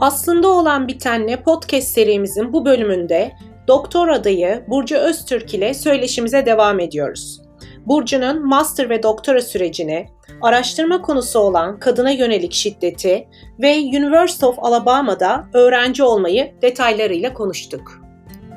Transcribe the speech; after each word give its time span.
Aslında 0.00 0.48
olan 0.48 0.88
bitenle 0.88 1.42
podcast 1.42 1.88
serimizin 1.88 2.52
bu 2.52 2.64
bölümünde 2.64 3.32
doktor 3.68 4.08
adayı 4.08 4.64
Burcu 4.68 4.96
Öztürk 4.96 5.54
ile 5.54 5.74
söyleşimize 5.74 6.46
devam 6.46 6.80
ediyoruz. 6.80 7.40
Burcu'nun 7.86 8.46
master 8.46 8.90
ve 8.90 9.02
doktora 9.02 9.42
sürecini, 9.42 10.06
araştırma 10.42 11.02
konusu 11.02 11.38
olan 11.38 11.80
kadına 11.80 12.10
yönelik 12.10 12.52
şiddeti 12.52 13.28
ve 13.62 13.78
University 13.78 14.46
of 14.46 14.58
Alabama'da 14.58 15.46
öğrenci 15.52 16.02
olmayı 16.02 16.54
detaylarıyla 16.62 17.34
konuştuk. 17.34 18.02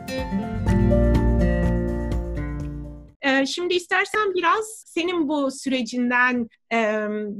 Ee, 0.10 0.49
şimdi 3.48 3.74
istersen 3.74 4.34
biraz 4.34 4.84
senin 4.86 5.30
bu 5.30 5.52
sürecinden 5.52 6.50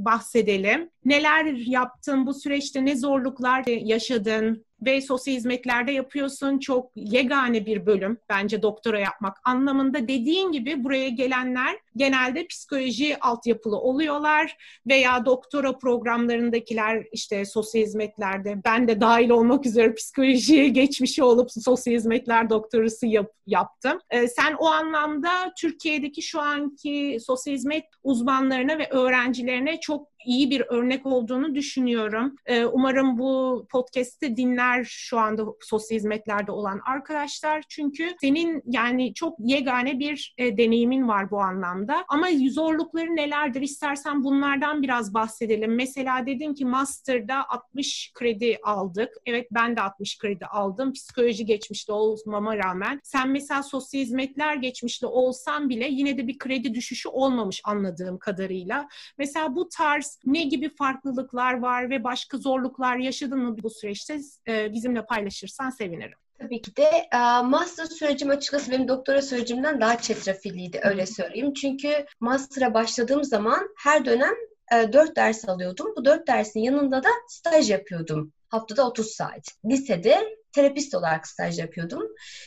bahsedelim. 0.04 0.90
Neler 1.04 1.44
yaptın 1.66 2.26
bu 2.26 2.34
süreçte, 2.34 2.84
ne 2.84 2.96
zorluklar 2.96 3.64
yaşadın? 3.66 4.66
Ve 4.82 5.00
sosyal 5.00 5.34
hizmetlerde 5.34 5.92
yapıyorsun. 5.92 6.58
Çok 6.58 6.90
yegane 6.96 7.66
bir 7.66 7.86
bölüm 7.86 8.18
bence 8.28 8.62
doktora 8.62 9.00
yapmak 9.00 9.36
anlamında. 9.44 10.08
Dediğin 10.08 10.52
gibi 10.52 10.84
buraya 10.84 11.08
gelenler 11.08 11.76
genelde 11.96 12.46
psikoloji 12.46 13.20
altyapılı 13.20 13.78
oluyorlar 13.78 14.56
veya 14.86 15.24
doktora 15.24 15.78
programlarındakiler 15.78 17.06
işte 17.12 17.44
sosyal 17.44 17.82
hizmetlerde 17.82 18.60
ben 18.64 18.88
de 18.88 19.00
dahil 19.00 19.30
olmak 19.30 19.66
üzere 19.66 19.94
psikolojiye 19.94 20.68
geçmişi 20.68 21.22
olup 21.22 21.50
sosyal 21.52 21.94
hizmetler 21.94 22.50
doktorası 22.50 23.06
yap, 23.06 23.32
yaptım. 23.46 23.98
Ee, 24.10 24.28
sen 24.28 24.54
o 24.58 24.66
anlamda 24.66 25.52
Türkiye'deki 25.58 26.22
şu 26.22 26.40
anki 26.40 27.18
sosyal 27.20 27.54
hizmet 27.54 27.84
uzmanlarına 28.02 28.78
ve 28.78 28.88
öğrencilerine 28.90 29.80
çok 29.80 30.08
iyi 30.26 30.50
bir 30.50 30.60
örnek 30.68 31.06
olduğunu 31.06 31.54
düşünüyorum. 31.54 32.36
Ee, 32.46 32.64
umarım 32.64 33.18
bu 33.18 33.66
podcast'i 33.70 34.36
dinler 34.36 34.84
şu 34.84 35.18
anda 35.18 35.44
sosyal 35.60 35.96
hizmetlerde 35.96 36.52
olan 36.52 36.80
arkadaşlar. 36.86 37.64
Çünkü 37.68 38.14
senin 38.20 38.62
yani 38.66 39.14
çok 39.14 39.36
yegane 39.38 39.98
bir 39.98 40.34
e, 40.38 40.56
deneyimin 40.56 41.08
var 41.08 41.30
bu 41.30 41.40
anlamda. 41.40 42.04
Ama 42.08 42.26
zorlukları 42.50 43.16
nelerdir? 43.16 43.60
İstersen 43.60 44.24
bunlardan 44.24 44.82
biraz 44.82 45.14
bahsedelim. 45.14 45.74
Mesela 45.74 46.26
dedin 46.26 46.54
ki 46.54 46.64
master'da 46.64 47.48
60 47.48 48.12
kredi 48.14 48.58
aldık. 48.62 49.12
Evet 49.26 49.48
ben 49.50 49.76
de 49.76 49.80
60 49.80 50.18
kredi 50.18 50.46
aldım. 50.46 50.92
Psikoloji 50.92 51.46
geçmişte 51.46 51.92
olmama 51.92 52.56
rağmen. 52.56 53.00
Sen 53.02 53.28
mesela 53.28 53.62
sosyal 53.62 54.00
hizmetler 54.00 54.56
geçmişte 54.56 55.06
olsan 55.06 55.68
bile 55.68 55.88
yine 55.90 56.18
de 56.18 56.26
bir 56.26 56.38
kredi 56.38 56.74
düşüşü 56.74 57.08
olmamış 57.08 57.60
anladığım 57.64 58.18
kadarıyla. 58.18 58.88
Mesela 59.18 59.56
bu 59.56 59.68
tarz 59.68 60.09
ne 60.26 60.42
gibi 60.42 60.68
farklılıklar 60.76 61.58
var 61.58 61.90
ve 61.90 62.04
başka 62.04 62.38
zorluklar 62.38 62.96
yaşadın 62.96 63.38
mı 63.38 63.56
bu 63.62 63.70
süreçte 63.70 64.20
e, 64.48 64.72
bizimle 64.72 65.06
paylaşırsan 65.06 65.70
sevinirim. 65.70 66.18
Tabii 66.38 66.62
ki 66.62 66.76
de 66.76 67.08
e, 67.12 67.42
master 67.42 67.84
sürecim 67.84 68.30
açıkçası 68.30 68.70
benim 68.70 68.88
doktora 68.88 69.22
sürecimden 69.22 69.80
daha 69.80 69.98
çetrefilliydi 69.98 70.80
öyle 70.84 71.06
söyleyeyim. 71.06 71.54
Çünkü 71.54 72.06
master'a 72.20 72.74
başladığım 72.74 73.24
zaman 73.24 73.68
her 73.76 74.04
dönem 74.04 74.34
e, 74.72 74.92
4 74.92 75.16
ders 75.16 75.48
alıyordum. 75.48 75.94
Bu 75.96 76.04
4 76.04 76.26
dersin 76.26 76.60
yanında 76.60 77.02
da 77.02 77.08
staj 77.28 77.70
yapıyordum. 77.70 78.32
Haftada 78.48 78.86
30 78.86 79.06
saat. 79.06 79.48
Lisede 79.64 80.39
terapist 80.52 80.94
olarak 80.94 81.28
staj 81.28 81.58
yapıyordum. 81.58 82.02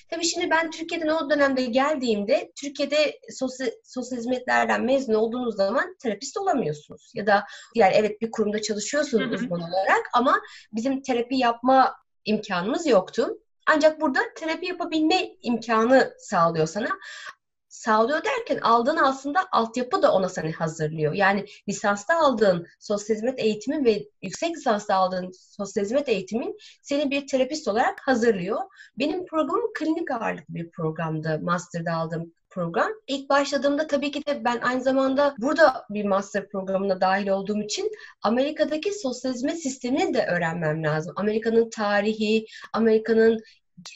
Tabii 0.10 0.26
şimdi 0.26 0.50
ben 0.50 0.72
Türkiye'den 0.72 1.08
o 1.08 1.30
dönemde 1.30 1.66
geldiğimde 1.66 2.52
Türkiye'de 2.62 3.20
sosyal, 3.30 3.70
sosyal 3.84 4.20
hizmetlerden 4.20 4.84
mezun 4.84 5.14
olduğunuz 5.14 5.56
zaman 5.56 5.96
terapist 6.04 6.38
olamıyorsunuz. 6.38 7.12
Ya 7.16 7.28
da 7.28 7.46
yani 7.76 7.94
evet 7.96 8.22
bir 8.22 8.32
kurumda 8.32 8.62
çalışıyorsunuz 8.62 9.26
hı 9.26 9.30
hı. 9.30 9.36
uzman 9.36 9.62
olarak 9.62 10.10
ama 10.14 10.42
bizim 10.74 11.02
terapi 11.02 11.36
yapma 11.36 11.96
imkanımız 12.26 12.88
yoktu. 12.88 13.38
Ancak 13.68 14.02
burada 14.02 14.20
terapi 14.36 14.66
yapabilme 14.66 15.30
imkanı 15.42 16.14
sağlıyor 16.20 16.68
sana 16.68 16.90
sağlıyor 17.86 18.24
derken 18.24 18.58
aldığın 18.58 18.98
aslında 18.98 19.40
altyapı 19.52 20.02
da 20.02 20.14
ona 20.14 20.30
seni 20.30 20.52
hazırlıyor. 20.52 21.14
Yani 21.14 21.46
lisansta 21.70 22.20
aldığın 22.20 22.68
sosyal 22.80 23.16
hizmet 23.16 23.40
eğitimin 23.40 23.86
ve 23.86 24.06
yüksek 24.22 24.56
lisansta 24.56 24.96
aldığın 24.96 25.32
sosyal 25.32 25.84
hizmet 25.84 26.10
eğitimin 26.10 26.58
seni 26.82 27.12
bir 27.12 27.28
terapist 27.28 27.68
olarak 27.68 28.08
hazırlıyor. 28.08 28.60
Benim 29.00 29.26
programım 29.26 29.74
klinik 29.74 30.12
ağırlıklı 30.12 30.56
bir 30.56 30.72
programdı 30.72 31.40
master'da 31.44 31.94
aldığım 31.94 32.34
program. 32.50 32.92
İlk 33.08 33.30
başladığımda 33.30 33.88
tabii 33.88 34.12
ki 34.12 34.26
de 34.26 34.46
ben 34.46 34.60
aynı 34.62 34.82
zamanda 34.82 35.36
burada 35.38 35.86
bir 35.90 36.06
master 36.06 36.50
programına 36.50 37.02
dahil 37.02 37.28
olduğum 37.28 37.62
için 37.62 37.92
Amerika'daki 38.22 39.00
sosyal 39.00 39.34
hizmet 39.34 39.64
sistemini 39.64 40.14
de 40.14 40.26
öğrenmem 40.26 40.84
lazım. 40.84 41.14
Amerika'nın 41.16 41.70
tarihi, 41.70 42.46
Amerika'nın 42.74 43.40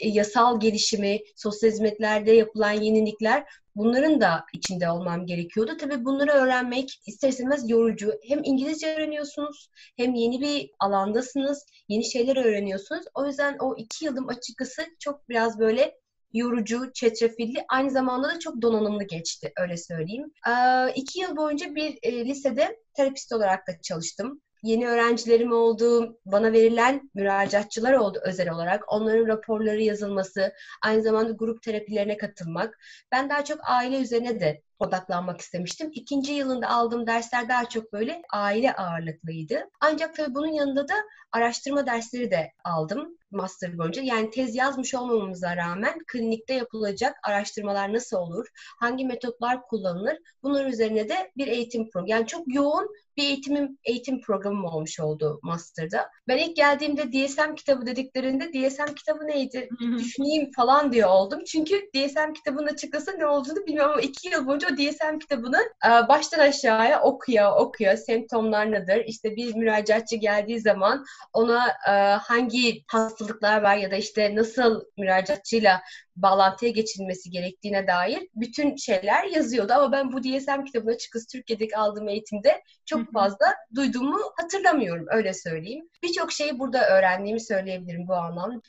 yasal 0.03 0.59
gelişimi, 0.59 1.19
sosyal 1.35 1.71
hizmetlerde 1.71 2.31
yapılan 2.31 2.71
yenilikler 2.71 3.45
bunların 3.75 4.21
da 4.21 4.45
içinde 4.53 4.89
olmam 4.89 5.25
gerekiyordu. 5.25 5.77
Tabii 5.77 6.05
bunları 6.05 6.31
öğrenmek 6.31 7.01
ister 7.07 7.29
istemez 7.29 7.69
yorucu. 7.69 8.13
Hem 8.27 8.43
İngilizce 8.43 8.95
öğreniyorsunuz 8.95 9.69
hem 9.97 10.13
yeni 10.13 10.41
bir 10.41 10.69
alandasınız, 10.79 11.65
yeni 11.87 12.05
şeyler 12.05 12.35
öğreniyorsunuz. 12.45 13.05
O 13.15 13.25
yüzden 13.25 13.57
o 13.59 13.75
iki 13.77 14.05
yılım 14.05 14.29
açıkçası 14.29 14.81
çok 14.99 15.29
biraz 15.29 15.59
böyle 15.59 15.97
yorucu, 16.33 16.91
çetrefilli, 16.93 17.65
aynı 17.69 17.91
zamanda 17.91 18.27
da 18.27 18.39
çok 18.39 18.61
donanımlı 18.61 19.03
geçti 19.03 19.51
öyle 19.61 19.77
söyleyeyim. 19.77 20.31
Ee, 20.47 20.93
iki 20.95 21.19
yıl 21.19 21.37
boyunca 21.37 21.75
bir 21.75 21.97
e, 22.03 22.25
lisede 22.25 22.79
terapist 22.93 23.33
olarak 23.33 23.67
da 23.67 23.71
çalıştım 23.81 24.41
yeni 24.63 24.87
öğrencilerim 24.87 25.51
oldu, 25.51 26.17
bana 26.25 26.51
verilen 26.51 27.09
müracaatçılar 27.13 27.93
oldu 27.93 28.19
özel 28.23 28.49
olarak. 28.49 28.83
Onların 28.93 29.27
raporları 29.27 29.81
yazılması, 29.81 30.53
aynı 30.83 31.01
zamanda 31.01 31.31
grup 31.31 31.63
terapilerine 31.63 32.17
katılmak. 32.17 32.79
Ben 33.11 33.29
daha 33.29 33.45
çok 33.45 33.59
aile 33.63 33.99
üzerine 33.99 34.39
de 34.39 34.61
odaklanmak 34.79 35.41
istemiştim. 35.41 35.89
İkinci 35.93 36.33
yılında 36.33 36.69
aldığım 36.69 37.07
dersler 37.07 37.49
daha 37.49 37.69
çok 37.69 37.93
böyle 37.93 38.21
aile 38.33 38.73
ağırlıklıydı. 38.75 39.69
Ancak 39.81 40.15
tabii 40.15 40.35
bunun 40.35 40.51
yanında 40.51 40.87
da 40.87 40.93
araştırma 41.31 41.85
dersleri 41.85 42.31
de 42.31 42.51
aldım 42.63 43.16
master 43.31 43.77
boyunca. 43.77 44.01
Yani 44.01 44.29
tez 44.29 44.55
yazmış 44.55 44.93
olmamamıza 44.93 45.55
rağmen 45.57 45.99
klinikte 46.07 46.53
yapılacak 46.53 47.15
araştırmalar 47.23 47.93
nasıl 47.93 48.17
olur, 48.17 48.47
hangi 48.79 49.05
metotlar 49.05 49.61
kullanılır 49.67 50.17
bunlar 50.43 50.65
üzerine 50.65 51.09
de 51.09 51.31
bir 51.37 51.47
eğitim 51.47 51.89
programı. 51.89 52.09
Yani 52.09 52.27
çok 52.27 52.53
yoğun 52.55 52.89
bir 53.17 53.23
eğitimim, 53.23 53.77
eğitim 53.83 54.21
programım 54.21 54.65
olmuş 54.65 54.99
oldu 54.99 55.39
master'da. 55.43 56.09
Ben 56.27 56.37
ilk 56.37 56.55
geldiğimde 56.55 57.11
DSM 57.11 57.55
kitabı 57.55 57.85
dediklerinde 57.85 58.53
DSM 58.53 58.93
kitabı 58.93 59.27
neydi 59.27 59.69
düşüneyim 59.97 60.51
falan 60.51 60.91
diye 60.91 61.05
oldum. 61.05 61.43
Çünkü 61.43 61.89
DSM 61.95 62.33
kitabının 62.33 62.67
açıkçası 62.67 63.19
ne 63.19 63.25
olduğunu 63.25 63.65
bilmiyorum 63.65 63.91
ama 63.91 64.01
iki 64.01 64.29
yıl 64.29 64.47
boyunca 64.47 64.67
o 64.73 64.77
DSM 64.77 65.19
kitabını 65.19 65.59
e, 65.85 66.07
baştan 66.07 66.39
aşağıya 66.39 67.01
okuyor, 67.01 67.51
okuyor. 67.57 67.97
Semptomlar 67.97 68.71
nedir? 68.71 69.05
İşte 69.05 69.35
bir 69.35 69.55
müracaatçı 69.55 70.15
geldiği 70.15 70.59
zaman 70.59 71.05
ona 71.33 71.67
e, 71.87 71.91
hangi 72.15 72.83
hastalıklar 73.19 73.61
var 73.61 73.75
ya 73.75 73.91
da 73.91 73.95
işte 73.95 74.35
nasıl 74.35 74.81
müracaatçıyla 74.97 75.81
bağlantıya 76.15 76.71
geçilmesi 76.71 77.29
gerektiğine 77.29 77.87
dair 77.87 78.27
bütün 78.35 78.75
şeyler 78.75 79.23
yazıyordu. 79.23 79.73
Ama 79.73 79.91
ben 79.91 80.11
bu 80.11 80.23
DSM 80.23 80.63
kitabını 80.65 80.91
açıkçası 80.91 81.27
Türkiye'deki 81.27 81.77
aldığım 81.77 82.07
eğitimde 82.09 82.63
çok 82.85 83.13
fazla 83.13 83.55
duyduğumu 83.75 84.19
hatırlamıyorum 84.41 85.05
öyle 85.09 85.33
söyleyeyim. 85.33 85.89
Birçok 86.03 86.31
şeyi 86.31 86.59
burada 86.59 86.89
öğrendiğimi 86.89 87.41
söyleyebilirim 87.41 88.07
bu 88.07 88.13
anlamda 88.13 88.61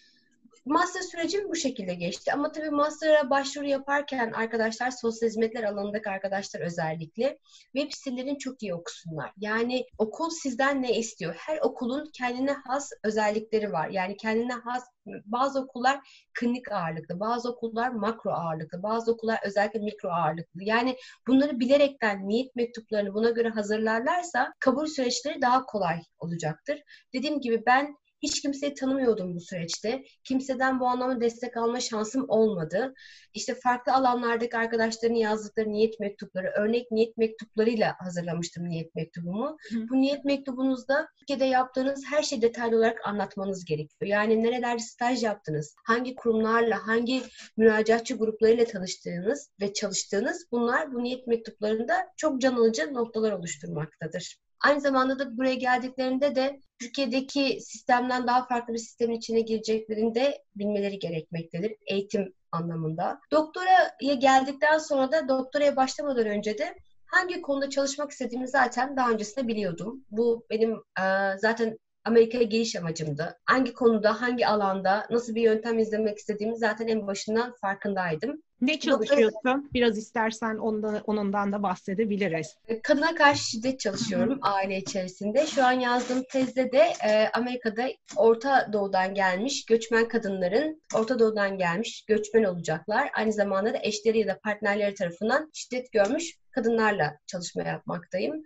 master 0.69 1.01
sürecim 1.01 1.49
bu 1.49 1.55
şekilde 1.55 1.95
geçti. 1.95 2.33
Ama 2.33 2.53
tabii 2.53 2.71
master'a 2.71 3.31
başvuru 3.31 3.67
yaparken 3.67 4.33
arkadaşlar 4.33 4.91
sosyal 4.91 5.29
hizmetler 5.29 5.62
alanındaki 5.62 6.11
arkadaşlar 6.11 6.61
özellikle 6.61 7.39
web 7.77 7.93
sitelerini 7.93 8.39
çok 8.39 8.62
iyi 8.62 8.75
okusunlar. 8.75 9.33
Yani 9.37 9.87
okul 9.99 10.31
sizden 10.31 10.83
ne 10.83 10.99
istiyor? 10.99 11.35
Her 11.38 11.59
okulun 11.59 12.11
kendine 12.12 12.53
has 12.53 12.91
özellikleri 13.05 13.73
var. 13.73 13.88
Yani 13.88 14.17
kendine 14.17 14.53
has 14.53 14.85
bazı 15.25 15.61
okullar 15.61 16.00
klinik 16.35 16.73
ağırlıklı, 16.73 17.21
bazı 17.21 17.50
okullar 17.50 17.88
makro 17.88 18.31
ağırlıklı, 18.31 18.82
bazı 18.82 19.12
okullar 19.12 19.38
özellikle 19.44 19.81
mikro 19.81 20.09
ağırlıklı. 20.09 20.62
Yani 20.62 20.97
bunları 21.26 21.61
bilerekten 21.61 22.29
niyet 22.29 22.56
mektuplarını 22.56 23.14
buna 23.14 23.31
göre 23.31 23.49
hazırlarlarsa 23.49 24.53
kabul 24.61 24.87
süreçleri 24.87 25.43
daha 25.43 25.64
kolay 25.64 25.99
olacaktır. 26.19 26.82
Dediğim 27.14 27.41
gibi 27.41 27.62
ben 27.67 27.97
hiç 28.23 28.43
kimseyi 28.43 28.75
tanımıyordum 28.75 29.35
bu 29.35 29.41
süreçte. 29.41 30.05
Kimseden 30.25 30.81
bu 30.81 30.87
anlamda 30.87 31.20
destek 31.20 31.56
alma 31.56 31.81
şansım 31.81 32.25
olmadı. 32.29 32.94
İşte 33.35 33.55
farklı 33.55 33.93
alanlardaki 33.93 34.56
arkadaşların 34.56 35.15
yazdıkları 35.15 35.73
niyet 35.73 36.00
mektupları, 36.00 36.53
örnek 36.56 36.91
niyet 36.91 37.17
mektuplarıyla 37.17 37.97
hazırlamıştım 37.99 38.69
niyet 38.69 38.94
mektubumu. 38.94 39.56
Hı. 39.70 39.88
Bu 39.91 40.00
niyet 40.00 40.25
mektubunuzda 40.25 41.09
Türkiye'de 41.19 41.44
yaptığınız 41.44 42.05
her 42.11 42.23
şeyi 42.23 42.43
detaylı 42.43 42.76
olarak 42.76 43.06
anlatmanız 43.09 43.65
gerekiyor. 43.65 44.11
Yani 44.11 44.43
nerelerde 44.43 44.82
staj 44.82 45.23
yaptınız, 45.23 45.75
hangi 45.85 46.14
kurumlarla, 46.14 46.87
hangi 46.87 47.23
müracaatçı 47.56 48.14
gruplarıyla 48.14 48.64
tanıştığınız 48.64 49.50
ve 49.61 49.73
çalıştığınız 49.73 50.47
bunlar 50.53 50.93
bu 50.93 51.03
niyet 51.03 51.26
mektuplarında 51.26 51.94
çok 52.17 52.41
can 52.41 52.55
alıcı 52.55 52.94
noktalar 52.94 53.32
oluşturmaktadır. 53.32 54.38
Aynı 54.64 54.81
zamanda 54.81 55.19
da 55.19 55.37
buraya 55.37 55.55
geldiklerinde 55.55 56.34
de 56.34 56.60
Türkiye'deki 56.81 57.58
sistemden 57.60 58.26
daha 58.26 58.46
farklı 58.46 58.75
bir 58.75 58.78
sistemin 58.78 59.16
içine 59.16 59.40
gireceklerini 59.40 60.14
de 60.14 60.43
bilmeleri 60.56 60.99
gerekmektedir. 60.99 61.76
Eğitim 61.87 62.34
anlamında. 62.52 63.20
Doktoraya 63.32 64.14
geldikten 64.19 64.78
sonra 64.78 65.12
da 65.12 65.28
doktoraya 65.28 65.76
başlamadan 65.76 66.26
önce 66.26 66.58
de 66.58 66.75
hangi 67.06 67.43
konuda 67.43 67.70
çalışmak 67.70 68.10
istediğimi 68.10 68.49
zaten 68.49 68.96
daha 68.96 69.10
öncesinde 69.10 69.49
biliyordum. 69.49 70.05
Bu 70.10 70.46
benim 70.50 70.72
e, 70.75 71.04
zaten 71.38 71.78
Amerika'ya 72.04 72.44
geliş 72.44 72.76
amacımdı. 72.76 73.38
Hangi 73.44 73.72
konuda, 73.72 74.20
hangi 74.20 74.46
alanda, 74.46 75.06
nasıl 75.11 75.34
bir 75.34 75.43
yöntem 75.43 75.78
izlemek 75.78 76.19
istediğimi 76.19 76.56
zaten 76.58 76.88
en 76.88 77.06
başından 77.06 77.54
farkındaydım. 77.61 78.43
Ne 78.60 78.81
çalışıyorsun? 78.81 79.70
Biraz 79.75 79.99
istersen 79.99 80.56
ondan, 80.56 81.02
onundan 81.06 81.52
da 81.52 81.62
bahsedebiliriz. 81.62 82.56
Kadına 82.82 83.14
karşı 83.14 83.50
şiddet 83.50 83.81
çalışıyorum 83.81 84.38
aile 84.43 84.76
içerisinde. 84.76 85.46
Şu 85.46 85.64
an 85.64 85.72
yazdığım 85.72 86.22
tezde 86.22 86.72
de 86.72 86.93
e, 87.06 87.28
Amerika'da 87.34 87.88
Orta 88.16 88.72
Doğu'dan 88.72 89.14
gelmiş 89.14 89.66
göçmen 89.66 90.08
kadınların 90.08 90.82
Orta 90.94 91.19
Doğu'dan 91.19 91.58
gelmiş 91.58 92.05
göçmen 92.06 92.44
olacaklar. 92.44 93.10
Aynı 93.14 93.32
zamanda 93.32 93.75
da 93.75 93.78
eşleri 93.82 94.19
ya 94.19 94.26
da 94.26 94.38
partnerleri 94.38 94.94
tarafından 94.94 95.50
şiddet 95.54 95.93
görmüş 95.93 96.38
kadınlarla 96.50 97.19
çalışma 97.26 97.62
yapmaktayım. 97.62 98.44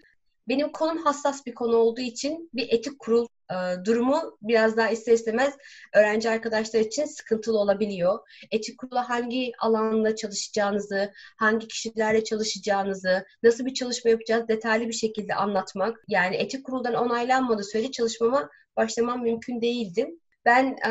Benim 0.48 0.72
konum 0.72 0.98
hassas 0.98 1.46
bir 1.46 1.54
konu 1.54 1.76
olduğu 1.76 2.00
için 2.00 2.50
bir 2.54 2.68
etik 2.70 2.98
kurul 2.98 3.26
e, 3.50 3.84
durumu 3.84 4.38
biraz 4.42 4.76
daha 4.76 4.90
ister 4.90 5.12
istemez 5.12 5.54
öğrenci 5.94 6.30
arkadaşlar 6.30 6.80
için 6.80 7.04
sıkıntılı 7.04 7.58
olabiliyor. 7.58 8.18
Etik 8.50 8.78
kurula 8.78 9.08
hangi 9.08 9.52
alanda 9.60 10.16
çalışacağınızı, 10.16 11.12
hangi 11.38 11.68
kişilerle 11.68 12.24
çalışacağınızı, 12.24 13.24
nasıl 13.42 13.66
bir 13.66 13.74
çalışma 13.74 14.10
yapacağız 14.10 14.48
detaylı 14.48 14.88
bir 14.88 14.92
şekilde 14.92 15.34
anlatmak. 15.34 16.04
Yani 16.08 16.36
etik 16.36 16.66
kuruldan 16.66 16.94
onaylanmadığı 16.94 17.64
sürece 17.64 17.90
çalışmama 17.90 18.50
başlamam 18.76 19.22
mümkün 19.22 19.60
değildi. 19.60 20.10
Ben 20.44 20.76
e, 20.86 20.90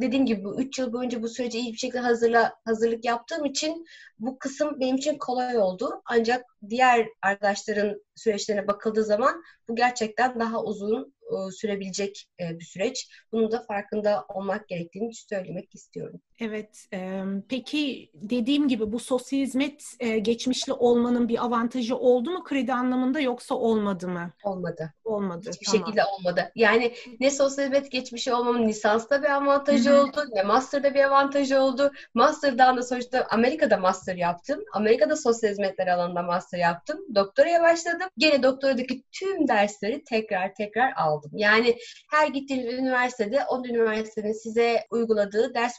dediğim 0.00 0.26
gibi 0.26 0.44
bu 0.44 0.60
3 0.60 0.78
yıl 0.78 0.92
boyunca 0.92 1.22
bu 1.22 1.28
sürece 1.28 1.58
iyi 1.58 1.72
bir 1.72 1.78
şekilde 1.78 1.98
hazırla, 1.98 2.54
hazırlık 2.64 3.04
yaptığım 3.04 3.44
için 3.44 3.84
bu 4.18 4.38
kısım 4.38 4.80
benim 4.80 4.96
için 4.96 5.18
kolay 5.18 5.58
oldu. 5.58 6.02
Ancak 6.04 6.44
diğer 6.68 7.08
arkadaşların 7.22 8.02
süreçlerine 8.14 8.66
bakıldığı 8.66 9.04
zaman 9.04 9.42
bu 9.68 9.76
gerçekten 9.76 10.40
daha 10.40 10.62
uzun 10.62 11.14
e, 11.22 11.50
sürebilecek 11.50 12.26
e, 12.40 12.58
bir 12.58 12.64
süreç. 12.64 13.08
Bunun 13.32 13.52
da 13.52 13.60
farkında 13.62 14.24
olmak 14.28 14.68
gerektiğini 14.68 15.14
söylemek 15.14 15.74
istiyorum. 15.74 16.20
Evet. 16.40 16.86
E, 16.92 17.22
peki 17.48 18.10
dediğim 18.14 18.68
gibi 18.68 18.92
bu 18.92 19.00
sosyal 19.00 19.40
hizmet 19.40 19.84
e, 20.00 20.18
geçmişli 20.18 20.72
olmanın 20.72 21.28
bir 21.28 21.44
avantajı 21.44 21.96
oldu 21.96 22.30
mu 22.30 22.44
kredi 22.44 22.72
anlamında 22.72 23.20
yoksa 23.20 23.54
olmadı 23.54 24.08
mı? 24.08 24.30
Olmadı. 24.44 24.92
Olmadı. 25.04 25.50
Hiçbir 25.52 25.66
tamam. 25.66 25.86
şekilde 25.86 26.04
olmadı. 26.04 26.52
Yani 26.54 26.94
ne 27.20 27.30
sosyal 27.30 27.64
hizmet 27.64 27.90
geçmişi 27.90 28.34
olmamın 28.34 28.68
lisansta 28.68 29.22
bir 29.22 29.30
avantajı 29.30 29.90
Hı-hı. 29.90 30.02
oldu 30.02 30.24
ne 30.32 30.42
master'da 30.42 30.94
bir 30.94 31.04
avantajı 31.04 31.60
oldu. 31.60 31.92
Master'dan 32.14 32.76
da 32.76 32.82
sonuçta 32.82 33.26
Amerika'da 33.30 33.76
master 33.76 34.16
yaptım. 34.16 34.64
Amerika'da 34.72 35.16
sosyal 35.16 35.50
hizmetler 35.50 35.86
alanında 35.86 36.22
master 36.22 36.58
yaptım. 36.58 37.00
Doktoraya 37.14 37.62
başladım. 37.62 38.08
Gene 38.18 38.42
doktoradaki 38.42 39.02
tüm 39.12 39.48
dersleri 39.48 40.04
tekrar 40.04 40.54
tekrar 40.54 40.92
aldım. 40.96 41.30
Yani 41.34 41.76
her 42.10 42.28
gittiğiniz 42.28 42.74
üniversitede 42.74 43.40
o 43.48 43.64
üniversitenin 43.64 44.32
size 44.32 44.86
uyguladığı 44.90 45.54
ders 45.54 45.74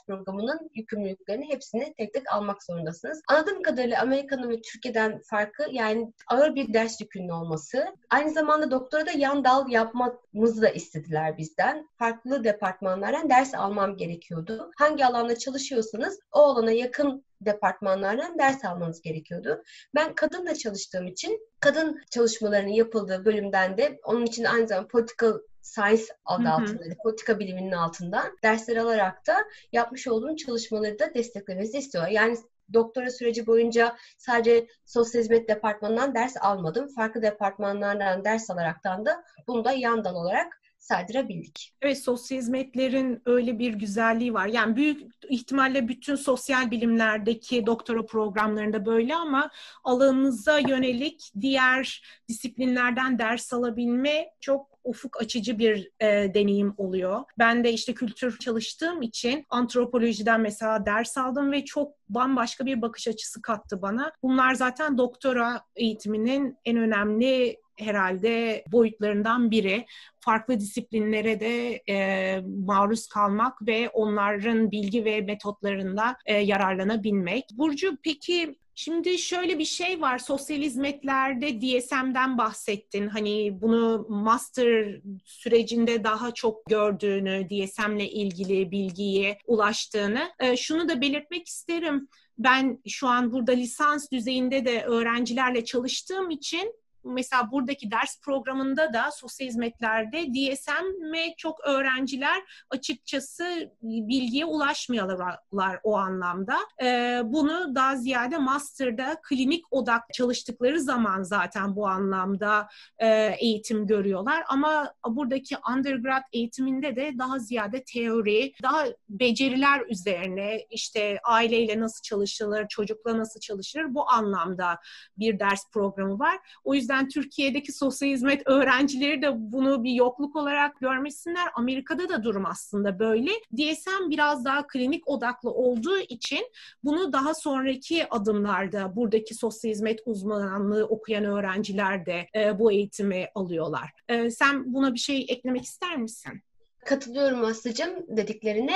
programının 0.46 0.72
yükümlülüklerini 0.76 1.50
hepsini 1.50 1.94
tek 1.98 2.14
tek 2.14 2.34
almak 2.34 2.64
zorundasınız. 2.64 3.22
Anladığım 3.28 3.64
kadarıyla 3.64 4.02
Amerika'nın 4.02 4.50
ve 4.50 4.62
Türkiye'den 4.62 5.22
farkı 5.30 5.66
yani 5.72 6.14
ağır 6.28 6.56
bir 6.56 6.74
ders 6.74 7.02
yükünün 7.02 7.30
olması. 7.30 7.86
Aynı 8.10 8.32
zamanda 8.32 8.72
doktora 8.72 9.06
da 9.06 9.12
yan 9.12 9.44
dal 9.44 9.70
yapmamızı 9.70 10.62
da 10.62 10.70
istediler 10.70 11.38
bizden. 11.38 11.90
Farklı 12.00 12.44
departmanlardan 12.44 13.30
ders 13.30 13.54
almam 13.54 13.98
gerekiyordu. 13.98 14.72
Hangi 14.78 15.06
alanda 15.06 15.38
çalışıyorsanız 15.38 16.20
o 16.32 16.40
alana 16.40 16.72
yakın 16.72 17.26
departmanlardan 17.42 18.40
ders 18.40 18.66
almanız 18.66 19.02
gerekiyordu. 19.02 19.64
Ben 19.96 20.16
kadınla 20.16 20.56
çalıştığım 20.56 21.08
için 21.08 21.40
kadın 21.60 22.02
çalışmalarının 22.12 22.72
yapıldığı 22.72 23.26
bölümden 23.26 23.78
de 23.78 24.00
onun 24.04 24.26
için 24.26 24.44
aynı 24.44 24.68
zamanda 24.68 24.88
political 24.88 25.34
science 25.66 26.04
adı 26.26 26.44
hı 26.44 26.48
hı. 26.48 26.54
altında, 26.54 26.84
politika 27.04 27.40
biliminin 27.40 27.72
altından 27.72 28.38
dersler 28.44 28.78
alarak 28.78 29.28
da 29.28 29.36
yapmış 29.72 30.08
olduğum 30.08 30.36
çalışmaları 30.36 31.00
da 31.00 31.14
desteklemenizi 31.14 31.78
istiyorlar. 31.78 32.12
Yani 32.12 32.38
doktora 32.74 33.10
süreci 33.10 33.48
boyunca 33.48 33.96
sadece 34.18 34.68
sosyal 34.86 35.22
hizmet 35.22 35.50
departmanından 35.50 36.16
ders 36.16 36.38
almadım. 36.42 36.88
Farklı 36.88 37.22
departmanlardan 37.22 38.26
ders 38.26 38.50
alaraktan 38.50 39.06
da 39.06 39.24
bunu 39.48 39.66
da 39.66 39.72
yan 39.72 40.04
dal 40.04 40.16
olarak 40.16 40.62
sardırabildik. 40.78 41.74
Evet 41.82 42.00
sosyal 42.00 42.38
hizmetlerin 42.38 43.22
öyle 43.26 43.60
bir 43.60 43.74
güzelliği 43.74 44.34
var. 44.34 44.48
Yani 44.48 44.76
büyük 44.76 45.02
ihtimalle 45.30 45.88
bütün 45.88 46.16
sosyal 46.16 46.72
bilimlerdeki 46.72 47.66
doktora 47.66 48.06
programlarında 48.06 48.86
böyle 48.86 49.16
ama 49.16 49.50
alanınıza 49.84 50.60
yönelik 50.60 51.32
diğer 51.42 52.04
disiplinlerden 52.30 53.20
ders 53.20 53.54
alabilme 53.54 54.30
çok 54.40 54.75
ufuk 54.86 55.22
açıcı 55.22 55.60
bir 55.60 55.90
e, 56.00 56.34
deneyim 56.34 56.74
oluyor. 56.78 57.24
Ben 57.40 57.64
de 57.64 57.74
işte 57.74 57.94
kültür 57.94 58.40
çalıştığım 58.40 59.02
için 59.02 59.46
antropolojiden 59.50 60.42
mesela 60.42 60.86
ders 60.86 61.18
aldım 61.18 61.52
ve 61.52 61.66
çok 61.66 61.92
bambaşka 62.10 62.66
bir 62.66 62.82
bakış 62.82 63.08
açısı 63.08 63.42
kattı 63.42 63.82
bana. 63.82 64.12
Bunlar 64.24 64.54
zaten 64.54 64.98
doktora 64.98 65.62
eğitiminin 65.76 66.58
en 66.66 66.78
önemli 66.78 67.58
herhalde 67.80 68.64
boyutlarından 68.72 69.52
biri. 69.52 69.86
Farklı 70.20 70.60
disiplinlere 70.60 71.40
de 71.40 71.82
e, 71.90 72.40
maruz 72.66 73.08
kalmak 73.08 73.68
ve 73.68 73.90
onların 73.90 74.72
bilgi 74.72 75.06
ve 75.06 75.22
metotlarında 75.22 76.18
e, 76.26 76.34
yararlanabilmek. 76.38 77.46
Burcu 77.54 77.98
peki 78.04 78.56
Şimdi 78.76 79.18
şöyle 79.18 79.60
bir 79.60 79.66
şey 79.66 80.02
var. 80.02 80.18
Sosyal 80.18 80.62
hizmetlerde 80.62 81.62
DSM'den 81.62 82.38
bahsettin. 82.38 83.08
Hani 83.08 83.62
bunu 83.62 84.06
master 84.10 85.02
sürecinde 85.26 86.04
daha 86.04 86.34
çok 86.34 86.66
gördüğünü, 86.66 87.50
DSM'le 87.50 88.10
ilgili 88.12 88.72
bilgiye 88.72 89.38
ulaştığını. 89.48 90.32
E, 90.40 90.58
şunu 90.58 90.90
da 90.90 91.02
belirtmek 91.02 91.48
isterim. 91.48 92.08
Ben 92.38 92.80
şu 92.88 93.08
an 93.08 93.32
burada 93.32 93.52
lisans 93.52 94.12
düzeyinde 94.12 94.66
de 94.66 94.84
öğrencilerle 94.84 95.66
çalıştığım 95.66 96.30
için 96.30 96.74
mesela 97.06 97.52
buradaki 97.52 97.92
ders 97.92 98.22
programında 98.22 98.94
da 98.94 99.12
sosyal 99.12 99.48
hizmetlerde 99.48 100.18
DSM 100.34 101.12
ve 101.14 101.34
çok 101.38 101.60
öğrenciler 101.68 102.44
açıkçası 102.70 103.72
bilgiye 103.82 104.46
ulaşmıyorlar 104.46 105.80
o 105.84 105.98
anlamda. 105.98 106.58
Ee, 106.84 107.22
bunu 107.24 107.76
daha 107.76 107.96
ziyade 107.96 108.38
master'da 108.38 109.18
klinik 109.24 109.66
odak 109.72 110.04
çalıştıkları 110.14 110.82
zaman 110.82 111.24
zaten 111.24 111.76
bu 111.76 111.88
anlamda 111.88 112.68
e, 112.98 113.36
eğitim 113.40 113.88
görüyorlar. 113.88 114.44
Ama 114.48 114.94
buradaki 115.08 115.56
undergrad 115.76 116.24
eğitiminde 116.34 116.96
de 116.96 117.14
daha 117.18 117.40
ziyade 117.40 117.84
teori, 117.84 118.54
daha 118.64 118.86
beceriler 119.10 119.82
üzerine 119.90 120.66
işte 120.70 121.20
aileyle 121.24 121.80
nasıl 121.80 122.02
çalışılır, 122.02 122.68
çocukla 122.68 123.18
nasıl 123.18 123.40
çalışılır 123.40 123.94
bu 123.94 124.10
anlamda 124.12 124.80
bir 125.18 125.40
ders 125.40 125.72
programı 125.72 126.20
var. 126.20 126.38
O 126.64 126.74
yüzden 126.74 126.95
yüzden 126.96 127.08
Türkiye'deki 127.08 127.72
sosyal 127.72 128.10
hizmet 128.10 128.48
öğrencileri 128.48 129.22
de 129.22 129.52
bunu 129.52 129.84
bir 129.84 129.92
yokluk 129.92 130.36
olarak 130.36 130.80
görmesinler. 130.80 131.48
Amerika'da 131.56 132.10
da 132.10 132.24
durum 132.24 132.46
aslında 132.46 133.00
böyle. 133.00 133.32
DSM 133.58 134.10
biraz 134.10 134.46
daha 134.46 134.68
klinik 134.68 135.08
odaklı 135.08 135.52
olduğu 135.52 135.98
için 136.00 136.52
bunu 136.84 137.14
daha 137.14 137.34
sonraki 137.34 138.10
adımlarda 138.10 138.96
buradaki 138.96 139.36
sosyal 139.36 139.72
hizmet 139.72 140.00
uzmanlığı 140.06 140.86
okuyan 140.86 141.26
öğrenciler 141.26 142.06
de 142.06 142.28
e, 142.36 142.60
bu 142.60 142.72
eğitimi 142.72 143.28
alıyorlar. 143.36 143.92
E, 144.10 144.32
sen 144.32 144.74
buna 144.74 144.94
bir 144.94 145.00
şey 145.00 145.26
eklemek 145.30 145.64
ister 145.64 145.98
misin? 145.98 146.42
Katılıyorum 146.86 147.46
Aslı'cığım 147.46 148.18
dediklerine. 148.18 148.76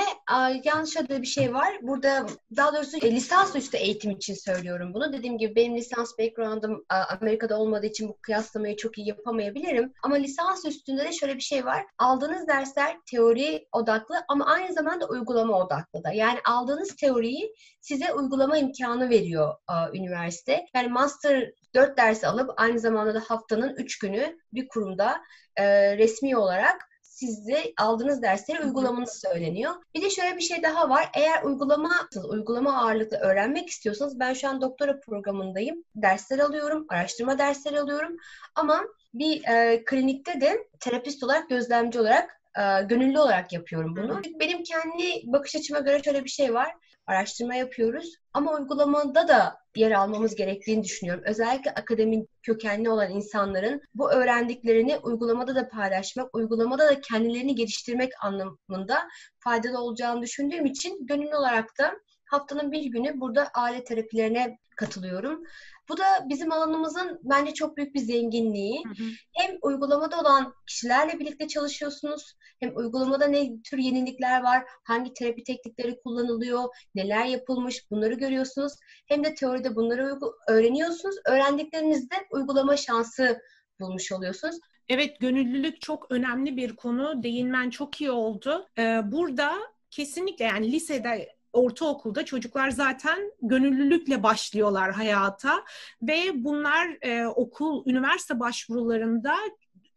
Yanlış 0.64 0.96
adı 0.96 1.22
bir 1.22 1.26
şey 1.26 1.54
var. 1.54 1.78
Burada 1.82 2.26
daha 2.56 2.74
doğrusu 2.74 3.06
e, 3.06 3.10
lisans 3.12 3.56
üstü 3.56 3.76
eğitim 3.76 4.10
için 4.10 4.34
söylüyorum 4.34 4.94
bunu. 4.94 5.12
Dediğim 5.12 5.38
gibi 5.38 5.56
benim 5.56 5.76
lisans 5.76 6.18
background'ım 6.18 6.84
Amerika'da 7.20 7.58
olmadığı 7.58 7.86
için 7.86 8.08
bu 8.08 8.16
kıyaslamayı 8.22 8.76
çok 8.76 8.98
iyi 8.98 9.08
yapamayabilirim. 9.08 9.92
Ama 10.02 10.14
lisans 10.16 10.64
üstünde 10.64 11.04
de 11.04 11.12
şöyle 11.12 11.34
bir 11.34 11.40
şey 11.40 11.64
var. 11.64 11.86
Aldığınız 11.98 12.46
dersler 12.48 12.96
teori 13.10 13.66
odaklı 13.72 14.16
ama 14.28 14.46
aynı 14.46 14.72
zamanda 14.72 15.08
uygulama 15.08 15.58
odaklı 15.58 16.04
da. 16.04 16.12
Yani 16.12 16.38
aldığınız 16.44 16.96
teoriyi 16.96 17.54
size 17.80 18.12
uygulama 18.12 18.58
imkanı 18.58 19.10
veriyor 19.10 19.54
üniversite. 19.94 20.66
Yani 20.74 20.88
master 20.88 21.52
4 21.74 21.98
ders 21.98 22.24
alıp 22.24 22.50
aynı 22.56 22.78
zamanda 22.78 23.14
da 23.14 23.20
haftanın 23.20 23.74
3 23.76 23.98
günü 23.98 24.38
bir 24.52 24.68
kurumda 24.68 25.20
e, 25.56 25.96
resmi 25.98 26.36
olarak 26.36 26.89
sizde 27.20 27.72
aldığınız 27.78 28.22
dersleri 28.22 28.64
uygulamanız 28.64 29.22
söyleniyor. 29.26 29.72
Bir 29.94 30.02
de 30.02 30.10
şöyle 30.10 30.36
bir 30.36 30.42
şey 30.42 30.62
daha 30.62 30.88
var. 30.88 31.10
Eğer 31.14 31.42
uygulama 31.42 32.08
uygulama 32.28 32.82
ağırlıklı 32.82 33.16
öğrenmek 33.16 33.68
istiyorsanız 33.68 34.20
ben 34.20 34.32
şu 34.32 34.48
an 34.48 34.60
doktora 34.60 35.00
programındayım. 35.00 35.84
Dersler 35.94 36.38
alıyorum, 36.38 36.86
araştırma 36.88 37.38
dersleri 37.38 37.80
alıyorum. 37.80 38.16
Ama 38.54 38.84
bir 39.14 39.44
e, 39.44 39.84
klinikte 39.84 40.40
de 40.40 40.68
terapist 40.80 41.22
olarak, 41.22 41.48
gözlemci 41.48 42.00
olarak 42.00 42.40
e, 42.58 42.82
gönüllü 42.82 43.18
olarak 43.18 43.52
yapıyorum 43.52 43.96
bunu. 43.96 44.16
Hı. 44.16 44.22
Benim 44.40 44.62
kendi 44.62 45.22
bakış 45.24 45.56
açıma 45.56 45.78
göre 45.78 46.02
şöyle 46.02 46.24
bir 46.24 46.30
şey 46.30 46.54
var. 46.54 46.74
Araştırma 47.10 47.54
yapıyoruz 47.54 48.14
ama 48.32 48.54
uygulamada 48.54 49.28
da 49.28 49.56
yer 49.76 49.90
almamız 49.90 50.34
gerektiğini 50.34 50.84
düşünüyorum. 50.84 51.22
Özellikle 51.26 51.70
akademik 51.70 52.28
kökenli 52.42 52.90
olan 52.90 53.10
insanların 53.10 53.82
bu 53.94 54.12
öğrendiklerini 54.12 54.98
uygulamada 54.98 55.54
da 55.54 55.68
paylaşmak, 55.68 56.34
uygulamada 56.34 56.88
da 56.88 57.00
kendilerini 57.00 57.54
geliştirmek 57.54 58.12
anlamında 58.22 59.08
faydalı 59.38 59.78
olacağını 59.78 60.22
düşündüğüm 60.22 60.66
için 60.66 61.06
gönüllü 61.06 61.36
olarak 61.36 61.78
da 61.78 61.92
haftanın 62.30 62.72
bir 62.72 62.84
günü 62.84 63.20
burada 63.20 63.50
aile 63.54 63.84
terapilerine 63.84 64.58
katılıyorum. 64.76 65.42
Bu 65.88 65.96
da 65.96 66.04
bizim 66.28 66.52
alanımızın 66.52 67.20
bence 67.22 67.54
çok 67.54 67.76
büyük 67.76 67.94
bir 67.94 68.00
zenginliği. 68.00 68.84
Hı 68.84 68.88
hı. 68.88 69.08
Hem 69.32 69.56
uygulamada 69.62 70.20
olan 70.20 70.54
kişilerle 70.66 71.18
birlikte 71.18 71.48
çalışıyorsunuz, 71.48 72.34
hem 72.60 72.76
uygulamada 72.76 73.26
ne 73.26 73.62
tür 73.62 73.78
yenilikler 73.78 74.42
var, 74.42 74.64
hangi 74.84 75.12
terapi 75.14 75.44
teknikleri 75.44 76.00
kullanılıyor, 76.04 76.64
neler 76.94 77.24
yapılmış 77.24 77.90
bunları 77.90 78.14
görüyorsunuz. 78.14 78.72
Hem 79.08 79.24
de 79.24 79.34
teoride 79.34 79.76
bunları 79.76 80.18
öğreniyorsunuz. 80.48 81.16
Öğrendiklerinizde 81.26 82.14
uygulama 82.30 82.76
şansı 82.76 83.40
bulmuş 83.80 84.12
oluyorsunuz. 84.12 84.56
Evet, 84.88 85.20
gönüllülük 85.20 85.80
çok 85.80 86.10
önemli 86.10 86.56
bir 86.56 86.76
konu. 86.76 87.22
Değinmen 87.22 87.70
çok 87.70 88.00
iyi 88.00 88.10
oldu. 88.10 88.68
Ee, 88.78 89.00
burada 89.04 89.58
kesinlikle 89.90 90.44
yani 90.44 90.72
lisede 90.72 91.39
ortaokulda 91.52 92.24
çocuklar 92.24 92.70
zaten 92.70 93.32
gönüllülükle 93.42 94.22
başlıyorlar 94.22 94.92
hayata 94.92 95.64
ve 96.02 96.44
bunlar 96.44 96.88
e, 97.02 97.26
okul, 97.26 97.82
üniversite 97.86 98.40
başvurularında 98.40 99.36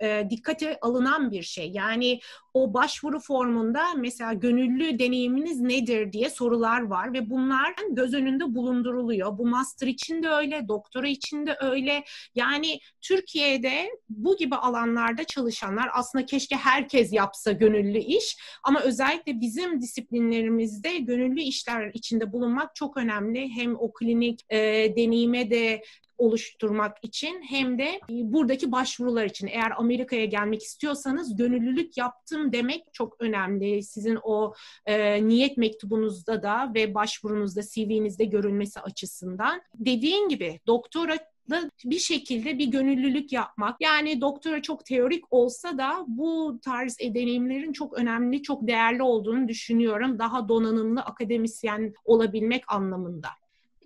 e, 0.04 0.28
dikkate 0.30 0.78
alınan 0.82 1.32
bir 1.32 1.44
şey. 1.44 1.72
Yani 1.72 2.20
o 2.54 2.74
başvuru 2.74 3.20
formunda 3.20 3.94
mesela 3.94 4.34
gönüllü 4.34 5.00
deneyiminiz 5.00 5.62
nedir 5.62 6.12
diye 6.12 6.30
sorular 6.30 6.82
var 6.82 7.14
ve 7.14 7.30
bunlar 7.30 7.76
göz 7.90 8.14
önünde 8.14 8.56
bulunduruluyor. 8.56 9.38
Bu 9.38 9.48
master 9.48 9.88
için 9.88 10.24
de 10.24 10.30
öyle, 10.30 10.68
doktora 10.68 11.08
için 11.08 11.46
de 11.46 11.58
öyle. 11.62 12.04
Yani 12.36 12.80
Türkiye'de 13.02 13.90
bu 14.10 14.38
gibi 14.38 14.56
alanlarda 14.56 15.24
çalışanlar 15.24 15.90
aslında 15.94 16.26
keşke 16.26 16.56
herkes 16.56 17.14
yapsa 17.14 17.52
gönüllü 17.52 18.00
iş 18.00 18.38
ama 18.64 18.82
özellikle 18.82 19.42
bizim 19.42 19.82
disiplinlerimizde 19.82 20.98
gönüllü 20.98 21.42
işler 21.42 21.92
içinde 21.94 22.34
bulunmak 22.34 22.76
çok 22.76 22.98
önemli. 22.98 23.50
Hem 23.50 23.76
o 23.76 23.94
klinik 23.94 24.46
e, 24.50 24.58
deneyime 24.98 25.50
de 25.50 25.84
oluşturmak 26.24 26.98
için 27.02 27.42
hem 27.50 27.78
de 27.78 28.00
buradaki 28.10 28.72
başvurular 28.72 29.26
için. 29.26 29.48
Eğer 29.48 29.72
Amerika'ya 29.78 30.26
gelmek 30.26 30.64
istiyorsanız 30.64 31.36
gönüllülük 31.36 31.98
yaptım 31.98 32.52
demek 32.52 32.94
çok 32.94 33.16
önemli. 33.20 33.84
Sizin 33.84 34.18
o 34.24 34.54
e, 34.86 35.28
niyet 35.28 35.58
mektubunuzda 35.58 36.44
da 36.44 36.72
ve 36.76 36.94
başvurunuzda 36.94 37.62
CV'nizde 37.62 38.26
görülmesi 38.26 38.80
açısından. 38.80 39.62
Dediğin 39.76 40.30
gibi 40.30 40.60
doktora 40.68 41.18
da 41.50 41.72
bir 41.86 42.00
şekilde 42.00 42.58
bir 42.58 42.68
gönüllülük 42.68 43.32
yapmak. 43.32 43.82
Yani 43.82 44.22
doktora 44.22 44.62
çok 44.62 44.86
teorik 44.86 45.34
olsa 45.34 45.78
da 45.78 46.06
bu 46.08 46.60
tarz 46.64 47.00
deneyimlerin 47.00 47.74
çok 47.74 47.94
önemli, 47.94 48.42
çok 48.42 48.68
değerli 48.68 49.04
olduğunu 49.04 49.48
düşünüyorum. 49.48 50.20
Daha 50.20 50.50
donanımlı 50.50 51.02
akademisyen 51.02 51.94
olabilmek 52.06 52.64
anlamında. 52.68 53.28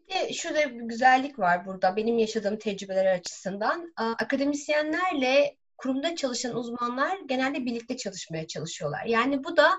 De 0.10 0.34
şurada 0.34 0.70
bir 0.70 0.82
güzellik 0.82 1.40
var 1.40 1.66
burada 1.66 1.96
benim 1.96 2.18
yaşadığım 2.18 2.58
tecrübeler 2.58 3.06
açısından. 3.06 3.94
Akademisyenlerle 3.96 5.56
kurumda 5.78 6.16
çalışan 6.16 6.56
uzmanlar 6.56 7.18
genelde 7.26 7.66
birlikte 7.66 7.98
çalışmaya 7.98 8.48
çalışıyorlar. 8.48 9.06
Yani 9.06 9.44
bu 9.44 9.58
da 9.58 9.70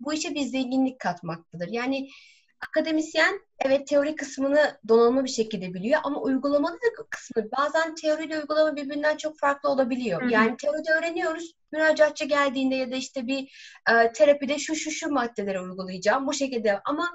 bu 0.00 0.14
işe 0.14 0.34
bir 0.34 0.42
zenginlik 0.42 1.00
katmaktadır. 1.00 1.68
Yani 1.68 2.08
akademisyen 2.60 3.40
evet 3.58 3.88
teori 3.88 4.16
kısmını 4.16 4.78
donanımlı 4.88 5.24
bir 5.24 5.30
şekilde 5.30 5.74
biliyor 5.74 6.00
ama 6.04 6.20
uygulamalı 6.20 6.78
kısmı 7.10 7.48
bazen 7.58 7.94
teori 7.94 8.24
ile 8.24 8.38
uygulama 8.38 8.76
birbirinden 8.76 9.16
çok 9.16 9.38
farklı 9.38 9.68
olabiliyor. 9.68 10.22
Hı-hı. 10.22 10.32
Yani 10.32 10.56
teoride 10.56 10.92
öğreniyoruz. 10.92 11.52
Müracaatçı 11.72 12.24
geldiğinde 12.24 12.74
ya 12.74 12.90
da 12.90 12.96
işte 12.96 13.26
bir 13.26 13.38
e, 13.90 14.12
terapide 14.12 14.58
şu 14.58 14.74
şu 14.74 14.90
şu 14.90 15.10
maddeleri 15.10 15.60
uygulayacağım 15.60 16.26
bu 16.26 16.32
şekilde 16.32 16.80
ama 16.84 17.10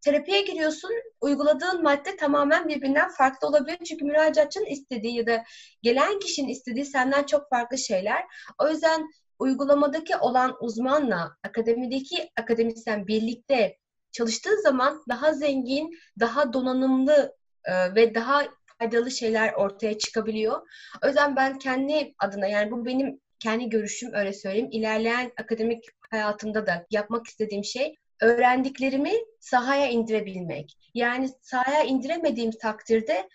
terapiye 0.00 0.42
giriyorsun, 0.42 0.90
uyguladığın 1.20 1.82
madde 1.82 2.16
tamamen 2.16 2.68
birbirinden 2.68 3.10
farklı 3.10 3.48
olabilir. 3.48 3.78
Çünkü 3.88 4.04
müracaatçının 4.04 4.66
istediği 4.66 5.16
ya 5.16 5.26
da 5.26 5.44
gelen 5.82 6.18
kişinin 6.18 6.48
istediği 6.48 6.84
senden 6.84 7.22
çok 7.22 7.48
farklı 7.50 7.78
şeyler. 7.78 8.24
O 8.58 8.68
yüzden 8.68 9.10
uygulamadaki 9.38 10.16
olan 10.16 10.56
uzmanla 10.60 11.36
akademideki 11.44 12.30
akademisyen 12.36 13.06
birlikte 13.06 13.76
çalıştığı 14.12 14.62
zaman 14.62 15.02
daha 15.08 15.32
zengin, 15.32 15.98
daha 16.20 16.52
donanımlı 16.52 17.36
e, 17.64 17.94
ve 17.94 18.14
daha 18.14 18.42
faydalı 18.78 19.10
şeyler 19.10 19.52
ortaya 19.52 19.98
çıkabiliyor. 19.98 20.68
O 21.04 21.06
yüzden 21.06 21.36
ben 21.36 21.58
kendi 21.58 22.14
adına 22.18 22.46
yani 22.46 22.70
bu 22.70 22.84
benim 22.84 23.20
kendi 23.38 23.68
görüşüm 23.68 24.14
öyle 24.14 24.32
söyleyeyim. 24.32 24.68
İlerleyen 24.72 25.32
akademik 25.40 25.84
hayatımda 26.10 26.66
da 26.66 26.86
yapmak 26.90 27.26
istediğim 27.26 27.64
şey 27.64 27.96
öğrendiklerimi 28.20 29.12
sahaya 29.40 29.88
indirebilmek. 29.88 30.76
Yani 30.94 31.28
sahaya 31.42 31.82
indiremediğim 31.82 32.50
takdirde 32.50 33.28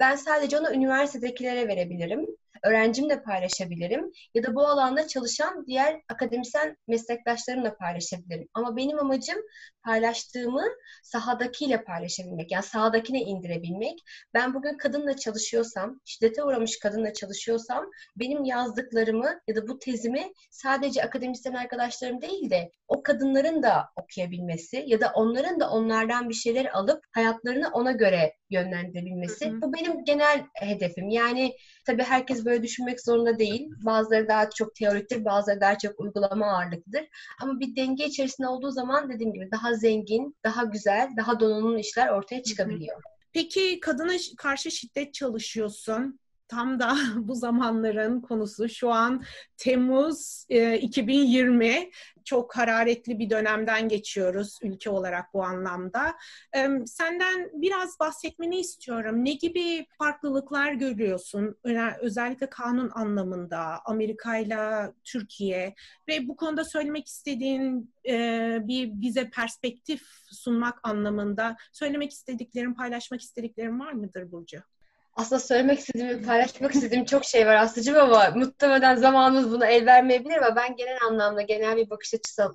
ben 0.00 0.16
sadece 0.16 0.58
onu 0.58 0.74
üniversitedekilere 0.74 1.68
verebilirim 1.68 2.26
öğrencimle 2.64 3.22
paylaşabilirim 3.22 4.12
ya 4.34 4.42
da 4.42 4.54
bu 4.54 4.66
alanda 4.66 5.08
çalışan 5.08 5.66
diğer 5.66 6.00
akademisyen 6.08 6.76
meslektaşlarımla 6.88 7.76
paylaşabilirim. 7.76 8.48
Ama 8.54 8.76
benim 8.76 8.98
amacım 8.98 9.38
paylaştığımı 9.84 10.64
sahadakiyle 11.02 11.84
paylaşabilmek. 11.84 12.52
Yani 12.52 12.62
sahadakine 12.62 13.20
indirebilmek. 13.20 13.98
Ben 14.34 14.54
bugün 14.54 14.76
kadınla 14.76 15.16
çalışıyorsam, 15.16 16.00
şiddete 16.04 16.44
uğramış 16.44 16.78
kadınla 16.78 17.12
çalışıyorsam 17.12 17.90
benim 18.16 18.44
yazdıklarımı 18.44 19.40
ya 19.46 19.56
da 19.56 19.68
bu 19.68 19.78
tezimi 19.78 20.32
sadece 20.50 21.04
akademisyen 21.04 21.54
arkadaşlarım 21.54 22.20
değil 22.20 22.50
de 22.50 22.70
o 22.88 23.02
kadınların 23.02 23.62
da 23.62 23.88
okuyabilmesi 23.96 24.84
ya 24.86 25.00
da 25.00 25.12
onların 25.14 25.60
da 25.60 25.70
onlardan 25.70 26.28
bir 26.28 26.34
şeyler 26.34 26.66
alıp 26.66 27.04
hayatlarını 27.12 27.68
ona 27.72 27.92
göre 27.92 28.34
yönlendirebilmesi. 28.52 29.50
Hı 29.50 29.54
hı. 29.54 29.62
Bu 29.62 29.72
benim 29.74 30.04
genel 30.04 30.44
hedefim. 30.54 31.08
Yani 31.08 31.52
tabii 31.86 32.02
herkes 32.02 32.44
böyle 32.44 32.62
düşünmek 32.62 33.00
zorunda 33.00 33.38
değil. 33.38 33.70
Bazıları 33.84 34.28
daha 34.28 34.50
çok 34.50 34.74
teoriktir, 34.74 35.24
bazıları 35.24 35.60
daha 35.60 35.78
çok 35.78 36.00
uygulama 36.00 36.46
ağırlıklıdır. 36.46 37.08
Ama 37.42 37.60
bir 37.60 37.76
denge 37.76 38.04
içerisinde 38.04 38.48
olduğu 38.48 38.70
zaman 38.70 39.10
dediğim 39.10 39.32
gibi 39.32 39.50
daha 39.50 39.74
zengin, 39.74 40.36
daha 40.44 40.64
güzel, 40.64 41.08
daha 41.16 41.40
donanımlı 41.40 41.80
işler 41.80 42.08
ortaya 42.08 42.42
çıkabiliyor. 42.42 42.96
Hı 42.96 42.98
hı. 42.98 43.12
Peki 43.32 43.80
kadına 43.80 44.12
karşı 44.36 44.70
şiddet 44.70 45.14
çalışıyorsun 45.14 46.20
tam 46.52 46.78
da 46.78 46.96
bu 47.16 47.34
zamanların 47.34 48.20
konusu. 48.20 48.68
Şu 48.68 48.90
an 48.90 49.22
Temmuz 49.56 50.46
e, 50.48 50.78
2020 50.78 51.90
çok 52.24 52.56
hararetli 52.56 53.18
bir 53.18 53.30
dönemden 53.30 53.88
geçiyoruz 53.88 54.58
ülke 54.62 54.90
olarak 54.90 55.34
bu 55.34 55.44
anlamda. 55.44 56.14
E, 56.56 56.68
senden 56.86 57.50
biraz 57.54 58.00
bahsetmeni 58.00 58.60
istiyorum. 58.60 59.24
Ne 59.24 59.32
gibi 59.32 59.86
farklılıklar 59.98 60.72
görüyorsun? 60.72 61.56
Özellikle 62.00 62.50
kanun 62.50 62.90
anlamında 62.94 63.80
Amerika 63.84 64.36
ile 64.36 64.92
Türkiye 65.04 65.74
ve 66.08 66.28
bu 66.28 66.36
konuda 66.36 66.64
söylemek 66.64 67.06
istediğin 67.06 67.94
e, 68.08 68.58
bir 68.62 68.90
bize 69.00 69.30
perspektif 69.30 70.02
sunmak 70.30 70.80
anlamında 70.82 71.56
söylemek 71.72 72.12
istediklerin, 72.12 72.74
paylaşmak 72.74 73.20
istediklerin 73.20 73.80
var 73.80 73.92
mıdır 73.92 74.32
Burcu? 74.32 74.71
Aslında 75.14 75.40
söylemek 75.40 75.78
istediğim, 75.78 76.22
paylaşmak 76.22 76.74
istediğim 76.74 77.04
çok 77.04 77.24
şey 77.24 77.46
var 77.46 77.54
Aslıcığım 77.54 77.96
ama 77.96 78.30
muhtemelen 78.34 78.96
zamanımız 78.96 79.50
buna 79.50 79.66
el 79.66 79.86
vermeyebilir 79.86 80.36
ama 80.36 80.56
ben 80.56 80.76
genel 80.76 80.98
anlamda 81.10 81.42
genel 81.42 81.76
bir 81.76 81.90
bakış 81.90 82.14
açısı 82.14 82.52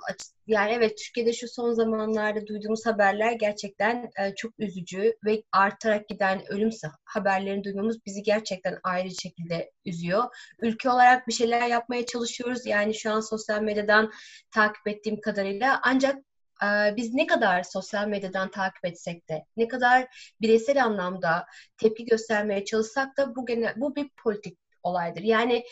yani 0.47 0.71
evet 0.71 0.97
Türkiye'de 0.97 1.33
şu 1.33 1.47
son 1.47 1.73
zamanlarda 1.73 2.47
duyduğumuz 2.47 2.85
haberler 2.85 3.31
gerçekten 3.31 4.09
e, 4.19 4.35
çok 4.35 4.59
üzücü 4.59 5.13
ve 5.25 5.43
artarak 5.51 6.09
giden 6.09 6.51
ölüm 6.51 6.69
haberlerini 7.05 7.63
duymamız 7.63 8.05
bizi 8.05 8.23
gerçekten 8.23 8.79
ayrı 8.83 9.09
şekilde 9.11 9.71
üzüyor. 9.85 10.23
Ülke 10.59 10.89
olarak 10.89 11.27
bir 11.27 11.33
şeyler 11.33 11.67
yapmaya 11.67 12.05
çalışıyoruz. 12.05 12.65
Yani 12.65 12.95
şu 12.95 13.11
an 13.11 13.19
sosyal 13.19 13.61
medyadan 13.61 14.11
takip 14.51 14.87
ettiğim 14.87 15.21
kadarıyla 15.21 15.79
ancak 15.83 16.15
biz 16.95 17.13
ne 17.13 17.27
kadar 17.27 17.63
sosyal 17.63 18.07
medyadan 18.07 18.51
takip 18.51 18.85
etsek 18.85 19.29
de, 19.29 19.45
ne 19.57 19.67
kadar 19.67 20.07
bireysel 20.41 20.83
anlamda 20.83 21.45
tepki 21.77 22.05
göstermeye 22.05 22.65
çalışsak 22.65 23.17
da 23.17 23.35
bu 23.35 23.45
genel, 23.45 23.73
bu 23.75 23.95
bir 23.95 24.09
politik 24.23 24.57
olaydır. 24.83 25.21
Yani 25.21 25.63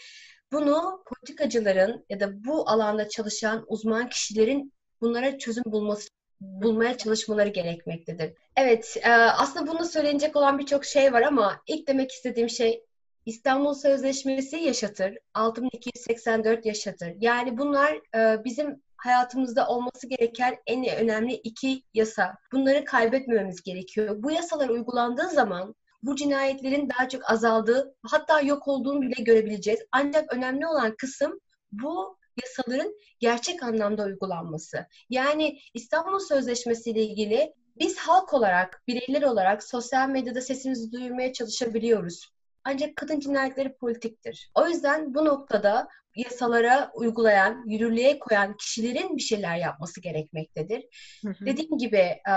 bunu 0.51 1.03
politikacıların 1.05 2.05
ya 2.09 2.19
da 2.19 2.43
bu 2.45 2.69
alanda 2.69 3.09
çalışan 3.09 3.65
uzman 3.67 4.09
kişilerin 4.09 4.73
bunlara 5.01 5.37
çözüm 5.37 5.63
bulması 5.65 6.09
bulmaya 6.39 6.97
çalışmaları 6.97 7.49
gerekmektedir. 7.49 8.33
Evet, 8.55 8.97
aslında 9.37 9.71
bunu 9.71 9.85
söylenecek 9.85 10.35
olan 10.35 10.59
birçok 10.59 10.85
şey 10.85 11.13
var 11.13 11.21
ama 11.21 11.61
ilk 11.67 11.87
demek 11.87 12.11
istediğim 12.11 12.49
şey 12.49 12.83
İstanbul 13.25 13.73
Sözleşmesi 13.73 14.57
yaşatır, 14.57 15.17
6284 15.33 16.65
yaşatır. 16.65 17.13
Yani 17.19 17.57
bunlar 17.57 17.99
bizim 18.45 18.83
hayatımızda 19.05 19.67
olması 19.67 20.07
gereken 20.07 20.57
en 20.67 20.85
önemli 20.97 21.33
iki 21.33 21.83
yasa. 21.93 22.35
Bunları 22.51 22.85
kaybetmememiz 22.85 23.61
gerekiyor. 23.61 24.23
Bu 24.23 24.31
yasalar 24.31 24.69
uygulandığı 24.69 25.29
zaman 25.29 25.75
bu 26.03 26.15
cinayetlerin 26.15 26.89
daha 26.89 27.09
çok 27.09 27.31
azaldığı, 27.31 27.95
hatta 28.03 28.41
yok 28.41 28.67
olduğunu 28.67 29.01
bile 29.01 29.23
görebileceğiz. 29.23 29.79
Ancak 29.91 30.33
önemli 30.33 30.67
olan 30.67 30.95
kısım 30.95 31.39
bu 31.71 32.17
yasaların 32.43 32.93
gerçek 33.19 33.63
anlamda 33.63 34.03
uygulanması. 34.03 34.85
Yani 35.09 35.59
İstanbul 35.73 36.19
Sözleşmesi 36.19 36.91
ile 36.91 37.01
ilgili 37.01 37.53
biz 37.79 37.97
halk 37.97 38.33
olarak, 38.33 38.83
bireyler 38.87 39.21
olarak 39.21 39.63
sosyal 39.63 40.09
medyada 40.09 40.41
sesimizi 40.41 40.91
duyurmaya 40.91 41.33
çalışabiliyoruz. 41.33 42.31
Ancak 42.63 42.95
kadın 42.95 43.19
cinayetleri 43.19 43.77
politiktir. 43.77 44.51
O 44.55 44.67
yüzden 44.67 45.13
bu 45.13 45.25
noktada 45.25 45.87
yasalara 46.15 46.91
uygulayan, 46.93 47.63
yürürlüğe 47.67 48.19
koyan 48.19 48.57
kişilerin 48.57 49.17
bir 49.17 49.21
şeyler 49.21 49.57
yapması 49.57 50.01
gerekmektedir. 50.01 50.85
Hı 51.25 51.29
hı. 51.29 51.45
Dediğim 51.45 51.77
gibi 51.77 51.97
e, 51.97 52.33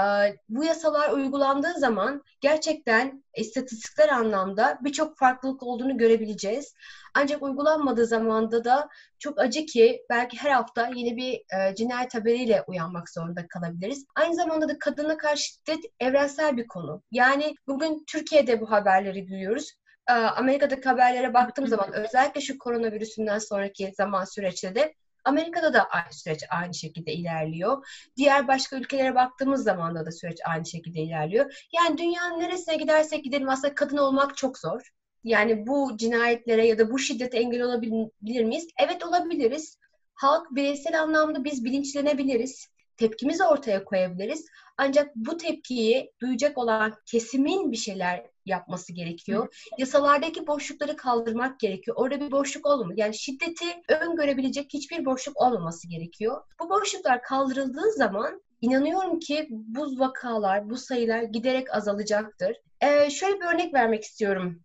bu 0.49 0.65
yasalar 0.65 1.11
uygulandığı 1.11 1.75
zaman 1.79 2.23
gerçekten 2.41 3.25
istatistikler 3.37 4.09
anlamda 4.09 4.79
birçok 4.85 5.19
farklılık 5.19 5.63
olduğunu 5.63 5.99
görebileceğiz. 5.99 6.75
Ancak 7.15 7.43
uygulanmadığı 7.43 8.07
zamanda 8.07 8.65
da 8.65 8.89
çok 9.19 9.41
acı 9.41 9.67
ki 9.67 10.03
belki 10.11 10.37
her 10.37 10.51
hafta 10.51 10.91
yeni 10.95 11.17
bir 11.17 11.33
e, 11.35 11.75
cinayet 11.75 12.15
haberiyle 12.15 12.65
uyanmak 12.67 13.11
zorunda 13.11 13.49
kalabiliriz. 13.49 14.05
Aynı 14.15 14.35
zamanda 14.35 14.69
da 14.69 14.79
kadına 14.79 15.17
karşı 15.17 15.43
şiddet 15.43 15.85
evrensel 16.01 16.57
bir 16.57 16.67
konu. 16.67 17.03
Yani 17.11 17.55
bugün 17.69 18.05
Türkiye'de 18.07 18.61
bu 18.61 18.71
haberleri 18.71 19.29
duyuyoruz. 19.29 19.73
Ee, 20.09 20.13
Amerika'daki 20.13 20.89
haberlere 20.89 21.35
baktığım 21.35 21.67
zaman 21.67 21.93
özellikle 21.93 22.41
şu 22.41 22.59
koronavirüsünden 22.59 23.39
sonraki 23.39 23.93
zaman 23.97 24.25
süreçte 24.25 24.75
de 24.75 24.95
Amerika'da 25.25 25.75
da 25.75 25.85
aynı 25.85 26.13
süreç 26.13 26.45
aynı 26.51 26.75
şekilde 26.75 27.13
ilerliyor. 27.13 27.87
Diğer 28.17 28.49
başka 28.49 28.77
ülkelere 28.77 29.15
baktığımız 29.15 29.65
zaman 29.65 29.95
da, 29.95 30.07
da 30.07 30.13
süreç 30.13 30.39
aynı 30.47 30.67
şekilde 30.67 31.01
ilerliyor. 31.01 31.67
Yani 31.73 31.99
dünyanın 31.99 32.41
neresine 32.41 32.77
gidersek 32.77 33.25
gidelim 33.25 33.49
aslında 33.49 33.75
kadın 33.75 33.97
olmak 33.97 34.37
çok 34.37 34.59
zor. 34.59 34.93
Yani 35.25 35.67
bu 35.67 35.97
cinayetlere 35.97 36.67
ya 36.67 36.79
da 36.79 36.91
bu 36.91 36.99
şiddete 36.99 37.39
engel 37.39 37.63
olabilir 37.63 38.45
miyiz? 38.45 38.69
Evet 38.79 39.05
olabiliriz. 39.05 39.79
Halk 40.15 40.47
bireysel 40.51 41.03
anlamda 41.03 41.45
biz 41.45 41.65
bilinçlenebiliriz. 41.65 42.69
Tepkimizi 42.99 43.45
ortaya 43.45 43.85
koyabiliriz. 43.85 44.47
Ancak 44.77 45.17
bu 45.17 45.37
tepkiyi 45.37 46.13
duyacak 46.21 46.59
olan 46.59 46.95
kesimin 47.07 47.73
bir 47.73 47.77
şeyler 47.77 48.27
yapması 48.47 48.93
gerekiyor. 48.93 49.55
Yasalardaki 49.79 50.47
boşlukları 50.47 50.97
kaldırmak 50.97 51.61
gerekiyor. 51.61 51.97
Orada 51.97 52.21
bir 52.21 52.31
boşluk 52.31 52.67
olmuyor. 52.67 52.99
Yani 52.99 53.15
şiddeti 53.15 53.65
öngörebilecek 53.89 54.71
hiçbir 54.75 55.05
boşluk 55.05 55.37
olmaması 55.37 55.89
gerekiyor. 55.89 56.43
Bu 56.61 56.71
boşluklar 56.71 57.23
kaldırıldığı 57.23 57.93
zaman 57.93 58.43
inanıyorum 58.61 59.19
ki 59.19 59.47
bu 59.51 59.99
vakalar, 59.99 60.71
bu 60.71 60.77
sayılar 60.77 61.23
giderek 61.23 61.75
azalacaktır. 61.75 62.57
Ee, 62.81 63.11
şöyle 63.11 63.41
bir 63.41 63.47
örnek 63.47 63.75
vermek 63.75 64.05
istiyorum. 64.05 64.63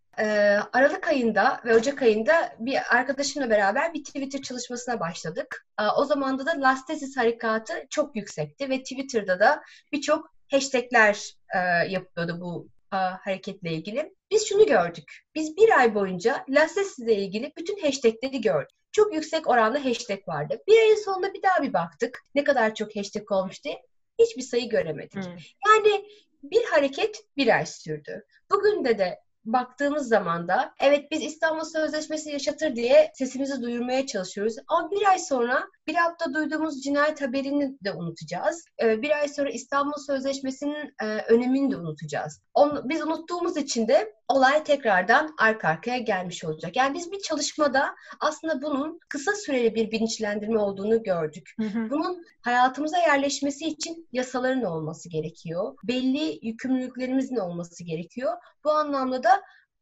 Aralık 0.73 1.07
ayında 1.07 1.61
ve 1.65 1.75
Ocak 1.75 2.01
ayında 2.01 2.55
bir 2.59 2.95
arkadaşımla 2.95 3.49
beraber 3.49 3.93
bir 3.93 4.03
Twitter 4.03 4.41
çalışmasına 4.41 4.99
başladık. 4.99 5.65
O 5.97 6.05
zamanda 6.05 6.45
da 6.45 6.61
Last 6.61 7.17
harekatı 7.17 7.73
çok 7.89 8.15
yüksekti 8.15 8.69
ve 8.69 8.79
Twitter'da 8.79 9.39
da 9.39 9.61
birçok 9.91 10.33
hashtagler 10.51 11.35
e, 11.55 11.59
yapıyordu 11.89 12.37
bu 12.41 12.67
hareketle 12.95 13.71
ilgili. 13.71 14.13
Biz 14.31 14.47
şunu 14.49 14.65
gördük. 14.65 15.21
Biz 15.35 15.57
bir 15.57 15.79
ay 15.79 15.95
boyunca 15.95 16.45
Lasses 16.49 16.99
ile 16.99 17.15
ilgili 17.15 17.51
bütün 17.57 17.81
hashtagleri 17.81 18.41
gördük. 18.41 18.77
Çok 18.91 19.13
yüksek 19.13 19.49
oranda 19.49 19.85
hashtag 19.85 20.27
vardı. 20.27 20.57
Bir 20.67 20.77
ayın 20.77 21.03
sonunda 21.05 21.33
bir 21.33 21.41
daha 21.41 21.63
bir 21.63 21.73
baktık. 21.73 22.23
Ne 22.35 22.43
kadar 22.43 22.75
çok 22.75 22.95
hashtag 22.95 23.31
olmuş 23.31 23.63
diye. 23.63 23.81
Hiçbir 24.19 24.41
sayı 24.41 24.69
göremedik. 24.69 25.25
Hmm. 25.25 25.37
Yani 25.67 26.05
bir 26.43 26.63
hareket 26.63 27.17
bir 27.37 27.55
ay 27.55 27.65
sürdü. 27.65 28.25
Bugün 28.51 28.85
de 28.85 28.97
de 28.97 29.19
baktığımız 29.45 30.07
zaman 30.07 30.47
da 30.47 30.73
evet 30.79 31.11
biz 31.11 31.21
İstanbul 31.21 31.63
Sözleşmesi 31.63 32.29
yaşatır 32.29 32.75
diye 32.75 33.11
sesimizi 33.13 33.61
duyurmaya 33.61 34.05
çalışıyoruz. 34.05 34.55
Ama 34.67 34.91
bir 34.91 35.09
ay 35.09 35.19
sonra 35.19 35.63
bir 35.87 35.95
hafta 35.95 36.33
duyduğumuz 36.33 36.81
cinayet 36.83 37.21
haberini 37.21 37.77
de 37.83 37.93
unutacağız. 37.93 38.65
Ee, 38.81 39.01
bir 39.01 39.11
ay 39.11 39.27
sonra 39.27 39.49
İstanbul 39.49 39.97
Sözleşmesi'nin 40.07 40.93
e, 41.01 41.05
önemini 41.05 41.71
de 41.71 41.77
unutacağız. 41.77 42.41
biz 42.83 43.01
unuttuğumuz 43.01 43.57
için 43.57 43.87
de 43.87 44.13
olay 44.27 44.63
tekrardan 44.63 45.35
arka 45.39 45.67
arkaya 45.67 45.97
gelmiş 45.97 46.43
olacak. 46.43 46.75
Yani 46.75 46.93
biz 46.93 47.11
bir 47.11 47.19
çalışmada 47.19 47.95
aslında 48.19 48.61
bunun 48.61 48.99
kısa 49.09 49.31
süreli 49.31 49.75
bir 49.75 49.91
bilinçlendirme 49.91 50.59
olduğunu 50.59 51.03
gördük. 51.03 51.53
Hı 51.59 51.65
hı. 51.65 51.89
Bunun 51.89 52.25
hayatımıza 52.41 52.97
yerleşmesi 52.97 53.65
için 53.65 54.07
yasaların 54.11 54.63
olması 54.63 55.09
gerekiyor. 55.09 55.75
Belli 55.83 56.47
yükümlülüklerimizin 56.47 57.35
olması 57.35 57.83
gerekiyor. 57.83 58.33
Bu 58.63 58.71
anlamda 58.71 59.23
da 59.23 59.32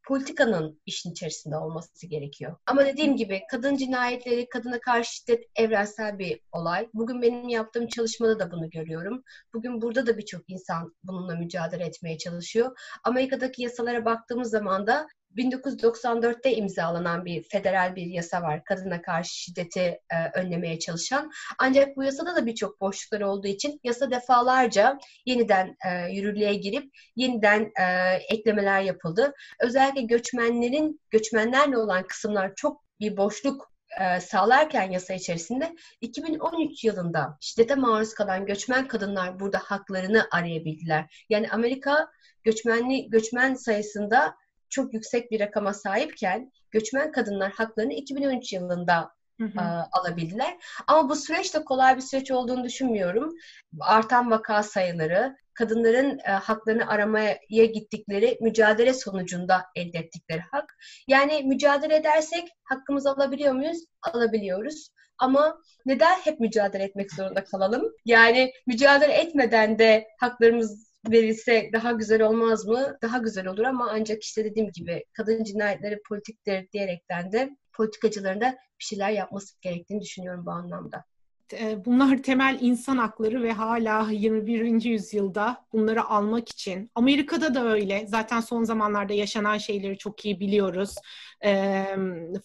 politikanın 0.04 0.82
işin 0.86 1.12
içerisinde 1.12 1.58
olması 1.58 2.08
gerekiyor. 2.08 2.58
Ama 2.66 2.86
dediğim 2.86 3.16
gibi 3.16 3.42
kadın 3.52 3.76
cinayetleri, 3.76 4.50
kadına 4.50 4.80
karşı 4.80 5.16
şiddet 5.16 5.44
evrensel 5.56 6.20
bir 6.20 6.40
olay. 6.52 6.90
Bugün 6.94 7.22
benim 7.22 7.50
yaptığım 7.50 7.88
çalışmada 7.88 8.40
da 8.40 8.52
bunu 8.52 8.70
görüyorum. 8.70 9.24
Bugün 9.54 9.82
burada 9.82 10.08
da 10.08 10.18
birçok 10.18 10.42
insan 10.48 10.96
bununla 11.04 11.36
mücadele 11.36 11.86
etmeye 11.86 12.18
çalışıyor. 12.18 12.78
Amerika'daki 13.04 13.64
yasalara 13.64 14.06
baktığımız 14.06 14.50
zaman 14.50 14.88
da 14.88 15.08
1994'te 15.38 16.56
imzalanan 16.56 17.26
bir 17.26 17.44
federal 17.44 17.96
bir 17.96 18.06
yasa 18.06 18.42
var. 18.42 18.64
Kadına 18.64 19.02
karşı 19.02 19.36
şiddeti 19.36 19.80
e, 19.80 20.40
önlemeye 20.40 20.80
çalışan. 20.80 21.32
Ancak 21.60 21.98
bu 21.98 22.04
yasada 22.04 22.36
da 22.36 22.46
birçok 22.46 22.82
boşluklar 22.82 23.22
olduğu 23.22 23.48
için 23.48 23.80
yasa 23.84 24.12
defalarca 24.12 24.98
yeniden 25.26 25.76
e, 25.86 26.12
yürürlüğe 26.12 26.54
girip 26.54 26.94
yeniden 27.16 27.72
e, 27.80 28.16
eklemeler 28.30 28.82
yapıldı. 28.82 29.34
Özellikle 29.60 30.02
göçmenlerin 30.02 31.02
göçmenlerle 31.10 31.78
olan 31.78 32.08
kısımlar 32.08 32.56
çok 32.56 32.84
bir 33.00 33.18
boşluk 33.18 33.72
e, 34.00 34.20
sağlarken 34.20 34.92
yasa 34.92 35.14
içerisinde 35.14 35.76
2013 36.02 36.84
yılında 36.84 37.38
şiddete 37.42 37.76
maruz 37.76 38.14
kalan 38.14 38.46
göçmen 38.46 38.88
kadınlar 38.88 39.40
burada 39.40 39.58
haklarını 39.58 40.28
arayabildiler. 40.32 41.26
Yani 41.30 41.50
Amerika 41.50 42.08
göçmenli 42.44 43.10
göçmen 43.10 43.56
sayısında 43.56 44.36
çok 44.72 44.94
yüksek 44.94 45.32
bir 45.32 45.40
rakama 45.40 45.74
sahipken 45.74 46.52
göçmen 46.72 47.12
kadınlar 47.12 47.52
haklarını 47.52 47.94
2013 47.94 48.54
yılında 48.54 49.12
Hı 49.42 49.46
hı. 49.46 49.86
alabildiler. 49.92 50.58
Ama 50.88 51.10
bu 51.10 51.16
süreç 51.16 51.54
de 51.54 51.64
kolay 51.64 51.98
bir 51.98 52.02
süreç 52.02 52.32
olduğunu 52.32 52.64
düşünmüyorum. 52.64 53.34
Artan 53.80 54.32
vaka 54.32 54.64
sayıları, 54.64 55.36
kadınların 55.54 56.20
haklarını 56.20 56.88
aramaya 56.88 57.66
gittikleri 57.74 58.38
mücadele 58.42 58.94
sonucunda 58.94 59.66
elde 59.76 60.00
ettikleri 60.00 60.42
hak. 60.52 60.76
Yani 61.08 61.44
mücadele 61.44 61.96
edersek 61.96 62.48
hakkımızı 62.64 63.10
alabiliyor 63.12 63.54
muyuz? 63.54 63.78
Alabiliyoruz. 64.02 64.90
Ama 65.18 65.58
neden 65.86 66.16
hep 66.16 66.40
mücadele 66.40 66.84
etmek 66.84 67.14
zorunda 67.14 67.44
kalalım? 67.44 67.84
Yani 68.06 68.54
mücadele 68.68 69.14
etmeden 69.14 69.80
de 69.80 70.08
haklarımız 70.20 70.91
verilse 71.10 71.70
daha 71.74 71.92
güzel 71.92 72.22
olmaz 72.22 72.66
mı? 72.66 72.98
Daha 73.02 73.18
güzel 73.18 73.48
olur 73.48 73.64
ama 73.64 73.90
ancak 73.92 74.24
işte 74.24 74.46
dediğim 74.46 74.72
gibi 74.72 75.04
kadın 75.14 75.44
cinayetleri 75.44 76.02
politiktir 76.10 76.72
diyerekten 76.72 77.32
de 77.32 77.58
politikacıların 77.74 78.42
da 78.42 78.52
bir 78.80 78.84
şeyler 78.86 79.10
yapması 79.12 79.56
gerektiğini 79.62 80.02
düşünüyorum 80.02 80.46
bu 80.46 80.52
anlamda. 80.52 81.06
E, 81.54 81.86
bunlar 81.86 82.18
temel 82.24 82.58
insan 82.62 82.98
hakları 82.98 83.44
ve 83.44 83.52
hala 83.52 84.12
21. 84.12 84.84
yüzyılda 84.86 85.66
bunları 85.74 86.06
almak 86.06 86.50
için. 86.50 86.92
Amerika'da 86.96 87.54
da 87.54 87.66
öyle. 87.66 88.06
Zaten 88.08 88.40
son 88.40 88.64
zamanlarda 88.64 89.14
yaşanan 89.14 89.58
şeyleri 89.58 89.98
çok 89.98 90.26
iyi 90.26 90.40
biliyoruz. 90.40 90.96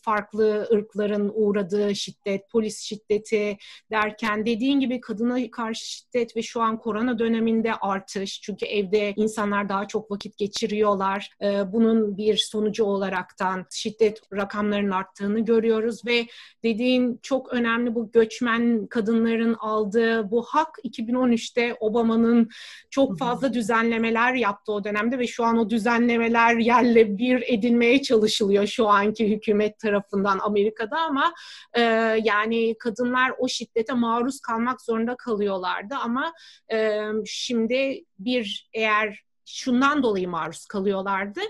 Farklı 0.02 0.68
ırkların 0.72 1.32
uğradığı 1.34 1.94
şiddet, 1.94 2.50
polis 2.50 2.80
şiddeti 2.80 3.56
derken 3.90 4.46
dediğin 4.46 4.80
gibi 4.80 5.00
kadına 5.00 5.50
karşı 5.50 5.86
şiddet 5.86 6.36
ve 6.36 6.42
şu 6.42 6.60
an 6.60 6.78
korona 6.78 7.18
döneminde 7.18 7.74
artış. 7.74 8.40
Çünkü 8.40 8.66
evde 8.66 9.12
insanlar 9.16 9.68
daha 9.68 9.88
çok 9.88 10.10
vakit 10.10 10.38
geçiriyorlar. 10.38 11.30
Bunun 11.72 12.16
bir 12.16 12.36
sonucu 12.36 12.84
olaraktan 12.84 13.66
şiddet 13.70 14.20
rakamlarının 14.32 14.90
arttığını 14.90 15.40
görüyoruz 15.40 16.06
ve 16.06 16.26
dediğin 16.62 17.18
çok 17.22 17.52
önemli 17.52 17.94
bu 17.94 18.12
göçmen 18.12 18.86
kadınların 18.96 19.54
aldığı 19.54 20.30
bu 20.30 20.42
hak 20.42 20.78
2013'te 20.84 21.76
Obama'nın 21.80 22.48
çok 22.90 23.18
fazla 23.18 23.52
düzenlemeler 23.52 24.34
yaptığı 24.34 24.72
o 24.72 24.84
dönemde 24.84 25.18
ve 25.18 25.26
şu 25.26 25.44
an 25.44 25.58
o 25.58 25.70
düzenlemeler 25.70 26.56
yerle 26.56 27.18
bir 27.18 27.44
edilmeye 27.46 28.02
çalışılıyor 28.02 28.66
şu 28.66 28.88
anki 28.88 29.30
hükümet 29.30 29.78
tarafından 29.78 30.38
Amerika'da 30.38 30.98
ama 30.98 31.34
e, 31.74 31.80
yani 32.24 32.78
kadınlar 32.78 33.32
o 33.38 33.48
şiddete 33.48 33.92
maruz 33.92 34.40
kalmak 34.40 34.80
zorunda 34.82 35.16
kalıyorlardı 35.16 35.94
ama 35.94 36.32
e, 36.72 37.00
şimdi 37.24 38.04
bir 38.18 38.68
eğer 38.72 39.26
şundan 39.46 40.02
dolayı 40.02 40.28
maruz 40.28 40.66
kalıyorlardı. 40.66 41.40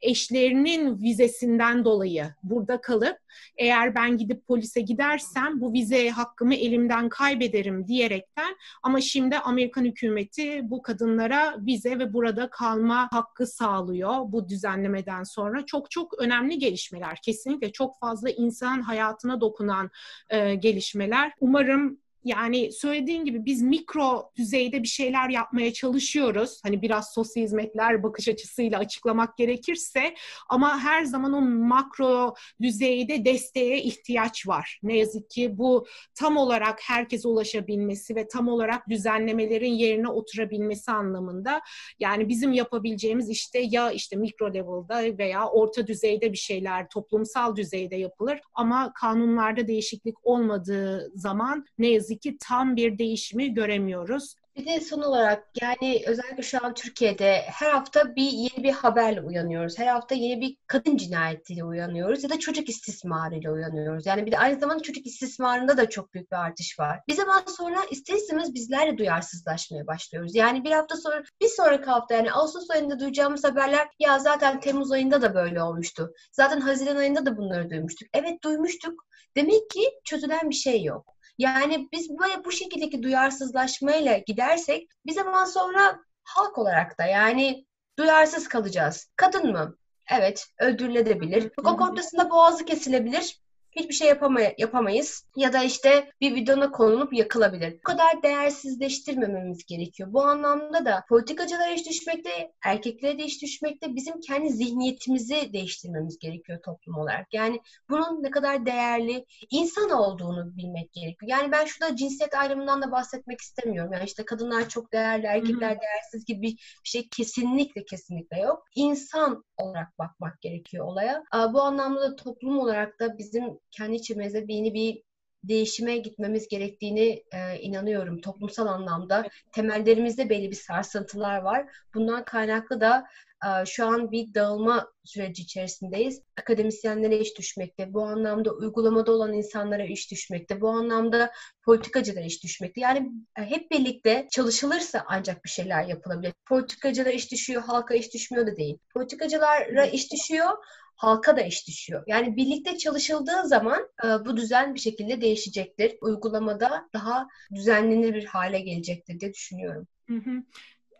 Eşlerinin 0.00 1.00
vizesinden 1.00 1.84
dolayı 1.84 2.34
burada 2.42 2.80
kalıp 2.80 3.16
eğer 3.56 3.94
ben 3.94 4.18
gidip 4.18 4.46
polise 4.46 4.80
gidersem 4.80 5.60
bu 5.60 5.72
vize 5.72 6.10
hakkımı 6.10 6.54
elimden 6.54 7.08
kaybederim 7.08 7.86
diyerekten 7.86 8.56
ama 8.82 9.00
şimdi 9.00 9.38
Amerikan 9.38 9.84
hükümeti 9.84 10.60
bu 10.70 10.82
kadınlara 10.82 11.56
vize 11.58 11.98
ve 11.98 12.12
burada 12.12 12.50
kalma 12.50 13.08
hakkı 13.12 13.46
sağlıyor 13.46 14.32
bu 14.32 14.48
düzenlemeden 14.48 15.22
sonra. 15.22 15.66
Çok 15.66 15.90
çok 15.90 16.18
önemli 16.18 16.58
gelişmeler 16.58 17.18
kesinlikle 17.22 17.72
çok 17.72 17.98
fazla 18.00 18.30
insan 18.30 18.82
hayatına 18.82 19.40
dokunan 19.40 19.90
e, 20.30 20.54
gelişmeler. 20.54 21.32
Umarım 21.40 21.98
yani 22.26 22.72
söylediğin 22.72 23.24
gibi 23.24 23.44
biz 23.44 23.62
mikro 23.62 24.30
düzeyde 24.36 24.82
bir 24.82 24.88
şeyler 24.88 25.28
yapmaya 25.28 25.72
çalışıyoruz. 25.72 26.60
Hani 26.62 26.82
biraz 26.82 27.12
sosyal 27.12 27.44
hizmetler 27.44 28.02
bakış 28.02 28.28
açısıyla 28.28 28.78
açıklamak 28.78 29.36
gerekirse 29.36 30.14
ama 30.48 30.78
her 30.78 31.04
zaman 31.04 31.32
o 31.32 31.40
makro 31.40 32.34
düzeyde 32.62 33.24
desteğe 33.24 33.82
ihtiyaç 33.82 34.48
var. 34.48 34.80
Ne 34.82 34.96
yazık 34.96 35.30
ki 35.30 35.58
bu 35.58 35.86
tam 36.14 36.36
olarak 36.36 36.80
herkese 36.82 37.28
ulaşabilmesi 37.28 38.16
ve 38.16 38.28
tam 38.28 38.48
olarak 38.48 38.88
düzenlemelerin 38.88 39.72
yerine 39.72 40.08
oturabilmesi 40.08 40.90
anlamında 40.90 41.60
yani 42.00 42.28
bizim 42.28 42.52
yapabileceğimiz 42.52 43.30
işte 43.30 43.58
ya 43.58 43.90
işte 43.90 44.16
mikro 44.16 44.54
level'da 44.54 45.18
veya 45.18 45.48
orta 45.48 45.86
düzeyde 45.86 46.32
bir 46.32 46.38
şeyler 46.38 46.88
toplumsal 46.88 47.56
düzeyde 47.56 47.96
yapılır 47.96 48.40
ama 48.54 48.92
kanunlarda 48.92 49.68
değişiklik 49.68 50.26
olmadığı 50.26 51.10
zaman 51.14 51.66
ne 51.78 51.88
yazık 51.88 52.15
ki 52.18 52.36
tam 52.40 52.76
bir 52.76 52.98
değişimi 52.98 53.54
göremiyoruz. 53.54 54.36
Bir 54.56 54.66
de 54.66 54.80
son 54.80 55.02
olarak 55.02 55.48
yani 55.62 56.02
özellikle 56.06 56.42
şu 56.42 56.64
an 56.64 56.74
Türkiye'de 56.74 57.42
her 57.46 57.70
hafta 57.70 58.16
bir 58.16 58.30
yeni 58.30 58.64
bir 58.64 58.72
haberle 58.72 59.20
uyanıyoruz. 59.20 59.78
Her 59.78 59.86
hafta 59.86 60.14
yeni 60.14 60.40
bir 60.40 60.56
kadın 60.66 60.96
cinayetiyle 60.96 61.64
uyanıyoruz 61.64 62.24
ya 62.24 62.30
da 62.30 62.38
çocuk 62.38 62.68
istismarıyla 62.68 63.52
uyanıyoruz. 63.52 64.06
Yani 64.06 64.26
bir 64.26 64.32
de 64.32 64.38
aynı 64.38 64.60
zamanda 64.60 64.82
çocuk 64.82 65.06
istismarında 65.06 65.76
da 65.76 65.88
çok 65.88 66.14
büyük 66.14 66.32
bir 66.32 66.36
artış 66.36 66.78
var. 66.78 67.00
Bir 67.08 67.14
zaman 67.14 67.44
sonra 67.56 67.78
ister 67.90 68.14
istemez 68.14 68.54
bizler 68.54 68.92
de 68.92 68.98
duyarsızlaşmaya 68.98 69.86
başlıyoruz. 69.86 70.34
Yani 70.34 70.64
bir 70.64 70.72
hafta 70.72 70.96
sonra 70.96 71.22
bir 71.40 71.48
sonraki 71.48 71.86
hafta 71.86 72.14
yani 72.14 72.32
Ağustos 72.32 72.70
ayında 72.70 73.00
duyacağımız 73.00 73.44
haberler 73.44 73.88
ya 73.98 74.18
zaten 74.18 74.60
Temmuz 74.60 74.92
ayında 74.92 75.22
da 75.22 75.34
böyle 75.34 75.62
olmuştu. 75.62 76.12
Zaten 76.32 76.60
Haziran 76.60 76.96
ayında 76.96 77.26
da 77.26 77.36
bunları 77.36 77.70
duymuştuk. 77.70 78.08
Evet 78.14 78.44
duymuştuk. 78.44 79.06
Demek 79.36 79.70
ki 79.70 79.90
çözülen 80.04 80.50
bir 80.50 80.54
şey 80.54 80.84
yok. 80.84 81.15
Yani 81.38 81.88
biz 81.92 82.18
böyle 82.18 82.44
bu 82.44 82.52
şekildeki 82.52 83.02
duyarsızlaşmayla 83.02 84.18
gidersek 84.18 84.88
bir 85.06 85.12
zaman 85.12 85.44
sonra 85.44 86.00
halk 86.24 86.58
olarak 86.58 86.98
da 86.98 87.04
yani 87.04 87.66
duyarsız 87.98 88.48
kalacağız. 88.48 89.10
Kadın 89.16 89.52
mı? 89.52 89.76
Evet, 90.10 90.46
öldürülebilir. 90.58 91.50
Hukuk 91.58 91.80
ortasında 91.80 92.30
boğazı 92.30 92.64
kesilebilir 92.64 93.40
hiçbir 93.76 93.94
şey 93.94 94.08
yapamay 94.08 94.54
yapamayız. 94.58 95.26
Ya 95.36 95.52
da 95.52 95.62
işte 95.62 96.10
bir 96.20 96.34
videona 96.34 96.70
konulup 96.70 97.12
yakılabilir. 97.12 97.72
Bu 97.78 97.82
kadar 97.82 98.22
değersizleştirmememiz 98.22 99.66
gerekiyor. 99.66 100.12
Bu 100.12 100.22
anlamda 100.22 100.84
da 100.84 101.04
politikacılara 101.08 101.70
iş 101.70 101.88
düşmekte, 101.88 102.52
erkeklere 102.64 103.18
de 103.18 103.24
iş 103.24 103.42
düşmekte 103.42 103.94
bizim 103.94 104.20
kendi 104.20 104.50
zihniyetimizi 104.50 105.52
değiştirmemiz 105.52 106.18
gerekiyor 106.18 106.58
toplum 106.64 106.98
olarak. 106.98 107.34
Yani 107.34 107.60
bunun 107.90 108.22
ne 108.22 108.30
kadar 108.30 108.66
değerli 108.66 109.26
insan 109.50 109.90
olduğunu 109.90 110.56
bilmek 110.56 110.92
gerekiyor. 110.92 111.30
Yani 111.30 111.52
ben 111.52 111.64
şurada 111.64 111.96
cinsiyet 111.96 112.34
ayrımından 112.34 112.82
da 112.82 112.92
bahsetmek 112.92 113.40
istemiyorum. 113.40 113.92
Yani 113.92 114.04
işte 114.04 114.24
kadınlar 114.24 114.68
çok 114.68 114.92
değerli, 114.92 115.26
erkekler 115.26 115.70
Hı-hı. 115.70 115.80
değersiz 115.80 116.24
gibi 116.24 116.42
bir 116.42 116.58
şey 116.84 117.08
kesinlikle 117.08 117.84
kesinlikle 117.84 118.40
yok. 118.40 118.64
İnsan 118.74 119.44
olarak 119.56 119.98
bakmak 119.98 120.40
gerekiyor 120.40 120.86
olaya. 120.86 121.22
Bu 121.52 121.62
anlamda 121.62 122.00
da 122.00 122.16
toplum 122.16 122.58
olarak 122.58 123.00
da 123.00 123.18
bizim 123.18 123.58
kendi 123.76 123.96
içimizde 123.96 124.44
yeni 124.48 124.74
bir 124.74 125.02
değişime 125.48 125.96
gitmemiz 125.96 126.48
gerektiğini 126.48 127.24
e, 127.32 127.58
inanıyorum 127.60 128.20
toplumsal 128.20 128.66
anlamda. 128.66 129.28
Temellerimizde 129.52 130.30
belli 130.30 130.50
bir 130.50 130.56
sarsıntılar 130.56 131.42
var. 131.42 131.66
Bundan 131.94 132.24
kaynaklı 132.24 132.80
da 132.80 133.06
e, 133.44 133.66
şu 133.66 133.86
an 133.86 134.10
bir 134.10 134.34
dağılma 134.34 134.92
süreci 135.04 135.42
içerisindeyiz. 135.42 136.22
Akademisyenlere 136.40 137.18
iş 137.18 137.38
düşmekte, 137.38 137.94
bu 137.94 138.02
anlamda 138.02 138.50
uygulamada 138.50 139.12
olan 139.12 139.32
insanlara 139.32 139.84
iş 139.84 140.10
düşmekte, 140.10 140.60
bu 140.60 140.68
anlamda 140.68 141.30
politikacılara 141.64 142.24
iş 142.24 142.44
düşmekte. 142.44 142.80
Yani 142.80 143.10
e, 143.38 143.42
hep 143.42 143.70
birlikte 143.70 144.28
çalışılırsa 144.32 145.04
ancak 145.06 145.44
bir 145.44 145.50
şeyler 145.50 145.84
yapılabilir. 145.84 146.32
Politikacılara 146.48 147.10
iş 147.10 147.32
düşüyor, 147.32 147.62
halka 147.62 147.94
iş 147.94 148.14
düşmüyor 148.14 148.46
da 148.46 148.56
değil. 148.56 148.78
Politikacılara 148.94 149.86
iş 149.86 150.12
düşüyor 150.12 150.50
halka 150.96 151.36
da 151.36 151.40
iş 151.40 151.68
düşüyor. 151.68 152.04
Yani 152.06 152.36
birlikte 152.36 152.78
çalışıldığı 152.78 153.48
zaman 153.48 153.88
e, 154.04 154.06
bu 154.06 154.36
düzen 154.36 154.74
bir 154.74 154.80
şekilde 154.80 155.20
değişecektir. 155.20 155.96
Uygulamada 156.00 156.88
daha 156.92 157.28
düzenlenir 157.54 158.14
bir 158.14 158.24
hale 158.24 158.60
gelecektir 158.60 159.20
diye 159.20 159.34
düşünüyorum. 159.34 159.86
Hı 160.08 160.16
hı. 160.16 160.42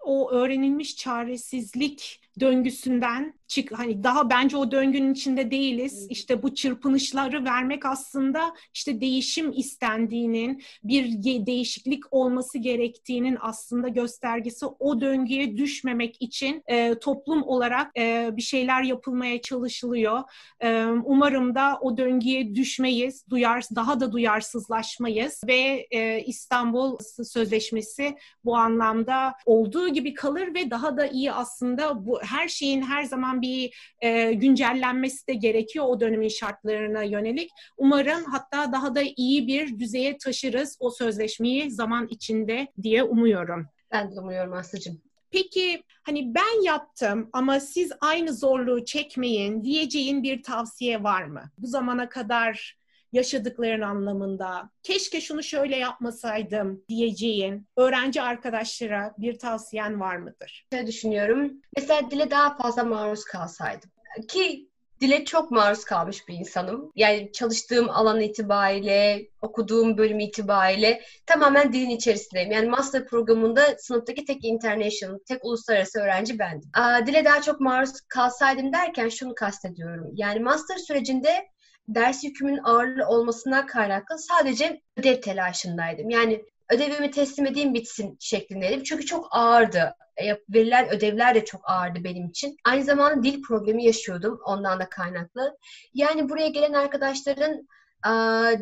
O 0.04 0.30
öğrenilmiş 0.30 0.96
çaresizlik 0.96 2.20
döngüsünden 2.40 3.34
çık 3.48 3.78
hani 3.78 4.04
daha 4.04 4.30
bence 4.30 4.56
o 4.56 4.70
döngünün 4.70 5.12
içinde 5.12 5.50
değiliz. 5.50 6.06
İşte 6.10 6.42
bu 6.42 6.54
çırpınışları 6.54 7.44
vermek 7.44 7.86
aslında 7.86 8.54
işte 8.74 9.00
değişim 9.00 9.52
istendiğinin, 9.52 10.62
bir 10.84 11.24
değişiklik 11.46 12.02
olması 12.10 12.58
gerektiğinin 12.58 13.38
aslında 13.40 13.88
göstergesi. 13.88 14.66
O 14.66 15.00
döngüye 15.00 15.56
düşmemek 15.56 16.16
için 16.20 16.62
e, 16.66 16.98
toplum 16.98 17.42
olarak 17.42 17.98
e, 17.98 18.30
bir 18.36 18.42
şeyler 18.42 18.82
yapılmaya 18.82 19.40
çalışılıyor. 19.40 20.22
E, 20.60 20.84
umarım 20.84 21.54
da 21.54 21.78
o 21.80 21.96
döngüye 21.96 22.54
düşmeyiz, 22.54 23.24
duyar 23.30 23.64
daha 23.74 24.00
da 24.00 24.12
duyarsızlaşmayız 24.12 25.40
ve 25.46 25.86
e, 25.90 26.24
İstanbul 26.26 26.98
Sözleşmesi 27.24 28.16
bu 28.44 28.56
anlamda 28.56 29.34
olduğu 29.46 29.88
gibi 29.88 30.14
kalır 30.14 30.54
ve 30.54 30.70
daha 30.70 30.96
da 30.96 31.06
iyi 31.06 31.32
aslında 31.32 32.06
bu 32.06 32.25
her 32.26 32.48
şeyin 32.48 32.82
her 32.82 33.04
zaman 33.04 33.42
bir 33.42 33.94
e, 34.00 34.32
güncellenmesi 34.32 35.26
de 35.26 35.34
gerekiyor 35.34 35.84
o 35.88 36.00
dönemin 36.00 36.28
şartlarına 36.28 37.02
yönelik. 37.02 37.50
Umarım 37.76 38.24
hatta 38.24 38.72
daha 38.72 38.94
da 38.94 39.02
iyi 39.16 39.46
bir 39.46 39.78
düzeye 39.78 40.18
taşırız 40.18 40.76
o 40.80 40.90
sözleşmeyi 40.90 41.70
zaman 41.70 42.06
içinde 42.10 42.68
diye 42.82 43.02
umuyorum. 43.02 43.66
Ben 43.92 44.16
de 44.16 44.20
umuyorum 44.20 44.52
Aslı'cığım. 44.52 45.02
Peki 45.30 45.82
hani 46.02 46.34
ben 46.34 46.64
yaptım 46.64 47.30
ama 47.32 47.60
siz 47.60 47.92
aynı 48.00 48.32
zorluğu 48.32 48.84
çekmeyin 48.84 49.64
diyeceğin 49.64 50.22
bir 50.22 50.42
tavsiye 50.42 51.02
var 51.02 51.24
mı? 51.24 51.50
Bu 51.58 51.66
zamana 51.66 52.08
kadar 52.08 52.76
yaşadıkların 53.16 53.80
anlamında 53.80 54.70
keşke 54.82 55.20
şunu 55.20 55.42
şöyle 55.42 55.76
yapmasaydım 55.76 56.84
diyeceğin 56.88 57.66
öğrenci 57.76 58.22
arkadaşlara 58.22 59.14
bir 59.18 59.38
tavsiyen 59.38 60.00
var 60.00 60.16
mıdır? 60.16 60.66
Ne 60.72 60.86
düşünüyorum? 60.86 61.52
Mesela 61.76 62.10
dile 62.10 62.30
daha 62.30 62.56
fazla 62.56 62.84
maruz 62.84 63.24
kalsaydım. 63.24 63.90
Ki 64.28 64.68
dile 65.00 65.24
çok 65.24 65.50
maruz 65.50 65.84
kalmış 65.84 66.28
bir 66.28 66.34
insanım. 66.34 66.92
Yani 66.94 67.32
çalıştığım 67.32 67.90
alan 67.90 68.20
itibariyle, 68.20 69.28
okuduğum 69.42 69.98
bölüm 69.98 70.20
itibariyle 70.20 71.02
tamamen 71.26 71.72
dilin 71.72 71.90
içerisindeyim. 71.90 72.50
Yani 72.50 72.68
master 72.68 73.06
programında 73.06 73.76
sınıftaki 73.78 74.24
tek 74.24 74.44
international, 74.44 75.18
tek 75.28 75.44
uluslararası 75.44 76.00
öğrenci 76.00 76.38
bendim. 76.38 76.70
Aa, 76.74 77.06
dile 77.06 77.24
daha 77.24 77.42
çok 77.42 77.60
maruz 77.60 77.92
kalsaydım 78.08 78.72
derken 78.72 79.08
şunu 79.08 79.34
kastediyorum. 79.34 80.10
Yani 80.14 80.40
master 80.40 80.76
sürecinde 80.76 81.48
ders 81.88 82.24
yükümün 82.24 82.60
ağır 82.64 82.98
olmasına 82.98 83.66
kaynaklı 83.66 84.18
sadece 84.18 84.82
ödev 84.96 85.20
telaşındaydım. 85.20 86.10
Yani 86.10 86.44
ödevimi 86.70 87.10
teslim 87.10 87.46
edeyim 87.46 87.74
bitsin 87.74 88.16
şeklindeydim. 88.20 88.82
Çünkü 88.82 89.06
çok 89.06 89.28
ağırdı. 89.30 89.94
E, 90.16 90.24
verilen 90.54 90.88
ödevler 90.88 91.34
de 91.34 91.44
çok 91.44 91.70
ağırdı 91.70 92.04
benim 92.04 92.28
için. 92.28 92.56
Aynı 92.64 92.84
zamanda 92.84 93.22
dil 93.22 93.42
problemi 93.42 93.84
yaşıyordum 93.84 94.40
ondan 94.44 94.80
da 94.80 94.88
kaynaklı. 94.88 95.56
Yani 95.94 96.28
buraya 96.28 96.48
gelen 96.48 96.72
arkadaşların 96.72 97.66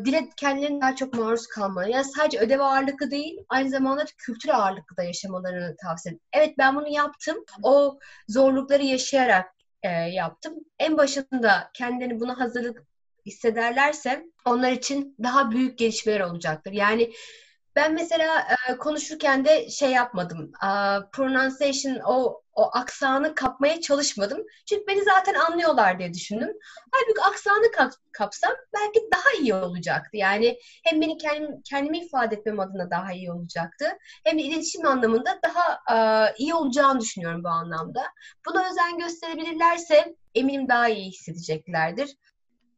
dile 0.05 0.29
kendilerine 0.37 0.81
daha 0.81 0.95
çok 0.95 1.13
maruz 1.13 1.47
kalmaları. 1.47 1.91
Yani 1.91 2.05
sadece 2.05 2.39
ödev 2.39 2.59
ağırlıklı 2.59 3.11
değil, 3.11 3.37
aynı 3.49 3.69
zamanda 3.69 4.05
kültür 4.17 4.49
ağırlıklı 4.49 4.97
da 4.97 5.03
yaşamalarını 5.03 5.75
tavsiye 5.83 6.11
ederim. 6.11 6.23
Evet 6.33 6.55
ben 6.57 6.75
bunu 6.75 6.87
yaptım. 6.87 7.37
O 7.63 7.99
zorlukları 8.27 8.83
yaşayarak 8.83 9.51
e, 9.83 9.89
yaptım. 9.89 10.53
En 10.79 10.97
başında 10.97 11.69
kendilerini 11.73 12.19
buna 12.19 12.39
hazırlık 12.39 12.83
hissederlerse 13.25 14.25
onlar 14.45 14.71
için 14.71 15.15
daha 15.23 15.51
büyük 15.51 15.77
gelişmeler 15.77 16.19
olacaktır. 16.19 16.71
Yani 16.71 17.13
ben 17.75 17.93
mesela 17.93 18.47
e, 18.69 18.77
konuşurken 18.77 19.45
de 19.45 19.69
şey 19.69 19.91
yapmadım. 19.91 20.51
E, 20.63 20.69
pronunciation 21.11 21.99
o 22.05 22.41
o 22.55 22.69
aksanı 22.77 23.35
kapmaya 23.35 23.81
çalışmadım. 23.81 24.43
Çünkü 24.65 24.87
beni 24.87 25.03
zaten 25.03 25.33
anlıyorlar 25.33 25.99
diye 25.99 26.13
düşündüm. 26.13 26.49
Halbuki 26.91 27.21
aksanı 27.21 27.71
kap, 27.71 27.91
kapsam 28.11 28.51
belki 28.73 28.99
daha 29.13 29.41
iyi 29.41 29.53
olacaktı. 29.53 30.17
Yani 30.17 30.59
hem 30.83 31.01
beni 31.01 31.17
kendim, 31.17 31.61
kendimi 31.69 31.99
ifade 31.99 32.35
etmem 32.35 32.59
adına 32.59 32.91
daha 32.91 33.13
iyi 33.13 33.31
olacaktı. 33.31 33.85
Hem 34.23 34.37
de 34.37 34.41
iletişim 34.41 34.85
anlamında 34.85 35.39
daha 35.43 35.79
e, 35.95 35.97
iyi 36.37 36.53
olacağını 36.53 36.99
düşünüyorum 36.99 37.43
bu 37.43 37.49
anlamda. 37.49 38.03
Buna 38.45 38.69
özen 38.69 38.97
gösterebilirlerse 38.99 40.15
eminim 40.35 40.67
daha 40.67 40.89
iyi 40.89 41.11
hissedeceklerdir. 41.11 42.15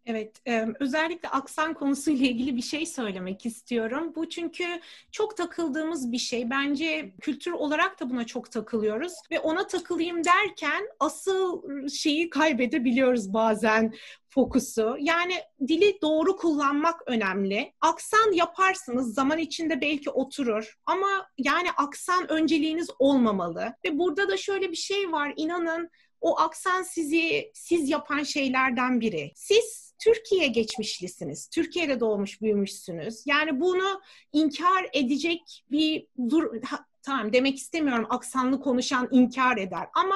Evet, 0.09 0.41
özellikle 0.79 1.29
aksan 1.29 1.73
konusuyla 1.73 2.27
ilgili 2.27 2.57
bir 2.57 2.61
şey 2.61 2.85
söylemek 2.85 3.45
istiyorum. 3.45 4.13
Bu 4.15 4.29
çünkü 4.29 4.63
çok 5.11 5.37
takıldığımız 5.37 6.11
bir 6.11 6.17
şey. 6.17 6.49
Bence 6.49 7.11
kültür 7.21 7.51
olarak 7.51 7.99
da 7.99 8.09
buna 8.09 8.25
çok 8.25 8.51
takılıyoruz 8.51 9.13
ve 9.31 9.39
ona 9.39 9.67
takılayım 9.67 10.23
derken 10.23 10.87
asıl 10.99 11.61
şeyi 11.89 12.29
kaybedebiliyoruz 12.29 13.33
bazen 13.33 13.93
fokusu. 14.29 14.97
Yani 14.99 15.33
dili 15.67 16.01
doğru 16.01 16.35
kullanmak 16.35 17.01
önemli. 17.05 17.73
Aksan 17.81 18.31
yaparsınız, 18.33 19.13
zaman 19.13 19.37
içinde 19.37 19.81
belki 19.81 20.09
oturur 20.09 20.77
ama 20.85 21.29
yani 21.37 21.71
aksan 21.71 22.31
önceliğiniz 22.31 22.89
olmamalı. 22.99 23.73
Ve 23.85 23.97
burada 23.97 24.29
da 24.29 24.37
şöyle 24.37 24.71
bir 24.71 24.77
şey 24.77 25.11
var, 25.11 25.33
inanın 25.35 25.89
o 26.21 26.39
aksan 26.39 26.83
sizi 26.83 27.51
siz 27.53 27.89
yapan 27.89 28.23
şeylerden 28.23 29.01
biri. 29.01 29.31
Siz 29.35 29.93
Türkiye 29.99 30.47
geçmişlisiniz. 30.47 31.47
Türkiye'de 31.49 31.99
doğmuş 31.99 32.41
büyümüşsünüz. 32.41 33.23
Yani 33.25 33.59
bunu 33.59 34.01
inkar 34.33 34.89
edecek 34.93 35.63
bir 35.71 36.07
dur 36.29 36.63
ha, 36.63 36.85
tamam 37.07 37.33
demek 37.33 37.57
istemiyorum 37.57 38.07
aksanlı 38.09 38.59
konuşan 38.61 39.07
inkar 39.11 39.57
eder 39.57 39.87
ama 39.93 40.15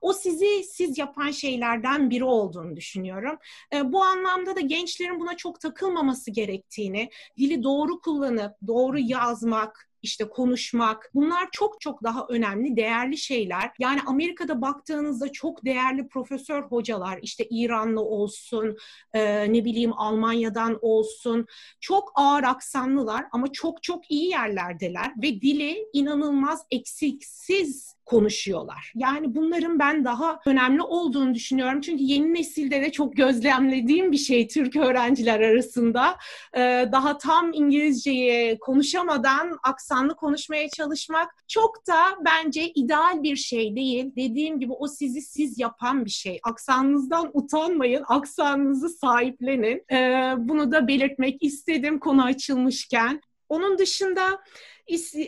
o 0.00 0.12
sizi 0.12 0.64
siz 0.64 0.98
yapan 0.98 1.30
şeylerden 1.30 2.10
biri 2.10 2.24
olduğunu 2.24 2.76
düşünüyorum. 2.76 3.38
E, 3.74 3.92
bu 3.92 4.04
anlamda 4.04 4.56
da 4.56 4.60
gençlerin 4.60 5.20
buna 5.20 5.36
çok 5.36 5.60
takılmaması 5.60 6.30
gerektiğini, 6.30 7.10
dili 7.38 7.62
doğru 7.62 8.00
kullanıp 8.00 8.52
doğru 8.66 8.98
yazmak, 8.98 9.91
işte 10.02 10.28
konuşmak 10.28 11.10
bunlar 11.14 11.48
çok 11.52 11.80
çok 11.80 12.02
daha 12.02 12.26
önemli, 12.28 12.76
değerli 12.76 13.16
şeyler. 13.16 13.70
Yani 13.78 14.00
Amerika'da 14.06 14.60
baktığınızda 14.62 15.32
çok 15.32 15.64
değerli 15.64 16.08
profesör 16.08 16.62
hocalar 16.62 17.18
işte 17.22 17.46
İranlı 17.50 18.00
olsun, 18.00 18.76
e, 19.14 19.52
ne 19.52 19.64
bileyim 19.64 19.92
Almanya'dan 19.92 20.78
olsun 20.82 21.46
çok 21.80 22.12
ağır 22.14 22.42
aksanlılar 22.42 23.24
ama 23.32 23.52
çok 23.52 23.82
çok 23.82 24.10
iyi 24.10 24.30
yerlerdeler 24.30 25.12
ve 25.22 25.40
dili 25.40 25.86
inanılmaz 25.92 26.66
eksiksiz 26.70 27.96
konuşuyorlar. 28.12 28.92
Yani 28.94 29.34
bunların 29.34 29.78
ben 29.78 30.04
daha 30.04 30.40
önemli 30.46 30.82
olduğunu 30.82 31.34
düşünüyorum. 31.34 31.80
Çünkü 31.80 32.02
yeni 32.02 32.34
nesilde 32.34 32.82
de 32.82 32.92
çok 32.92 33.16
gözlemlediğim 33.16 34.12
bir 34.12 34.16
şey 34.16 34.48
Türk 34.48 34.76
öğrenciler 34.76 35.40
arasında. 35.40 36.16
Ee, 36.56 36.88
daha 36.92 37.18
tam 37.18 37.52
İngilizceyi 37.52 38.58
konuşamadan 38.58 39.58
aksanlı 39.62 40.14
konuşmaya 40.16 40.68
çalışmak 40.68 41.44
çok 41.48 41.86
da 41.86 41.94
bence 42.24 42.68
ideal 42.68 43.22
bir 43.22 43.36
şey 43.36 43.76
değil. 43.76 44.12
Dediğim 44.16 44.60
gibi 44.60 44.72
o 44.72 44.88
sizi 44.88 45.22
siz 45.22 45.58
yapan 45.58 46.04
bir 46.04 46.10
şey. 46.10 46.40
Aksanınızdan 46.42 47.30
utanmayın, 47.32 48.04
aksanınızı 48.08 48.88
sahiplenin. 48.88 49.84
Ee, 49.92 50.34
bunu 50.38 50.72
da 50.72 50.88
belirtmek 50.88 51.42
istedim 51.42 51.98
konu 51.98 52.24
açılmışken. 52.24 53.20
Onun 53.48 53.78
dışında 53.78 54.40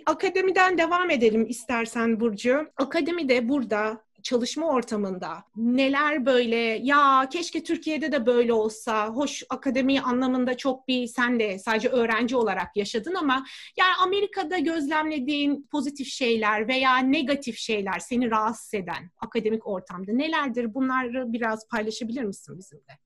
akademiden 0.06 0.78
devam 0.78 1.10
edelim 1.10 1.46
istersen 1.48 2.20
Burcu. 2.20 2.66
Akademide 2.76 3.48
burada 3.48 4.04
çalışma 4.24 4.66
ortamında 4.66 5.44
neler 5.56 6.26
böyle 6.26 6.56
ya 6.56 7.28
keşke 7.32 7.62
Türkiye'de 7.62 8.12
de 8.12 8.26
böyle 8.26 8.52
olsa 8.52 9.08
hoş 9.08 9.42
akademi 9.50 10.00
anlamında 10.00 10.56
çok 10.56 10.88
bir 10.88 11.06
sen 11.06 11.40
de 11.40 11.58
sadece 11.58 11.88
öğrenci 11.88 12.36
olarak 12.36 12.76
yaşadın 12.76 13.14
ama 13.14 13.44
yani 13.76 13.94
Amerika'da 14.02 14.58
gözlemlediğin 14.58 15.68
pozitif 15.70 16.06
şeyler 16.06 16.68
veya 16.68 16.98
negatif 16.98 17.58
şeyler 17.58 17.98
seni 17.98 18.30
rahatsız 18.30 18.74
eden 18.74 19.10
akademik 19.20 19.66
ortamda 19.66 20.12
nelerdir 20.12 20.74
bunları 20.74 21.32
biraz 21.32 21.68
paylaşabilir 21.68 22.24
misin 22.24 22.58
bizimle? 22.58 22.98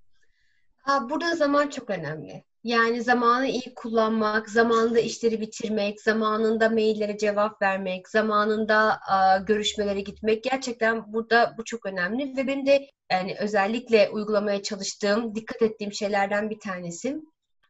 Burada 1.10 1.36
zaman 1.36 1.68
çok 1.68 1.90
önemli. 1.90 2.44
Yani 2.68 3.02
zamanı 3.02 3.46
iyi 3.46 3.74
kullanmak, 3.74 4.50
zamanında 4.50 4.98
işleri 4.98 5.40
bitirmek, 5.40 6.00
zamanında 6.00 6.68
maillere 6.68 7.18
cevap 7.18 7.62
vermek, 7.62 8.08
zamanında 8.08 9.00
a, 9.08 9.38
görüşmelere 9.38 10.00
gitmek 10.00 10.44
gerçekten 10.44 11.12
burada 11.12 11.54
bu 11.58 11.64
çok 11.64 11.86
önemli 11.86 12.36
ve 12.36 12.46
benim 12.46 12.66
de 12.66 12.90
yani 13.12 13.36
özellikle 13.38 14.08
uygulamaya 14.10 14.62
çalıştığım, 14.62 15.34
dikkat 15.34 15.62
ettiğim 15.62 15.92
şeylerden 15.92 16.50
bir 16.50 16.60
tanesi. 16.60 17.16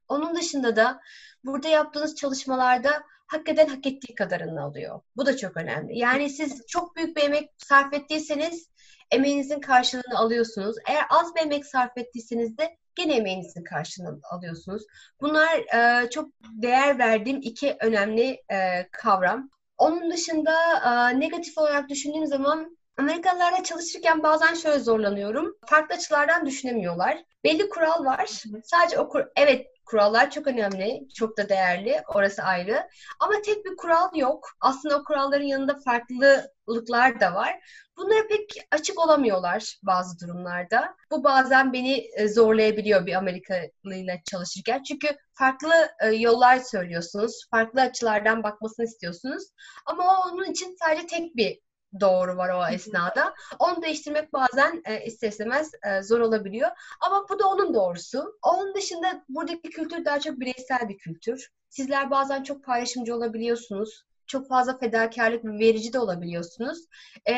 Onun 0.09 0.37
dışında 0.37 0.77
da 0.77 1.01
burada 1.45 1.69
yaptığınız 1.69 2.15
çalışmalarda 2.15 3.03
hakikaten 3.27 3.67
hak 3.67 3.87
ettiği 3.87 4.15
kadarını 4.15 4.63
alıyor. 4.63 5.01
Bu 5.17 5.27
da 5.27 5.37
çok 5.37 5.57
önemli. 5.57 5.99
Yani 5.99 6.31
siz 6.31 6.67
çok 6.67 6.97
büyük 6.97 7.17
bir 7.17 7.23
emek 7.23 7.51
sarf 7.59 7.95
ettiyseniz 7.95 8.69
emeğinizin 9.11 9.61
karşılığını 9.61 10.19
alıyorsunuz. 10.19 10.77
Eğer 10.89 11.05
az 11.11 11.35
bir 11.35 11.41
emek 11.41 11.67
sarf 11.67 11.99
ettiyseniz 11.99 12.59
de 12.59 12.77
gene 12.99 13.17
emeğinizin 13.17 13.65
karşılığını 13.65 14.21
alıyorsunuz. 14.31 14.83
Bunlar 15.21 15.75
e, 15.75 16.11
çok 16.11 16.29
değer 16.53 16.99
verdiğim 16.99 17.41
iki 17.43 17.77
önemli 17.81 18.43
e, 18.53 18.89
kavram. 18.93 19.51
Onun 19.79 20.11
dışında 20.11 20.55
e, 20.85 21.21
negatif 21.21 21.59
olarak 21.59 21.89
düşündüğüm 21.89 22.27
zaman 22.27 22.79
Amerikalılarla 22.97 23.65
çalışırken 23.65 24.23
bazen 24.23 24.55
şöyle 24.55 24.79
zorlanıyorum. 24.79 25.57
Farklı 25.67 25.95
açılardan 25.95 26.47
düşünemiyorlar. 26.47 27.19
Belli 27.45 27.69
kural 27.69 28.05
var. 28.05 28.27
Sadece 28.65 28.99
o 28.99 29.09
kur 29.09 29.25
evet 29.37 29.67
Kurallar 29.89 30.31
çok 30.31 30.47
önemli, 30.47 31.09
çok 31.15 31.39
da 31.39 31.49
değerli, 31.49 32.03
orası 32.15 32.43
ayrı. 32.43 32.89
Ama 33.21 33.33
tek 33.45 33.65
bir 33.65 33.77
kural 33.77 34.17
yok. 34.17 34.49
Aslında 34.61 34.99
o 34.99 35.05
kuralların 35.05 35.45
yanında 35.45 35.79
farklılıklar 35.85 37.21
da 37.21 37.35
var. 37.35 37.61
Bunlara 37.97 38.27
pek 38.29 38.67
açık 38.71 38.99
olamıyorlar 38.99 39.79
bazı 39.83 40.21
durumlarda. 40.21 40.97
Bu 41.11 41.25
bazen 41.25 41.73
beni 41.73 42.09
e, 42.17 42.29
zorlayabiliyor 42.29 43.07
bir 43.07 43.15
Amerikalıyla 43.15 44.17
çalışırken. 44.31 44.83
Çünkü 44.83 45.09
farklı 45.35 45.73
e, 46.01 46.07
yollar 46.07 46.59
söylüyorsunuz, 46.59 47.47
farklı 47.51 47.81
açılardan 47.81 48.43
bakmasını 48.43 48.87
istiyorsunuz. 48.87 49.45
Ama 49.87 50.25
onun 50.33 50.51
için 50.51 50.77
sadece 50.83 51.07
tek 51.07 51.37
bir 51.37 51.61
doğru 52.01 52.37
var 52.37 52.51
o 52.55 52.75
esnada. 52.75 53.35
Onu 53.59 53.83
değiştirmek 53.83 54.33
bazen 54.33 54.83
e, 54.85 55.05
ister 55.05 55.29
istemez 55.29 55.73
e, 55.87 56.03
zor 56.03 56.21
olabiliyor. 56.21 56.71
Ama 57.01 57.27
bu 57.29 57.39
da 57.39 57.49
onun 57.49 57.75
doğrusu. 57.75 58.39
Onun 58.43 58.75
dışında 58.75 59.25
buradaki 59.29 59.71
kültür 59.71 60.05
daha 60.05 60.21
çok 60.21 60.41
bireysel 60.41 60.89
bir 60.89 60.99
kültür. 60.99 61.51
Sizler 61.69 62.11
bazen 62.11 62.43
çok 62.43 62.65
paylaşımcı 62.65 63.15
olabiliyorsunuz 63.15 64.05
çok 64.29 64.49
fazla 64.49 64.79
fedakarlık 64.79 65.45
ve 65.45 65.59
verici 65.59 65.93
de 65.93 65.99
olabiliyorsunuz. 65.99 66.79
E, 67.27 67.33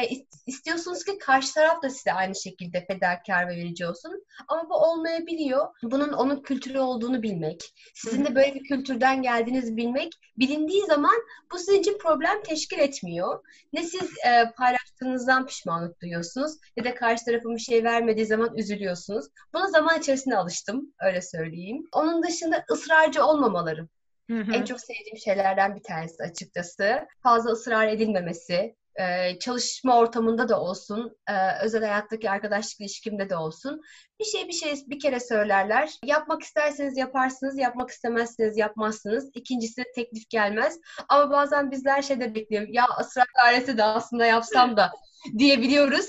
istiyorsunuz 0.47 1.05
ki 1.05 1.19
karşı 1.19 1.55
taraf 1.55 1.83
da 1.83 1.91
size 1.91 2.13
aynı 2.13 2.35
şekilde 2.35 2.87
fedakar 2.87 3.49
ve 3.49 3.57
verici 3.57 3.87
olsun. 3.87 4.25
Ama 4.49 4.71
bu 4.71 4.75
olmayabiliyor. 4.75 5.67
Bunun 5.83 6.13
onun 6.13 6.43
kültürü 6.43 6.79
olduğunu 6.79 7.23
bilmek, 7.23 7.75
sizin 7.95 8.25
de 8.25 8.35
böyle 8.35 8.55
bir 8.55 8.65
kültürden 8.65 9.23
geldiğinizi 9.23 9.77
bilmek, 9.77 10.13
bilindiği 10.39 10.87
zaman 10.87 11.17
bu 11.53 11.59
sizin 11.59 11.81
için 11.81 11.99
problem 11.99 12.43
teşkil 12.43 12.79
etmiyor. 12.79 13.45
Ne 13.73 13.83
siz 13.83 14.11
e, 14.27 14.53
paylaştığınızdan 14.57 15.47
pişmanlık 15.47 16.01
duyuyorsunuz 16.03 16.53
ne 16.77 16.85
de 16.85 16.95
karşı 16.95 17.25
tarafın 17.25 17.55
bir 17.55 17.61
şey 17.61 17.85
vermediği 17.85 18.27
zaman 18.27 18.57
üzülüyorsunuz. 18.57 19.27
Buna 19.55 19.67
zaman 19.67 19.99
içerisinde 19.99 20.37
alıştım, 20.37 20.95
öyle 21.01 21.23
söyleyeyim. 21.23 21.89
Onun 21.93 22.23
dışında 22.23 22.65
ısrarcı 22.71 23.25
olmamaları. 23.25 23.89
Hı 24.31 24.41
hı. 24.41 24.53
En 24.53 24.65
çok 24.65 24.81
sevdiğim 24.81 25.19
şeylerden 25.25 25.77
bir 25.77 25.83
tanesi 25.83 26.23
açıkçası. 26.23 27.07
Fazla 27.23 27.51
ısrar 27.51 27.89
edilmemesi, 27.89 28.77
e, 28.95 29.39
çalışma 29.39 29.99
ortamında 29.99 30.49
da 30.49 30.61
olsun, 30.61 31.17
e, 31.29 31.33
özel 31.63 31.81
hayattaki 31.81 32.31
arkadaşlık 32.31 32.81
ilişkimde 32.81 33.31
de 33.31 33.37
olsun. 33.37 33.81
Bir 34.21 34.25
şey 34.25 34.49
bir 34.49 34.53
şey 34.53 34.75
bir 34.87 35.01
kere 35.01 35.21
söylerler. 35.21 35.91
Yapmak 36.05 36.43
isterseniz 36.43 36.97
yaparsınız, 36.97 37.59
yapmak 37.59 37.91
istemezseniz 37.91 38.57
yapmazsınız. 38.57 39.31
İkincisi 39.35 39.85
teklif 39.95 40.31
gelmez. 40.31 40.79
Ama 41.09 41.31
bazen 41.31 41.71
bizler 41.71 42.03
şeyde 42.03 42.35
bekliyorum. 42.35 42.73
Ya 42.73 42.85
ısrar 43.01 43.27
gayreti 43.35 43.79
de 43.79 43.85
aslında 43.85 44.27
yapsam 44.27 44.77
da 44.77 44.93
diyebiliyoruz. 45.39 46.07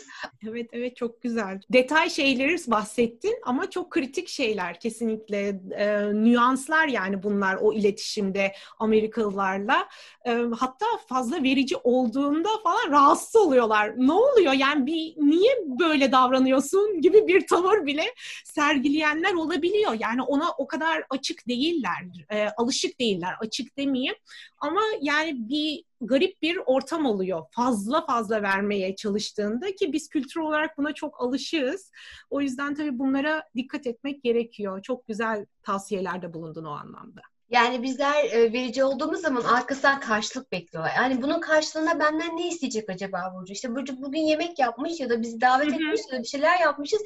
Evet 0.50 0.70
evet 0.74 0.96
çok 0.96 1.22
güzel. 1.22 1.62
Detay 1.74 2.10
şeyleri 2.10 2.56
bahsettin 2.68 3.36
ama 3.44 3.70
çok 3.70 3.92
kritik 3.92 4.28
şeyler 4.28 4.80
kesinlikle 4.80 5.62
e, 5.72 6.14
nüanslar 6.14 6.88
yani 6.88 7.24
bunlar 7.24 7.56
o 7.62 7.74
iletişimde 7.74 8.54
Amerikalılarla. 8.80 9.88
E, 10.26 10.32
hatta 10.60 10.86
fazla 11.08 11.44
verici 11.44 11.76
olduğunda 11.84 12.50
falan 12.64 12.92
rahatsız 12.92 13.36
oluyorlar. 13.36 13.94
Ne 13.98 14.14
oluyor 14.14 14.54
yani 14.54 14.86
bir 14.86 15.14
niye 15.18 15.52
böyle 15.80 16.12
davranıyorsun 16.12 17.02
gibi 17.02 17.28
bir 17.28 17.48
tavır 17.48 17.86
bile 17.86 18.06
sergileyenler 18.46 19.34
olabiliyor. 19.34 19.98
Yani 20.00 20.22
ona 20.22 20.52
o 20.58 20.68
kadar 20.68 21.04
açık 21.10 21.48
değiller, 21.48 22.06
e, 22.30 22.48
alışık 22.58 23.00
değiller. 23.00 23.36
Açık 23.40 23.78
demeyeyim 23.78 24.16
ama 24.60 24.82
yani 25.02 25.50
bir 25.50 25.84
garip 26.02 26.42
bir 26.42 26.60
ortam 26.66 27.06
oluyor. 27.06 27.46
Fazla 27.52 28.06
fazla 28.06 28.42
vermeye 28.42 28.96
çalıştığında 28.96 29.76
ki 29.76 29.94
biz 29.94 30.10
kültür 30.10 30.40
olarak 30.40 30.78
buna 30.78 30.94
çok 30.94 31.22
alışığız. 31.22 31.92
O 32.30 32.42
yüzden 32.42 32.76
tabii 32.76 33.00
bunlara 33.00 33.44
dikkat 33.56 33.88
etmek 33.88 34.24
gerekiyor. 34.24 34.82
Çok 34.82 35.08
güzel 35.08 35.46
tavsiyelerde 35.64 36.34
bulundun 36.34 36.66
o 36.66 36.72
anlamda. 36.72 37.22
Yani 37.52 37.84
bizler 37.84 38.24
e, 38.24 38.54
verici 38.54 38.84
olduğumuz 38.84 39.22
zaman 39.22 39.44
arkasından 39.44 40.00
karşılık 40.00 40.52
bekliyorlar. 40.52 40.94
Yani 40.96 41.22
bunun 41.22 41.40
karşılığında 41.40 42.00
benden 42.00 42.38
ne 42.38 42.48
isteyecek 42.48 42.90
acaba 42.90 43.34
Burcu? 43.36 43.54
İşte 43.54 43.76
Burcu 43.76 44.02
bugün 44.02 44.20
yemek 44.20 44.60
yapmış 44.60 45.00
ya 45.00 45.10
da 45.10 45.22
bizi 45.22 45.42
davet 45.42 45.68
etmiş 45.68 46.02
ya 46.12 46.18
da 46.18 46.24
bir 46.24 46.28
şeyler 46.28 46.60
yapmışız. 46.60 47.02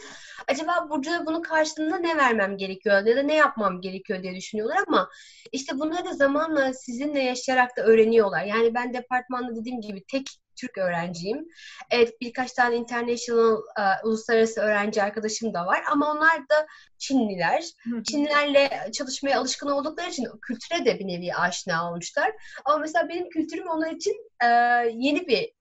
Acaba 0.48 0.90
Burcu'ya 0.90 1.26
bunun 1.26 1.42
karşılığında 1.42 1.98
ne 1.98 2.18
vermem 2.18 2.58
gerekiyor 2.58 3.06
ya 3.06 3.16
da 3.16 3.24
ne 3.24 3.36
yapmam 3.36 3.82
gerekiyor 3.82 4.24
diye 4.24 4.36
düşünüyorlar 4.36 4.78
ama 4.88 5.10
işte 5.52 5.80
bunları 5.80 6.06
da 6.06 6.14
zamanla 6.14 6.74
sizinle 6.74 7.20
yaşayarak 7.20 7.78
da 7.78 7.82
öğreniyorlar. 7.84 8.44
Yani 8.44 8.74
ben 8.74 8.94
departmanda 8.94 9.56
dediğim 9.56 9.82
gibi 9.82 10.04
tek 10.08 10.28
Türk 10.56 10.78
öğrenciyim. 10.78 11.48
Evet 11.90 12.22
birkaç 12.22 12.52
tane 12.52 12.76
international 12.76 13.54
uh, 13.54 14.06
uluslararası 14.06 14.62
öğrenci 14.62 15.04
arkadaşım 15.04 15.54
da 15.54 15.66
var 15.66 15.84
ama 15.92 16.12
onlar 16.12 16.50
da 16.50 16.68
Çinliler. 16.98 17.64
Çinlilerle 18.04 18.92
çalışmaya 18.94 19.40
alışkın 19.40 19.70
oldukları 19.70 20.10
için 20.10 20.28
kültüre 20.42 20.86
de 20.86 21.00
bir 21.00 21.08
nevi 21.08 21.34
aşina 21.36 21.92
olmuşlar. 21.92 22.32
Ama 22.66 22.78
mesela 22.78 23.10
benim 23.10 23.30
kültürüm 23.30 23.68
onlar 23.68 23.92
için 23.92 24.16
uh, 24.44 25.04
yeni 25.04 25.28
bir 25.28 25.38
e, 25.38 25.55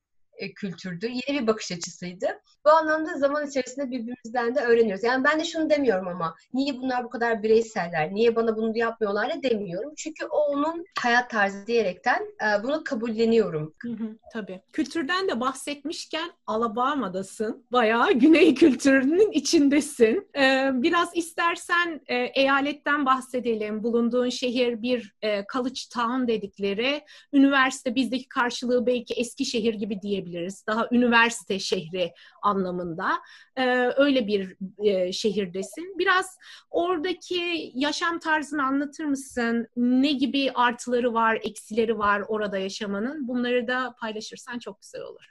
kültürdü. 0.56 1.06
Yeni 1.06 1.42
bir 1.42 1.46
bakış 1.46 1.72
açısıydı. 1.72 2.26
Bu 2.64 2.70
anlamda 2.70 3.18
zaman 3.18 3.46
içerisinde 3.46 3.90
birbirimizden 3.90 4.54
de 4.54 4.60
öğreniyoruz. 4.60 5.04
Yani 5.04 5.24
ben 5.24 5.40
de 5.40 5.44
şunu 5.44 5.70
demiyorum 5.70 6.08
ama 6.08 6.34
niye 6.54 6.76
bunlar 6.76 7.04
bu 7.04 7.10
kadar 7.10 7.42
bireyseller, 7.42 8.14
niye 8.14 8.36
bana 8.36 8.56
bunu 8.56 8.78
yapmıyorlar 8.78 9.30
da 9.30 9.42
demiyorum. 9.42 9.92
Çünkü 9.96 10.26
o 10.26 10.38
onun 10.38 10.84
hayat 10.98 11.30
tarzı 11.30 11.66
diyerekten 11.66 12.22
e, 12.22 12.62
bunu 12.62 12.84
kabulleniyorum. 12.84 13.74
Hı 13.82 13.88
hı, 13.88 14.18
tabii. 14.32 14.60
Kültürden 14.72 15.28
de 15.28 15.40
bahsetmişken 15.40 16.30
Alabama'dasın. 16.46 17.66
Bayağı 17.72 18.12
güney 18.12 18.54
kültürünün 18.54 19.30
içindesin. 19.30 20.28
Ee, 20.36 20.70
biraz 20.72 21.16
istersen 21.16 22.00
e, 22.06 22.16
eyaletten 22.16 23.06
bahsedelim. 23.06 23.82
Bulunduğun 23.82 24.28
şehir 24.28 24.82
bir 24.82 25.14
e, 25.22 25.44
college 25.52 25.80
town 25.94 26.26
dedikleri. 26.26 27.02
Üniversite 27.32 27.94
bizdeki 27.94 28.28
karşılığı 28.28 28.86
belki 28.86 29.14
Eskişehir 29.14 29.74
gibi 29.74 30.02
diyebiliriz. 30.24 30.66
Daha 30.66 30.88
üniversite 30.92 31.58
şehri 31.58 32.12
anlamında 32.42 33.10
e, 33.56 33.64
öyle 33.96 34.26
bir 34.26 34.56
e, 34.78 35.12
şehirdesin. 35.12 35.98
Biraz 35.98 36.38
oradaki 36.70 37.72
yaşam 37.74 38.18
tarzını 38.18 38.66
anlatır 38.66 39.04
mısın? 39.04 39.68
Ne 39.76 40.12
gibi 40.12 40.52
artıları 40.54 41.14
var, 41.14 41.38
eksileri 41.42 41.98
var 41.98 42.22
orada 42.28 42.58
yaşamanın? 42.58 43.28
Bunları 43.28 43.68
da 43.68 43.94
paylaşırsan 44.00 44.58
çok 44.58 44.80
güzel 44.80 45.02
olur. 45.02 45.24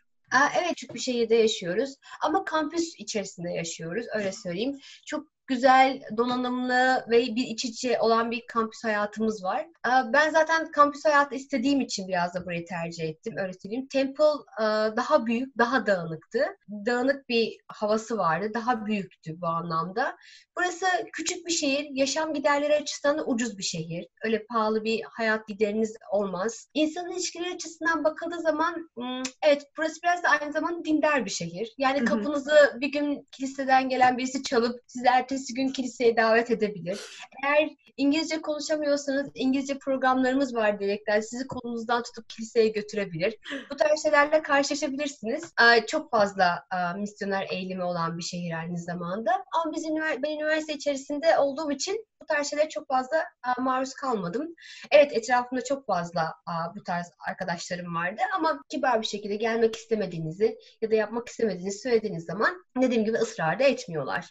Evet, 0.59 0.69
küçük 0.69 0.93
bir 0.93 0.99
şehirde 0.99 1.35
yaşıyoruz 1.35 1.95
ama 2.21 2.45
kampüs 2.45 2.95
içerisinde 2.97 3.49
yaşıyoruz, 3.49 4.05
öyle 4.15 4.31
söyleyeyim. 4.31 4.79
Çok 5.05 5.27
güzel, 5.47 6.01
donanımlı 6.17 7.05
ve 7.09 7.35
bir 7.35 7.47
iç 7.47 7.65
içe 7.65 7.99
olan 7.99 8.31
bir 8.31 8.43
kampüs 8.47 8.83
hayatımız 8.83 9.43
var. 9.43 9.61
Ee, 9.61 10.13
ben 10.13 10.29
zaten 10.29 10.71
kampüs 10.71 11.05
hayatı 11.05 11.35
istediğim 11.35 11.81
için 11.81 12.07
biraz 12.07 12.33
da 12.33 12.45
burayı 12.45 12.65
tercih 12.65 13.03
ettim, 13.03 13.33
öyle 13.37 13.53
söyleyeyim. 13.53 13.87
Temple 13.87 14.23
e, 14.59 14.63
daha 14.97 15.25
büyük, 15.25 15.57
daha 15.57 15.85
dağınıktı. 15.85 16.45
Dağınık 16.85 17.29
bir 17.29 17.57
havası 17.67 18.17
vardı, 18.17 18.51
daha 18.53 18.85
büyüktü 18.85 19.41
bu 19.41 19.47
anlamda. 19.47 20.15
Burası 20.57 20.85
küçük 21.13 21.47
bir 21.47 21.51
şehir, 21.51 21.87
yaşam 21.91 22.33
giderleri 22.33 22.75
açısından 22.75 23.17
da 23.17 23.25
ucuz 23.25 23.57
bir 23.57 23.63
şehir. 23.63 24.07
Öyle 24.23 24.45
pahalı 24.45 24.83
bir 24.83 25.01
hayat 25.09 25.47
gideriniz 25.47 25.95
olmaz. 26.11 26.67
İnsan 26.73 27.11
ilişkileri 27.11 27.53
açısından 27.53 28.03
bakıldığı 28.03 28.41
zaman, 28.41 28.89
hmm, 28.95 29.23
evet 29.43 29.63
burası 29.77 30.01
biraz 30.03 30.23
da 30.23 30.29
aynı 30.29 30.53
zamanda 30.53 30.85
dindar 30.85 31.25
bir 31.25 31.29
şehir. 31.29 31.73
Yani 31.77 32.05
kapınızı 32.05 32.77
bir 32.81 32.91
gün 32.91 33.27
kiliseden 33.31 33.89
gelen 33.89 34.17
birisi 34.17 34.43
çalıp 34.43 34.79
sizi 34.87 35.05
ertesi 35.07 35.32
gün 35.55 35.67
kiliseye 35.67 36.17
davet 36.17 36.51
edebilir. 36.51 36.99
Eğer 37.45 37.69
İngilizce 37.97 38.41
konuşamıyorsanız 38.41 39.31
İngilizce 39.35 39.77
programlarımız 39.77 40.55
var 40.55 40.79
diyerekten 40.79 41.19
sizi 41.19 41.47
kolunuzdan 41.47 42.03
tutup 42.03 42.29
kiliseye 42.29 42.67
götürebilir. 42.67 43.35
Bu 43.71 43.75
tarz 43.75 44.03
şeylerle 44.03 44.41
karşılaşabilirsiniz. 44.41 45.53
Çok 45.87 46.11
fazla 46.11 46.65
misyoner 46.97 47.47
eğilimi 47.51 47.83
olan 47.83 48.17
bir 48.17 48.23
şehir 48.23 48.59
aynı 48.59 48.77
zamanda. 48.77 49.31
Ama 49.31 49.73
biz 49.75 49.83
ben 50.23 50.31
üniversite 50.31 50.73
içerisinde 50.73 51.37
olduğum 51.37 51.71
için 51.71 52.05
bu 52.21 52.25
tarz 52.25 52.49
şeylere 52.49 52.69
çok 52.69 52.87
fazla 52.87 53.23
maruz 53.59 53.93
kalmadım. 53.93 54.47
Evet 54.91 55.13
etrafımda 55.13 55.63
çok 55.63 55.87
fazla 55.87 56.33
bu 56.75 56.83
tarz 56.83 57.11
arkadaşlarım 57.27 57.95
vardı 57.95 58.21
ama 58.35 58.61
kibar 58.69 59.01
bir 59.01 59.07
şekilde 59.07 59.35
gelmek 59.35 59.75
istemediğinizi 59.75 60.57
ya 60.81 60.91
da 60.91 60.95
yapmak 60.95 61.29
istemediğinizi 61.29 61.79
söylediğiniz 61.79 62.25
zaman 62.25 62.65
dediğim 62.81 63.05
gibi 63.05 63.17
ısrar 63.17 63.59
da 63.59 63.63
etmiyorlar. 63.63 64.29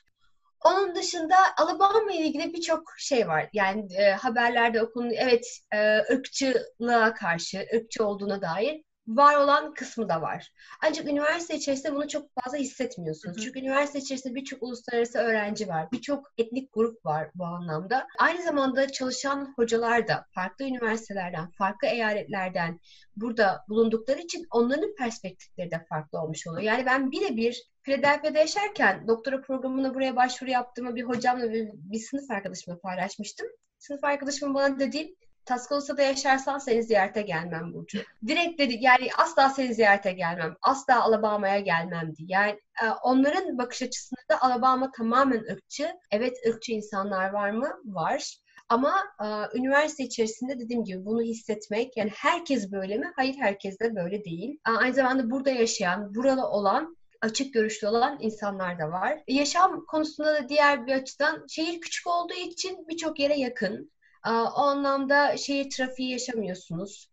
Onun 0.65 0.95
dışında 0.95 1.37
Alabama 1.59 2.13
ile 2.13 2.27
ilgili 2.27 2.53
birçok 2.53 2.83
şey 2.99 3.29
var. 3.29 3.49
Yani 3.53 3.95
e, 3.95 4.11
haberlerde 4.13 4.83
okun 4.83 5.11
evet 5.11 5.47
e, 5.75 5.99
ırkçılığa 5.99 7.15
karşı, 7.15 7.67
ırkçı 7.75 8.07
olduğuna 8.07 8.43
dair 8.43 8.83
var 9.07 9.37
olan 9.37 9.75
kısmı 9.75 10.09
da 10.09 10.23
var. 10.23 10.53
Ancak 10.83 11.09
üniversite 11.09 11.57
içerisinde 11.57 11.95
bunu 11.95 12.09
çok 12.09 12.29
fazla 12.35 12.59
hissetmiyorsunuz. 12.59 13.45
Çünkü 13.45 13.61
üniversite 13.61 13.99
içerisinde 13.99 14.35
birçok 14.35 14.63
uluslararası 14.63 15.19
öğrenci 15.19 15.69
var. 15.69 15.89
Birçok 15.93 16.33
etnik 16.39 16.73
grup 16.73 17.07
var 17.07 17.31
bu 17.35 17.45
anlamda. 17.45 18.07
Aynı 18.19 18.43
zamanda 18.43 18.93
çalışan 18.93 19.53
hocalar 19.57 20.09
da 20.09 20.27
farklı 20.35 20.65
üniversitelerden, 20.65 21.51
farklı 21.51 21.89
eyaletlerden 21.89 22.81
burada 23.17 23.65
bulundukları 23.69 24.21
için 24.21 24.47
onların 24.51 24.95
perspektifleri 24.95 25.71
de 25.71 25.85
farklı 25.89 26.21
olmuş 26.21 26.47
oluyor. 26.47 26.63
Yani 26.63 26.87
ben 26.87 27.11
birebir 27.11 27.63
Philadelphia'da 27.83 28.39
yaşarken 28.39 29.09
doktora 29.09 29.41
programına 29.41 29.95
buraya 29.95 30.17
başvuru 30.17 30.51
yaptığımı 30.51 30.97
bir 30.97 31.03
hocamla 31.03 31.53
bir, 31.53 31.71
bir 31.75 31.99
sınıf 31.99 32.31
arkadaşımla 32.31 32.79
paylaşmıştım. 32.79 33.47
Sınıf 33.79 34.05
arkadaşımın 34.05 34.55
bana 34.55 34.79
dediği 34.79 35.17
Tuscaloose'da 35.47 36.03
yaşarsan 36.03 36.59
seni 36.59 36.83
ziyarete 36.83 37.23
gelmem 37.23 37.75
Burcu. 37.75 37.99
Direkt 38.27 38.59
dedi 38.59 38.79
yani 38.81 39.09
asla 39.19 39.49
seni 39.49 39.75
ziyarete 39.75 40.13
gelmem. 40.13 40.57
Asla 40.63 41.03
Alabama'ya 41.03 41.61
gelmem 41.61 42.17
diye. 42.17 42.29
Yani 42.31 42.59
e, 42.83 42.89
onların 43.03 43.59
bakış 43.59 43.83
açısında 43.83 44.21
da 44.31 44.43
Alabama 44.43 44.91
tamamen 44.91 45.45
ırkçı. 45.53 45.93
Evet 46.11 46.37
ırkçı 46.49 46.73
insanlar 46.73 47.31
var 47.31 47.51
mı? 47.51 47.69
Var. 47.85 48.37
Ama 48.69 48.95
e, 49.21 49.27
üniversite 49.59 50.05
içerisinde 50.05 50.59
dediğim 50.59 50.85
gibi 50.85 51.05
bunu 51.05 51.23
hissetmek 51.23 51.97
yani 51.97 52.11
herkes 52.15 52.73
böyle 52.73 52.99
mi? 52.99 53.13
Hayır 53.17 53.35
herkes 53.35 53.81
de 53.81 53.97
böyle 53.97 54.25
değil. 54.25 54.61
E, 54.69 54.71
aynı 54.71 54.95
zamanda 54.95 55.31
burada 55.31 55.51
yaşayan, 55.51 56.15
buralı 56.15 56.47
olan 56.47 56.97
açık 57.21 57.55
görüşlü 57.55 57.89
olan 57.89 58.19
insanlar 58.21 58.79
da 58.79 58.91
var. 58.91 59.19
Yaşam 59.29 59.85
konusunda 59.87 60.35
da 60.35 60.49
diğer 60.49 60.87
bir 60.87 60.93
açıdan 60.93 61.47
şehir 61.49 61.81
küçük 61.81 62.07
olduğu 62.07 62.35
için 62.35 62.89
birçok 62.89 63.19
yere 63.21 63.39
yakın. 63.39 63.93
O 64.27 64.61
anlamda 64.61 65.37
şehir 65.37 65.71
trafiği 65.71 66.11
yaşamıyorsunuz. 66.11 67.09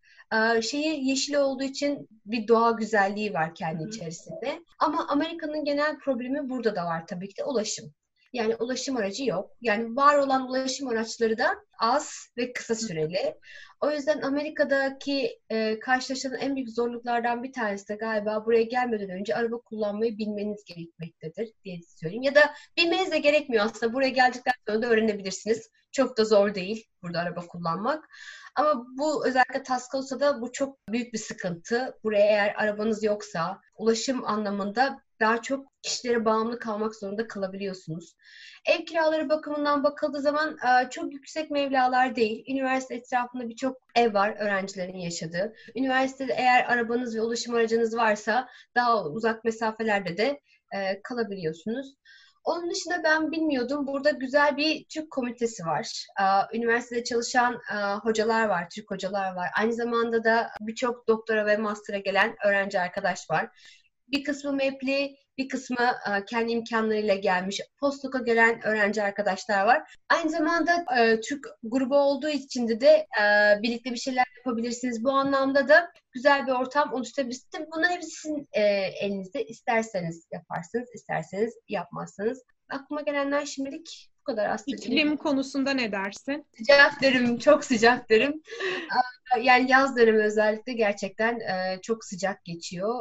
Şehir 0.62 0.98
yeşil 0.98 1.36
olduğu 1.36 1.64
için 1.64 2.08
bir 2.26 2.48
doğa 2.48 2.72
güzelliği 2.72 3.34
var 3.34 3.56
kendi 3.56 3.84
içerisinde. 3.84 4.60
Ama 4.80 5.08
Amerika'nın 5.08 5.66
genel 5.66 6.00
problemi 6.00 6.50
burada 6.50 6.76
da 6.76 6.86
var 6.86 7.08
tabii 7.08 7.28
ki 7.28 7.38
de 7.38 7.44
ulaşım. 7.44 7.94
Yani 8.34 8.56
ulaşım 8.56 8.98
aracı 8.98 9.24
yok. 9.24 9.52
Yani 9.62 9.96
var 9.96 10.18
olan 10.18 10.50
ulaşım 10.50 10.88
araçları 10.88 11.38
da 11.38 11.56
az 11.80 12.30
ve 12.38 12.54
kısa 12.54 12.76
süreli. 12.76 13.36
O 13.82 13.92
yüzden 13.92 14.22
Amerika'daki 14.22 15.40
e, 15.50 15.80
karşılaşılan 15.80 16.40
en 16.40 16.56
büyük 16.56 16.70
zorluklardan 16.70 17.44
bir 17.44 17.54
tanesi 17.54 17.88
de 17.88 17.96
galiba 17.96 18.46
buraya 18.46 18.64
gelmeden 18.64 19.10
önce 19.10 19.36
araba 19.36 19.58
kullanmayı 19.62 20.18
bilmeniz 20.18 20.64
gerekmektedir 20.66 21.54
diye 21.64 21.80
söyleyeyim. 21.88 22.24
Ya 22.24 22.36
da 22.36 22.54
bilmeniz 22.78 23.12
de 23.12 23.20
gerekmiyor 23.20 23.66
aslında. 23.66 23.94
Buraya 23.94 24.10
geldikten 24.10 24.54
sonra 24.68 24.82
da 24.82 24.88
öğrenebilirsiniz. 24.88 25.70
Çok 25.92 26.18
da 26.18 26.26
zor 26.26 26.56
değil 26.56 26.86
burada 27.02 27.20
araba 27.20 27.48
kullanmak. 27.48 28.10
Ama 28.56 28.86
bu 28.98 29.28
özellikle 29.28 29.64
Tuscaloose'da 29.64 30.42
bu 30.42 30.52
çok 30.52 30.88
büyük 30.90 31.14
bir 31.14 31.18
sıkıntı. 31.18 31.98
Buraya 32.04 32.26
eğer 32.26 32.56
arabanız 32.58 33.04
yoksa 33.04 33.62
ulaşım 33.76 34.26
anlamında 34.26 35.02
daha 35.20 35.42
çok 35.42 35.68
kişilere 35.82 36.26
bağımlı 36.26 36.60
kalmak 36.60 36.96
zorunda 36.96 37.28
kalabiliyorsunuz. 37.28 38.16
Ev 38.66 38.86
kiraları 38.86 39.30
bakımından 39.30 39.84
bakıldığı 39.84 40.22
zaman 40.22 40.58
e, 40.58 40.90
çok 40.90 41.14
yüksek 41.14 41.52
mevlalar 41.52 42.16
değil. 42.16 42.46
Üniversite 42.48 42.96
etrafında 42.96 43.50
birçok 43.50 43.78
ev 43.96 44.14
var 44.14 44.36
öğrencilerin 44.40 44.98
yaşadığı. 44.98 45.54
Üniversitede 45.76 46.34
eğer 46.34 46.66
arabanız 46.66 47.16
ve 47.16 47.22
ulaşım 47.22 47.56
aracınız 47.56 47.98
varsa 47.98 48.50
daha 48.76 49.06
uzak 49.06 49.44
mesafelerde 49.44 50.18
de 50.18 50.40
e, 50.76 51.02
kalabiliyorsunuz. 51.02 51.96
Onun 52.44 52.72
dışında 52.72 53.04
ben 53.04 53.32
bilmiyordum. 53.32 53.88
Burada 53.88 54.10
güzel 54.10 54.58
bir 54.58 54.86
Türk 54.90 55.12
komitesi 55.12 55.66
var. 55.66 56.06
Üniversitede 56.54 57.04
çalışan 57.04 57.60
hocalar 58.04 58.48
var, 58.48 58.70
Türk 58.70 58.92
hocalar 58.92 59.36
var. 59.36 59.50
Aynı 59.58 59.74
zamanda 59.74 60.24
da 60.24 60.50
birçok 60.62 61.08
doktora 61.08 61.46
ve 61.46 61.58
master'a 61.58 61.98
gelen 61.98 62.36
öğrenci 62.46 62.80
arkadaş 62.80 63.30
var. 63.30 63.50
Bir 64.12 64.24
kısmı 64.24 64.54
MEP'li, 64.54 65.16
bir 65.40 65.50
kısmı 65.50 65.78
e, 65.82 66.26
kendi 66.26 66.52
imkanlarıyla 66.52 67.16
gelmiş. 67.16 67.62
Postdoc 67.80 68.26
gelen 68.26 68.66
öğrenci 68.66 69.04
arkadaşlar 69.04 69.66
var. 69.66 69.96
Aynı 70.10 70.30
zamanda 70.30 70.86
e, 70.98 71.22
Türk 71.22 71.48
grubu 71.64 71.98
olduğu 71.98 72.30
için 72.30 72.68
de, 72.68 72.82
de 72.82 73.08
e, 73.22 73.24
birlikte 73.62 73.92
bir 73.92 73.98
şeyler 73.98 74.26
yapabilirsiniz. 74.38 75.04
Bu 75.04 75.12
anlamda 75.12 75.68
da 75.68 75.92
güzel 76.12 76.48
bir 76.48 76.52
ortam 76.52 76.94
oluşturabilirsiniz. 76.94 77.68
Bunların 77.76 77.96
hepsi 77.96 78.10
sizin 78.10 78.48
elinizde. 78.54 79.46
İsterseniz 79.46 80.28
yaparsınız, 80.32 80.90
isterseniz 80.96 81.54
yapmazsınız. 81.68 82.44
Aklıma 82.70 83.02
gelenler 83.02 83.46
şimdilik 83.46 84.10
bu 84.20 84.24
kadar 84.24 84.50
aslında. 84.50 84.78
İklim 84.78 85.18
konusunda 85.18 85.72
ne 85.72 85.92
dersin? 85.92 86.46
Sıcak 86.58 87.02
derim, 87.02 87.38
çok 87.40 87.66
sıcak 87.66 88.10
derim. 88.10 88.42
Yani 89.42 89.72
yaz 89.72 89.98
dönemi 89.98 90.24
özellikle 90.24 90.74
gerçekten 90.74 91.40
e, 91.40 91.82
çok 91.82 92.06
sıcak 92.06 92.46
geçiyor. 92.46 93.00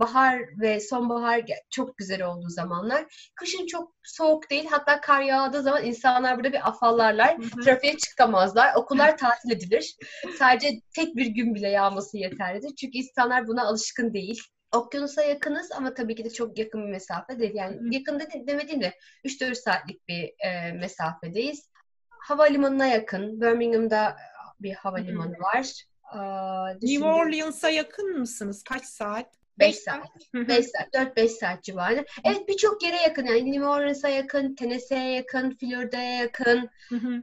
Bahar 0.00 0.40
ve 0.60 0.80
sonbahar 0.80 1.44
çok 1.70 1.98
güzel 1.98 2.22
olduğu 2.22 2.48
zamanlar. 2.48 3.30
Kışın 3.34 3.66
çok 3.66 3.92
soğuk 4.04 4.50
değil. 4.50 4.66
Hatta 4.70 5.00
kar 5.00 5.22
yağdığı 5.22 5.62
zaman 5.62 5.84
insanlar 5.84 6.36
burada 6.36 6.52
bir 6.52 6.68
afallarlar. 6.68 7.36
Trafiğe 7.64 7.96
çıkamazlar. 7.96 8.74
Okullar 8.74 9.16
tatil 9.18 9.50
edilir. 9.50 9.96
Sadece 10.38 10.80
tek 10.94 11.16
bir 11.16 11.26
gün 11.26 11.54
bile 11.54 11.68
yağması 11.68 12.18
yeterlidir. 12.18 12.74
Çünkü 12.74 12.98
insanlar 12.98 13.46
buna 13.46 13.64
alışkın 13.64 14.14
değil. 14.14 14.42
Okyanusa 14.72 15.22
yakınız 15.22 15.72
ama 15.72 15.94
tabii 15.94 16.14
ki 16.14 16.24
de 16.24 16.30
çok 16.30 16.58
yakın 16.58 16.86
bir 16.86 16.90
mesafe 16.90 17.38
değil. 17.38 17.54
Yani 17.54 17.76
Hı. 17.76 17.80
yakın 17.90 18.20
dedi, 18.20 18.44
demediğim 18.46 18.82
de 18.82 18.94
3-4 19.24 19.54
saatlik 19.54 20.08
bir 20.08 20.32
e, 20.46 20.72
mesafedeyiz. 20.72 21.70
Havalimanına 22.08 22.86
yakın. 22.86 23.40
Birmingham'da 23.40 24.16
bir 24.60 24.74
havalimanı 24.74 25.36
Hı. 25.36 25.40
var. 25.40 25.84
Aa, 26.02 26.70
New 26.82 27.04
Orleans'a 27.04 27.70
yakın 27.70 28.18
mısınız? 28.18 28.62
Kaç 28.62 28.84
saat? 28.84 29.38
5 29.58 29.76
saat. 29.76 30.06
5 30.34 30.66
saat. 30.66 30.94
4-5 30.94 31.28
saat 31.28 31.62
civarı. 31.62 32.04
Evet 32.24 32.48
birçok 32.48 32.82
yere 32.82 32.96
yakın. 32.96 33.26
Yani 33.26 33.52
New 33.52 33.66
Orleans'a 33.66 34.08
yakın, 34.08 34.54
Tennessee'ye 34.54 35.14
yakın, 35.14 35.56
Florida'ya 35.60 36.16
yakın. 36.16 36.70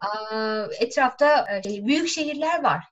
Aa, 0.01 0.67
etrafta 0.79 1.45
e, 1.65 1.85
büyük 1.85 2.07
şehirler 2.07 2.63
var. 2.63 2.83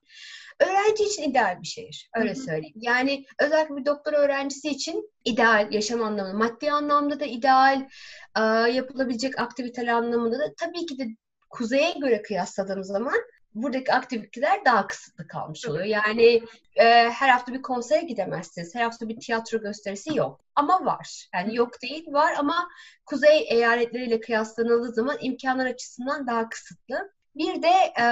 Öğrenci 0.60 1.04
için 1.04 1.22
ideal 1.22 1.62
bir 1.62 1.66
şehir. 1.66 2.10
Öyle 2.16 2.30
Hı-hı. 2.30 2.40
söyleyeyim. 2.40 2.76
Yani 2.76 3.24
özellikle 3.40 3.76
bir 3.76 3.86
doktor 3.86 4.12
öğrencisi 4.12 4.68
için 4.68 5.10
ideal 5.24 5.72
yaşam 5.72 6.02
anlamında, 6.02 6.38
maddi 6.38 6.70
anlamda 6.70 7.20
da 7.20 7.24
ideal, 7.24 7.88
e, 8.36 8.40
yapılabilecek 8.70 9.40
aktiviteler 9.40 9.92
anlamında 9.92 10.38
da 10.38 10.54
tabii 10.58 10.86
ki 10.86 10.98
de 10.98 11.08
kuzeye 11.50 11.92
göre 12.00 12.22
kıyasladığımız 12.22 12.86
zaman 12.86 13.20
buradaki 13.54 13.92
aktiviteler 13.92 14.64
daha 14.64 14.86
kısıtlı 14.86 15.26
kalmış 15.26 15.66
oluyor. 15.66 15.84
Yani 15.84 16.42
e, 16.76 16.84
her 17.10 17.28
hafta 17.28 17.52
bir 17.52 17.62
konsere 17.62 18.02
gidemezsiniz. 18.02 18.74
Her 18.74 18.82
hafta 18.82 19.08
bir 19.08 19.20
tiyatro 19.20 19.58
gösterisi 19.58 20.16
yok. 20.16 20.40
Ama 20.54 20.84
var. 20.84 21.28
Yani 21.34 21.56
yok 21.56 21.82
değil 21.82 22.12
var 22.12 22.34
ama 22.38 22.68
kuzey 23.06 23.46
eyaletleriyle 23.50 24.20
kıyaslanıldığı 24.20 24.92
zaman 24.94 25.16
imkanlar 25.20 25.66
açısından 25.66 26.26
daha 26.26 26.48
kısıtlı. 26.48 27.12
Bir 27.36 27.62
de 27.62 27.72
e, 28.00 28.06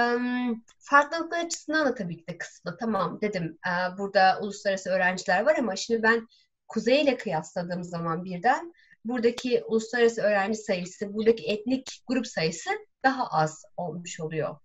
farklılıklar 0.79 1.45
açısından 1.45 1.85
da 1.85 1.95
tabii 1.95 2.17
ki 2.17 2.27
de 2.27 2.37
kısıtlı. 2.37 2.77
Tamam 2.79 3.21
dedim 3.21 3.59
e, 3.67 3.97
burada 3.97 4.39
uluslararası 4.41 4.89
öğrenciler 4.89 5.45
var 5.45 5.55
ama 5.59 5.75
şimdi 5.75 6.03
ben 6.03 6.27
Kuzey 6.67 7.01
ile 7.01 7.17
kıyasladığım 7.17 7.83
zaman 7.83 8.25
birden 8.25 8.73
buradaki 9.05 9.63
uluslararası 9.67 10.21
öğrenci 10.21 10.57
sayısı, 10.57 11.13
buradaki 11.13 11.43
etnik 11.43 12.03
grup 12.07 12.27
sayısı 12.27 12.69
daha 13.03 13.27
az 13.27 13.63
olmuş 13.77 14.19
oluyor. 14.19 14.55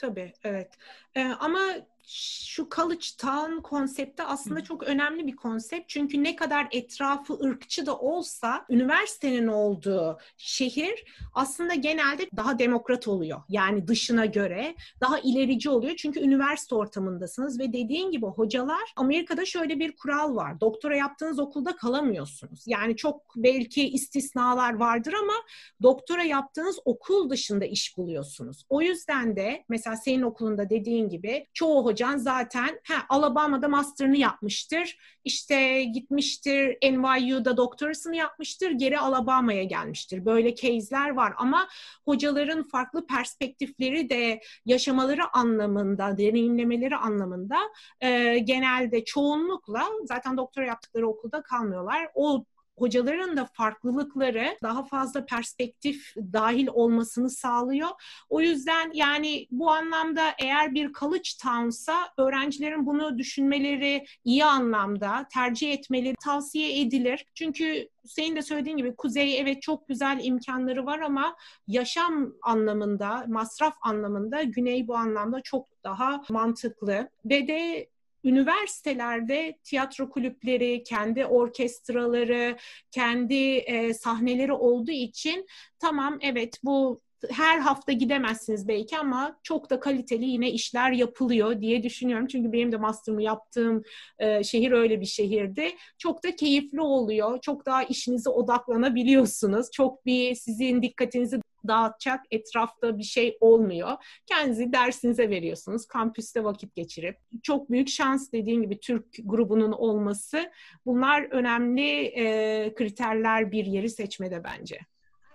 Tabii, 0.00 0.32
evet. 0.44 0.74
Ee, 1.14 1.24
ama 1.40 1.60
şu 2.06 2.68
college 2.74 3.06
town 3.18 3.60
konsepti 3.62 4.22
aslında 4.22 4.64
çok 4.64 4.82
önemli 4.82 5.26
bir 5.26 5.36
konsept. 5.36 5.88
Çünkü 5.88 6.24
ne 6.24 6.36
kadar 6.36 6.68
etrafı 6.70 7.34
ırkçı 7.34 7.86
da 7.86 7.98
olsa 7.98 8.64
üniversitenin 8.70 9.46
olduğu 9.46 10.18
şehir 10.36 11.04
aslında 11.34 11.74
genelde 11.74 12.28
daha 12.36 12.58
demokrat 12.58 13.08
oluyor. 13.08 13.42
Yani 13.48 13.88
dışına 13.88 14.26
göre 14.26 14.74
daha 15.00 15.18
ilerici 15.18 15.70
oluyor. 15.70 15.96
Çünkü 15.96 16.20
üniversite 16.20 16.74
ortamındasınız 16.74 17.60
ve 17.60 17.72
dediğin 17.72 18.10
gibi 18.10 18.26
hocalar 18.26 18.92
Amerika'da 18.96 19.44
şöyle 19.44 19.78
bir 19.78 19.96
kural 19.96 20.36
var. 20.36 20.60
Doktora 20.60 20.96
yaptığınız 20.96 21.38
okulda 21.38 21.76
kalamıyorsunuz. 21.76 22.62
Yani 22.66 22.96
çok 22.96 23.22
belki 23.36 23.88
istisnalar 23.88 24.74
vardır 24.74 25.14
ama 25.22 25.34
doktora 25.82 26.22
yaptığınız 26.22 26.78
okul 26.84 27.30
dışında 27.30 27.64
iş 27.64 27.96
buluyorsunuz. 27.96 28.64
O 28.68 28.82
yüzden 28.82 29.36
de 29.36 29.64
mesela 29.68 29.96
senin 29.96 30.22
okulunda 30.22 30.70
dediğin 30.70 31.08
gibi 31.08 31.46
çoğu 31.54 31.84
hocan 31.90 32.16
zaten 32.16 32.80
he, 32.82 32.94
Alabama'da 33.08 33.68
master'ını 33.68 34.16
yapmıştır. 34.16 34.98
İşte 35.24 35.82
gitmiştir 35.84 36.78
NYU'da 36.82 37.56
doktorasını 37.56 38.16
yapmıştır. 38.16 38.70
Geri 38.70 38.98
Alabama'ya 38.98 39.64
gelmiştir. 39.64 40.24
Böyle 40.24 40.54
case'ler 40.54 41.10
var 41.10 41.32
ama 41.36 41.68
hocaların 42.04 42.62
farklı 42.62 43.06
perspektifleri 43.06 44.10
de 44.10 44.40
yaşamaları 44.66 45.36
anlamında, 45.36 46.18
deneyimlemeleri 46.18 46.96
anlamında 46.96 47.56
e, 48.00 48.38
genelde 48.38 49.04
çoğunlukla 49.04 49.88
zaten 50.04 50.36
doktora 50.36 50.66
yaptıkları 50.66 51.08
okulda 51.08 51.42
kalmıyorlar. 51.42 52.08
O 52.14 52.44
hocaların 52.80 53.36
da 53.36 53.44
farklılıkları 53.44 54.56
daha 54.62 54.84
fazla 54.84 55.24
perspektif 55.26 56.14
dahil 56.16 56.68
olmasını 56.72 57.30
sağlıyor. 57.30 57.88
O 58.28 58.40
yüzden 58.40 58.90
yani 58.94 59.46
bu 59.50 59.70
anlamda 59.70 60.22
eğer 60.38 60.74
bir 60.74 60.92
college 60.92 61.30
town'sa 61.42 61.94
öğrencilerin 62.18 62.86
bunu 62.86 63.18
düşünmeleri 63.18 64.04
iyi 64.24 64.44
anlamda 64.44 65.26
tercih 65.32 65.72
etmeleri 65.72 66.14
tavsiye 66.24 66.80
edilir. 66.80 67.26
Çünkü 67.34 67.88
senin 68.06 68.36
de 68.36 68.42
söylediğin 68.42 68.76
gibi 68.76 68.96
Kuzey 68.96 69.40
evet 69.40 69.62
çok 69.62 69.88
güzel 69.88 70.20
imkanları 70.22 70.86
var 70.86 70.98
ama 70.98 71.36
yaşam 71.66 72.32
anlamında, 72.42 73.24
masraf 73.28 73.74
anlamında 73.82 74.42
Güney 74.42 74.88
bu 74.88 74.96
anlamda 74.96 75.40
çok 75.40 75.66
daha 75.84 76.22
mantıklı. 76.30 77.08
Ve 77.24 77.48
de 77.48 77.88
üniversitelerde 78.24 79.58
tiyatro 79.64 80.10
kulüpleri, 80.10 80.82
kendi 80.82 81.26
orkestraları, 81.26 82.56
kendi 82.90 83.34
e, 83.56 83.94
sahneleri 83.94 84.52
olduğu 84.52 84.90
için 84.90 85.46
tamam 85.78 86.18
evet 86.22 86.58
bu 86.64 87.00
her 87.30 87.58
hafta 87.58 87.92
gidemezsiniz 87.92 88.68
belki 88.68 88.98
ama 88.98 89.38
çok 89.42 89.70
da 89.70 89.80
kaliteli 89.80 90.24
yine 90.24 90.50
işler 90.50 90.92
yapılıyor 90.92 91.60
diye 91.60 91.82
düşünüyorum. 91.82 92.26
Çünkü 92.26 92.52
benim 92.52 92.72
de 92.72 92.76
master'ımı 92.76 93.22
yaptığım 93.22 93.82
e, 94.18 94.44
şehir 94.44 94.72
öyle 94.72 95.00
bir 95.00 95.06
şehirdi. 95.06 95.70
Çok 95.98 96.24
da 96.24 96.36
keyifli 96.36 96.80
oluyor. 96.80 97.40
Çok 97.40 97.66
daha 97.66 97.82
işinize 97.82 98.30
odaklanabiliyorsunuz. 98.30 99.70
Çok 99.70 100.06
bir 100.06 100.34
sizin 100.34 100.82
dikkatinizi 100.82 101.40
dağıtacak 101.68 102.20
etrafta 102.30 102.98
bir 102.98 103.02
şey 103.02 103.36
olmuyor. 103.40 103.92
Kendinizi 104.26 104.72
dersinize 104.72 105.30
veriyorsunuz. 105.30 105.86
Kampüste 105.86 106.44
vakit 106.44 106.74
geçirip. 106.74 107.18
Çok 107.42 107.70
büyük 107.70 107.88
şans 107.88 108.32
dediğim 108.32 108.62
gibi 108.62 108.80
Türk 108.80 109.06
grubunun 109.24 109.72
olması. 109.72 110.50
Bunlar 110.86 111.22
önemli 111.22 112.04
e, 112.04 112.74
kriterler 112.74 113.52
bir 113.52 113.64
yeri 113.66 113.90
seçmede 113.90 114.44
bence. 114.44 114.78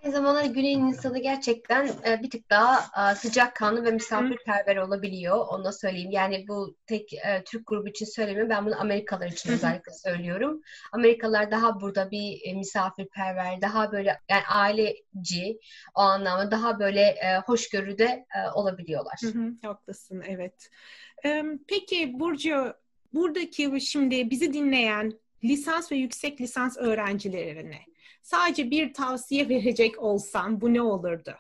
Aynı 0.06 0.16
zamanda 0.16 0.46
Güney'in 0.46 0.88
insanı 0.88 1.20
gerçekten 1.20 1.88
e, 1.88 2.24
bir 2.24 2.30
tık 2.30 2.50
daha 2.50 3.12
e, 3.12 3.16
sıcakkanlı 3.16 3.86
ve 3.86 3.92
misafirperver 3.92 4.76
olabiliyor. 4.78 5.38
Onu 5.48 5.64
da 5.64 5.72
söyleyeyim. 5.72 6.12
Yani 6.12 6.46
bu 6.48 6.76
tek 6.86 7.14
e, 7.14 7.44
Türk 7.46 7.68
grubu 7.68 7.88
için 7.88 8.06
söylemiyorum. 8.06 8.50
Ben 8.50 8.66
bunu 8.66 8.82
Amerikalılar 8.82 9.28
için 9.28 9.52
özellikle 9.52 9.92
söylüyorum. 9.92 10.62
Amerikalılar 10.92 11.52
daha 11.52 11.82
burada 11.82 12.12
bir 12.12 12.42
e, 12.44 12.54
misafirperver, 12.54 13.62
daha 13.62 13.92
böyle 13.92 14.20
yani 14.30 14.44
aileci 14.50 15.60
o 15.96 16.02
anlamda 16.02 16.52
daha 16.52 16.80
böyle 16.80 17.02
e, 17.02 17.38
hoşgörüde 17.46 18.26
e, 18.36 18.50
olabiliyorlar. 18.54 19.20
Hı 19.22 19.28
hı, 19.28 19.54
haklısın, 19.64 20.24
evet. 20.28 20.70
E, 21.26 21.44
peki 21.68 22.20
Burcu, 22.20 22.74
buradaki 23.14 23.82
şimdi 23.82 24.30
bizi 24.30 24.54
dinleyen 24.54 25.14
lisans 25.44 25.92
ve 25.92 25.96
yüksek 25.96 26.42
lisans 26.42 26.78
öğrencilerine 26.78 27.95
sadece 28.26 28.72
bir 28.72 28.94
tavsiye 28.94 29.50
verecek 29.50 30.00
olsan 30.04 30.62
bu 30.62 30.74
ne 30.74 30.82
olurdu? 30.82 31.36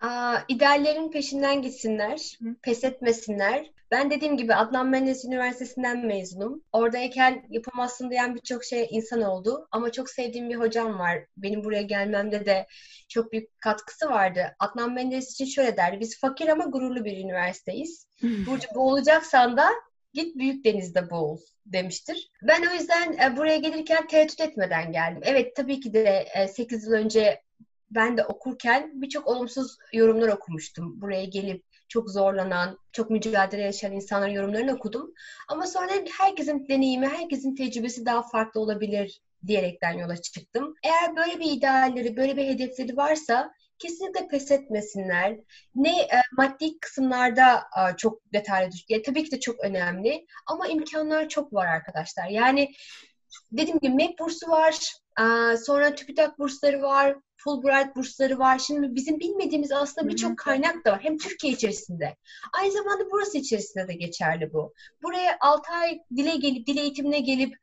Aa, 0.00 0.38
ideallerin 0.48 1.10
peşinden 1.10 1.62
gitsinler, 1.62 2.38
Hı. 2.42 2.54
pes 2.62 2.84
etmesinler. 2.84 3.70
Ben 3.90 4.10
dediğim 4.10 4.36
gibi 4.36 4.54
Adnan 4.54 4.86
Menderes 4.88 5.24
Üniversitesi'nden 5.24 6.06
mezunum. 6.06 6.62
Oradayken 6.72 7.46
yapamazsın 7.50 8.10
diyen 8.10 8.34
birçok 8.34 8.64
şey 8.64 8.88
insan 8.90 9.22
oldu. 9.22 9.68
Ama 9.70 9.92
çok 9.92 10.10
sevdiğim 10.10 10.50
bir 10.50 10.56
hocam 10.56 10.98
var. 10.98 11.18
Benim 11.36 11.64
buraya 11.64 11.82
gelmemde 11.82 12.46
de 12.46 12.66
çok 13.08 13.32
büyük 13.32 13.60
katkısı 13.60 14.10
vardı. 14.10 14.56
Adnan 14.58 14.92
Menderes 14.92 15.32
için 15.32 15.44
şöyle 15.44 15.76
derdi. 15.76 16.00
Biz 16.00 16.20
fakir 16.20 16.48
ama 16.48 16.64
gururlu 16.64 17.04
bir 17.04 17.18
üniversiteyiz. 17.18 18.06
Burcu 18.22 18.68
boğulacaksan 18.74 19.56
da 19.56 19.68
git 20.14 20.36
büyük 20.36 20.64
denizde 20.64 21.10
boğul 21.10 21.38
demiştir. 21.66 22.30
Ben 22.42 22.66
o 22.70 22.74
yüzden 22.74 23.12
e, 23.12 23.36
buraya 23.36 23.56
gelirken 23.56 24.06
tereddüt 24.06 24.40
etmeden 24.40 24.92
geldim. 24.92 25.22
Evet 25.24 25.56
tabii 25.56 25.80
ki 25.80 25.92
de 25.92 26.26
e, 26.34 26.48
8 26.48 26.84
yıl 26.84 26.92
önce 26.92 27.42
ben 27.90 28.16
de 28.16 28.24
okurken 28.24 29.02
birçok 29.02 29.26
olumsuz 29.26 29.76
yorumlar 29.92 30.28
okumuştum. 30.28 31.00
Buraya 31.00 31.24
gelip 31.24 31.64
çok 31.88 32.10
zorlanan, 32.10 32.78
çok 32.92 33.10
mücadele 33.10 33.62
yaşayan 33.62 33.92
insanların 33.92 34.32
yorumlarını 34.32 34.74
okudum. 34.74 35.14
Ama 35.48 35.66
sonra 35.66 35.92
herkesin 36.18 36.68
deneyimi, 36.68 37.08
herkesin 37.08 37.54
tecrübesi 37.54 38.06
daha 38.06 38.22
farklı 38.22 38.60
olabilir 38.60 39.20
diyerekten 39.46 39.92
yola 39.92 40.16
çıktım. 40.16 40.74
Eğer 40.82 41.16
böyle 41.16 41.40
bir 41.40 41.50
idealleri, 41.50 42.16
böyle 42.16 42.36
bir 42.36 42.46
hedefleri 42.46 42.96
varsa 42.96 43.54
kesinlikle 43.78 44.28
pes 44.28 44.50
etmesinler. 44.50 45.36
Ne 45.74 46.00
e, 46.00 46.22
maddi 46.36 46.80
kısımlarda 46.80 47.56
e, 47.58 47.96
çok 47.96 48.32
detaylı 48.32 48.72
düş. 48.72 48.84
Ya, 48.88 49.02
tabii 49.02 49.24
ki 49.24 49.30
de 49.30 49.40
çok 49.40 49.60
önemli 49.60 50.26
ama 50.46 50.68
imkanlar 50.68 51.28
çok 51.28 51.52
var 51.52 51.66
arkadaşlar. 51.66 52.28
Yani 52.28 52.72
dediğim 53.52 53.78
gibi 53.78 53.94
MEP 53.94 54.18
bursu 54.18 54.50
var, 54.50 54.92
e, 55.20 55.56
sonra 55.56 55.94
TÜBİTAK 55.94 56.38
bursları 56.38 56.82
var, 56.82 57.16
Fulbright 57.36 57.96
bursları 57.96 58.38
var. 58.38 58.58
Şimdi 58.58 58.94
bizim 58.94 59.20
bilmediğimiz 59.20 59.72
aslında 59.72 60.08
birçok 60.08 60.38
kaynak 60.38 60.84
da 60.84 60.92
var. 60.92 61.00
Hem 61.02 61.18
Türkiye 61.18 61.52
içerisinde. 61.52 62.16
Aynı 62.52 62.72
zamanda 62.72 63.10
burası 63.10 63.38
içerisinde 63.38 63.88
de 63.88 63.94
geçerli 63.94 64.52
bu. 64.52 64.74
Buraya 65.02 65.36
6 65.40 65.72
ay 65.72 65.98
dile 66.16 66.36
gelip, 66.36 66.66
dil 66.66 66.78
eğitimine 66.78 67.20
gelip 67.20 67.54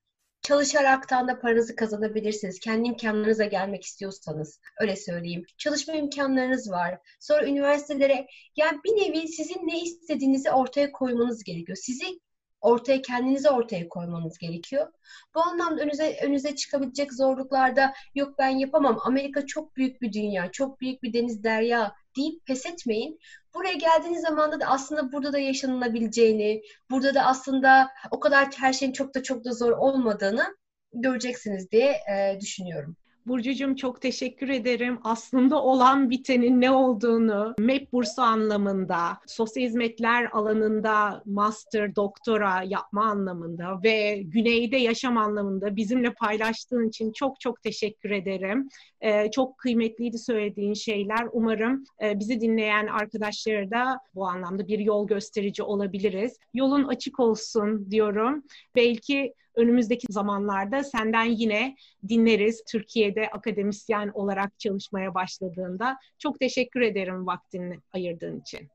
Çalışaraktan 0.42 1.28
da 1.28 1.40
paranızı 1.40 1.76
kazanabilirsiniz. 1.76 2.60
Kendi 2.60 2.88
imkanlarınıza 2.88 3.46
gelmek 3.46 3.84
istiyorsanız. 3.84 4.60
Öyle 4.80 4.96
söyleyeyim. 4.96 5.46
Çalışma 5.58 5.94
imkanlarınız 5.94 6.72
var. 6.72 7.00
Sonra 7.20 7.48
üniversitelere 7.48 8.28
yani 8.56 8.80
bir 8.86 8.92
nevi 8.92 9.28
sizin 9.28 9.68
ne 9.68 9.82
istediğinizi 9.82 10.52
ortaya 10.52 10.92
koymanız 10.92 11.44
gerekiyor. 11.44 11.78
Sizi 11.82 12.20
ortaya 12.62 13.02
kendinizi 13.02 13.50
ortaya 13.50 13.90
koymanız 13.90 14.38
gerekiyor. 14.38 14.88
Bu 15.36 15.42
anlamda 15.42 15.82
önünüze, 15.82 16.20
önünüze 16.24 16.56
çıkabilecek 16.56 17.14
zorluklarda 17.14 17.94
yok 18.16 18.40
ben 18.40 18.50
yapamam. 18.50 19.00
Amerika 19.06 19.46
çok 19.46 19.76
büyük 19.76 20.02
bir 20.02 20.14
dünya, 20.14 20.52
çok 20.52 20.82
büyük 20.82 21.04
bir 21.04 21.14
deniz 21.14 21.44
derya 21.44 21.94
deyip 22.18 22.46
pes 22.46 22.66
etmeyin. 22.66 23.20
Buraya 23.56 23.74
geldiğiniz 23.74 24.22
zaman 24.22 24.52
da 24.52 24.66
aslında 24.66 25.12
burada 25.12 25.34
da 25.34 25.40
yaşanılabileceğini, 25.40 26.62
burada 26.90 27.16
da 27.16 27.22
aslında 27.22 27.90
o 28.12 28.20
kadar 28.20 28.48
her 28.58 28.74
şeyin 28.74 28.94
çok 28.94 29.16
da 29.16 29.24
çok 29.24 29.46
da 29.46 29.52
zor 29.54 29.72
olmadığını 29.72 30.58
göreceksiniz 30.94 31.72
diye 31.72 31.92
e, 31.92 32.40
düşünüyorum. 32.40 32.96
Burcucuğum 33.26 33.76
çok 33.76 34.02
teşekkür 34.02 34.50
ederim. 34.50 35.00
Aslında 35.04 35.64
olan 35.64 36.10
bitenin 36.10 36.62
ne 36.62 36.72
olduğunu 36.72 37.54
MEP 37.60 37.94
bursu 37.94 38.22
anlamında, 38.22 39.20
sosyal 39.28 39.64
hizmetler 39.64 40.30
alanında 40.32 41.24
master, 41.26 41.96
doktora 41.96 42.64
yapma 42.64 43.06
anlamında 43.06 43.84
ve 43.84 44.22
güneyde 44.24 44.78
yaşam 44.78 45.18
anlamında 45.18 45.76
bizimle 45.76 46.14
paylaştığın 46.14 46.88
için 46.88 47.12
çok 47.12 47.40
çok 47.40 47.64
teşekkür 47.64 48.12
ederim. 48.12 48.70
Ee, 49.02 49.32
çok 49.32 49.58
kıymetliydi 49.58 50.18
söylediğin 50.18 50.74
şeyler. 50.74 51.28
Umarım 51.32 51.84
e, 52.04 52.20
bizi 52.20 52.42
dinleyen 52.42 52.88
arkadaşlara 52.88 53.72
da 53.72 54.00
bu 54.16 54.28
anlamda 54.28 54.68
bir 54.68 54.80
yol 54.80 55.08
gösterici 55.08 55.64
olabiliriz. 55.64 56.38
Yolun 56.54 56.84
açık 56.84 57.20
olsun 57.20 57.92
diyorum. 57.92 58.44
Belki 58.76 59.34
önümüzdeki 59.56 60.08
zamanlarda 60.10 60.84
senden 60.84 61.26
yine 61.26 61.76
dinleriz 62.08 62.64
Türkiye'de 62.68 63.30
akademisyen 63.30 64.12
olarak 64.14 64.60
çalışmaya 64.60 65.14
başladığında. 65.14 65.98
Çok 66.20 66.40
teşekkür 66.40 66.82
ederim 66.82 67.28
vaktini 67.28 67.80
ayırdığın 67.94 68.40
için. 68.40 68.70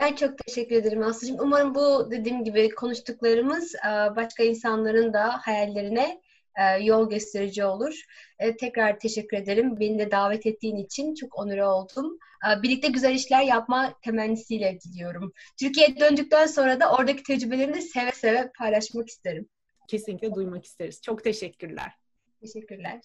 Ben 0.00 0.14
çok 0.14 0.38
teşekkür 0.38 0.76
ederim 0.76 1.02
Aslı'cığım. 1.02 1.36
Umarım 1.40 1.74
bu 1.74 2.10
dediğim 2.10 2.44
gibi 2.44 2.68
konuştuklarımız 2.70 3.74
e, 3.74 4.16
başka 4.16 4.42
insanların 4.42 5.12
da 5.12 5.38
hayallerine 5.42 6.04
e, 6.04 6.23
yol 6.82 7.10
gösterici 7.10 7.64
olur. 7.64 8.00
E, 8.38 8.56
tekrar 8.56 8.98
teşekkür 8.98 9.36
ederim. 9.36 9.80
Beni 9.80 9.98
de 9.98 10.10
davet 10.10 10.46
ettiğin 10.46 10.76
için 10.76 11.14
çok 11.14 11.38
onur 11.38 11.58
oldum. 11.58 12.18
Birlikte 12.62 12.88
güzel 12.88 13.14
işler 13.14 13.42
yapma 13.42 13.94
temennisiyle 14.02 14.78
gidiyorum. 14.84 15.32
Türkiye'ye 15.60 16.00
döndükten 16.00 16.46
sonra 16.46 16.80
da 16.80 16.92
oradaki 16.92 17.22
tecrübelerimi 17.22 17.74
de 17.74 17.80
seve 17.80 18.12
seve 18.12 18.50
paylaşmak 18.58 19.08
isterim 19.08 19.48
kesinlikle 19.88 20.34
duymak 20.34 20.64
isteriz. 20.64 21.02
Çok 21.02 21.24
teşekkürler. 21.24 21.92
Teşekkürler. 22.40 23.00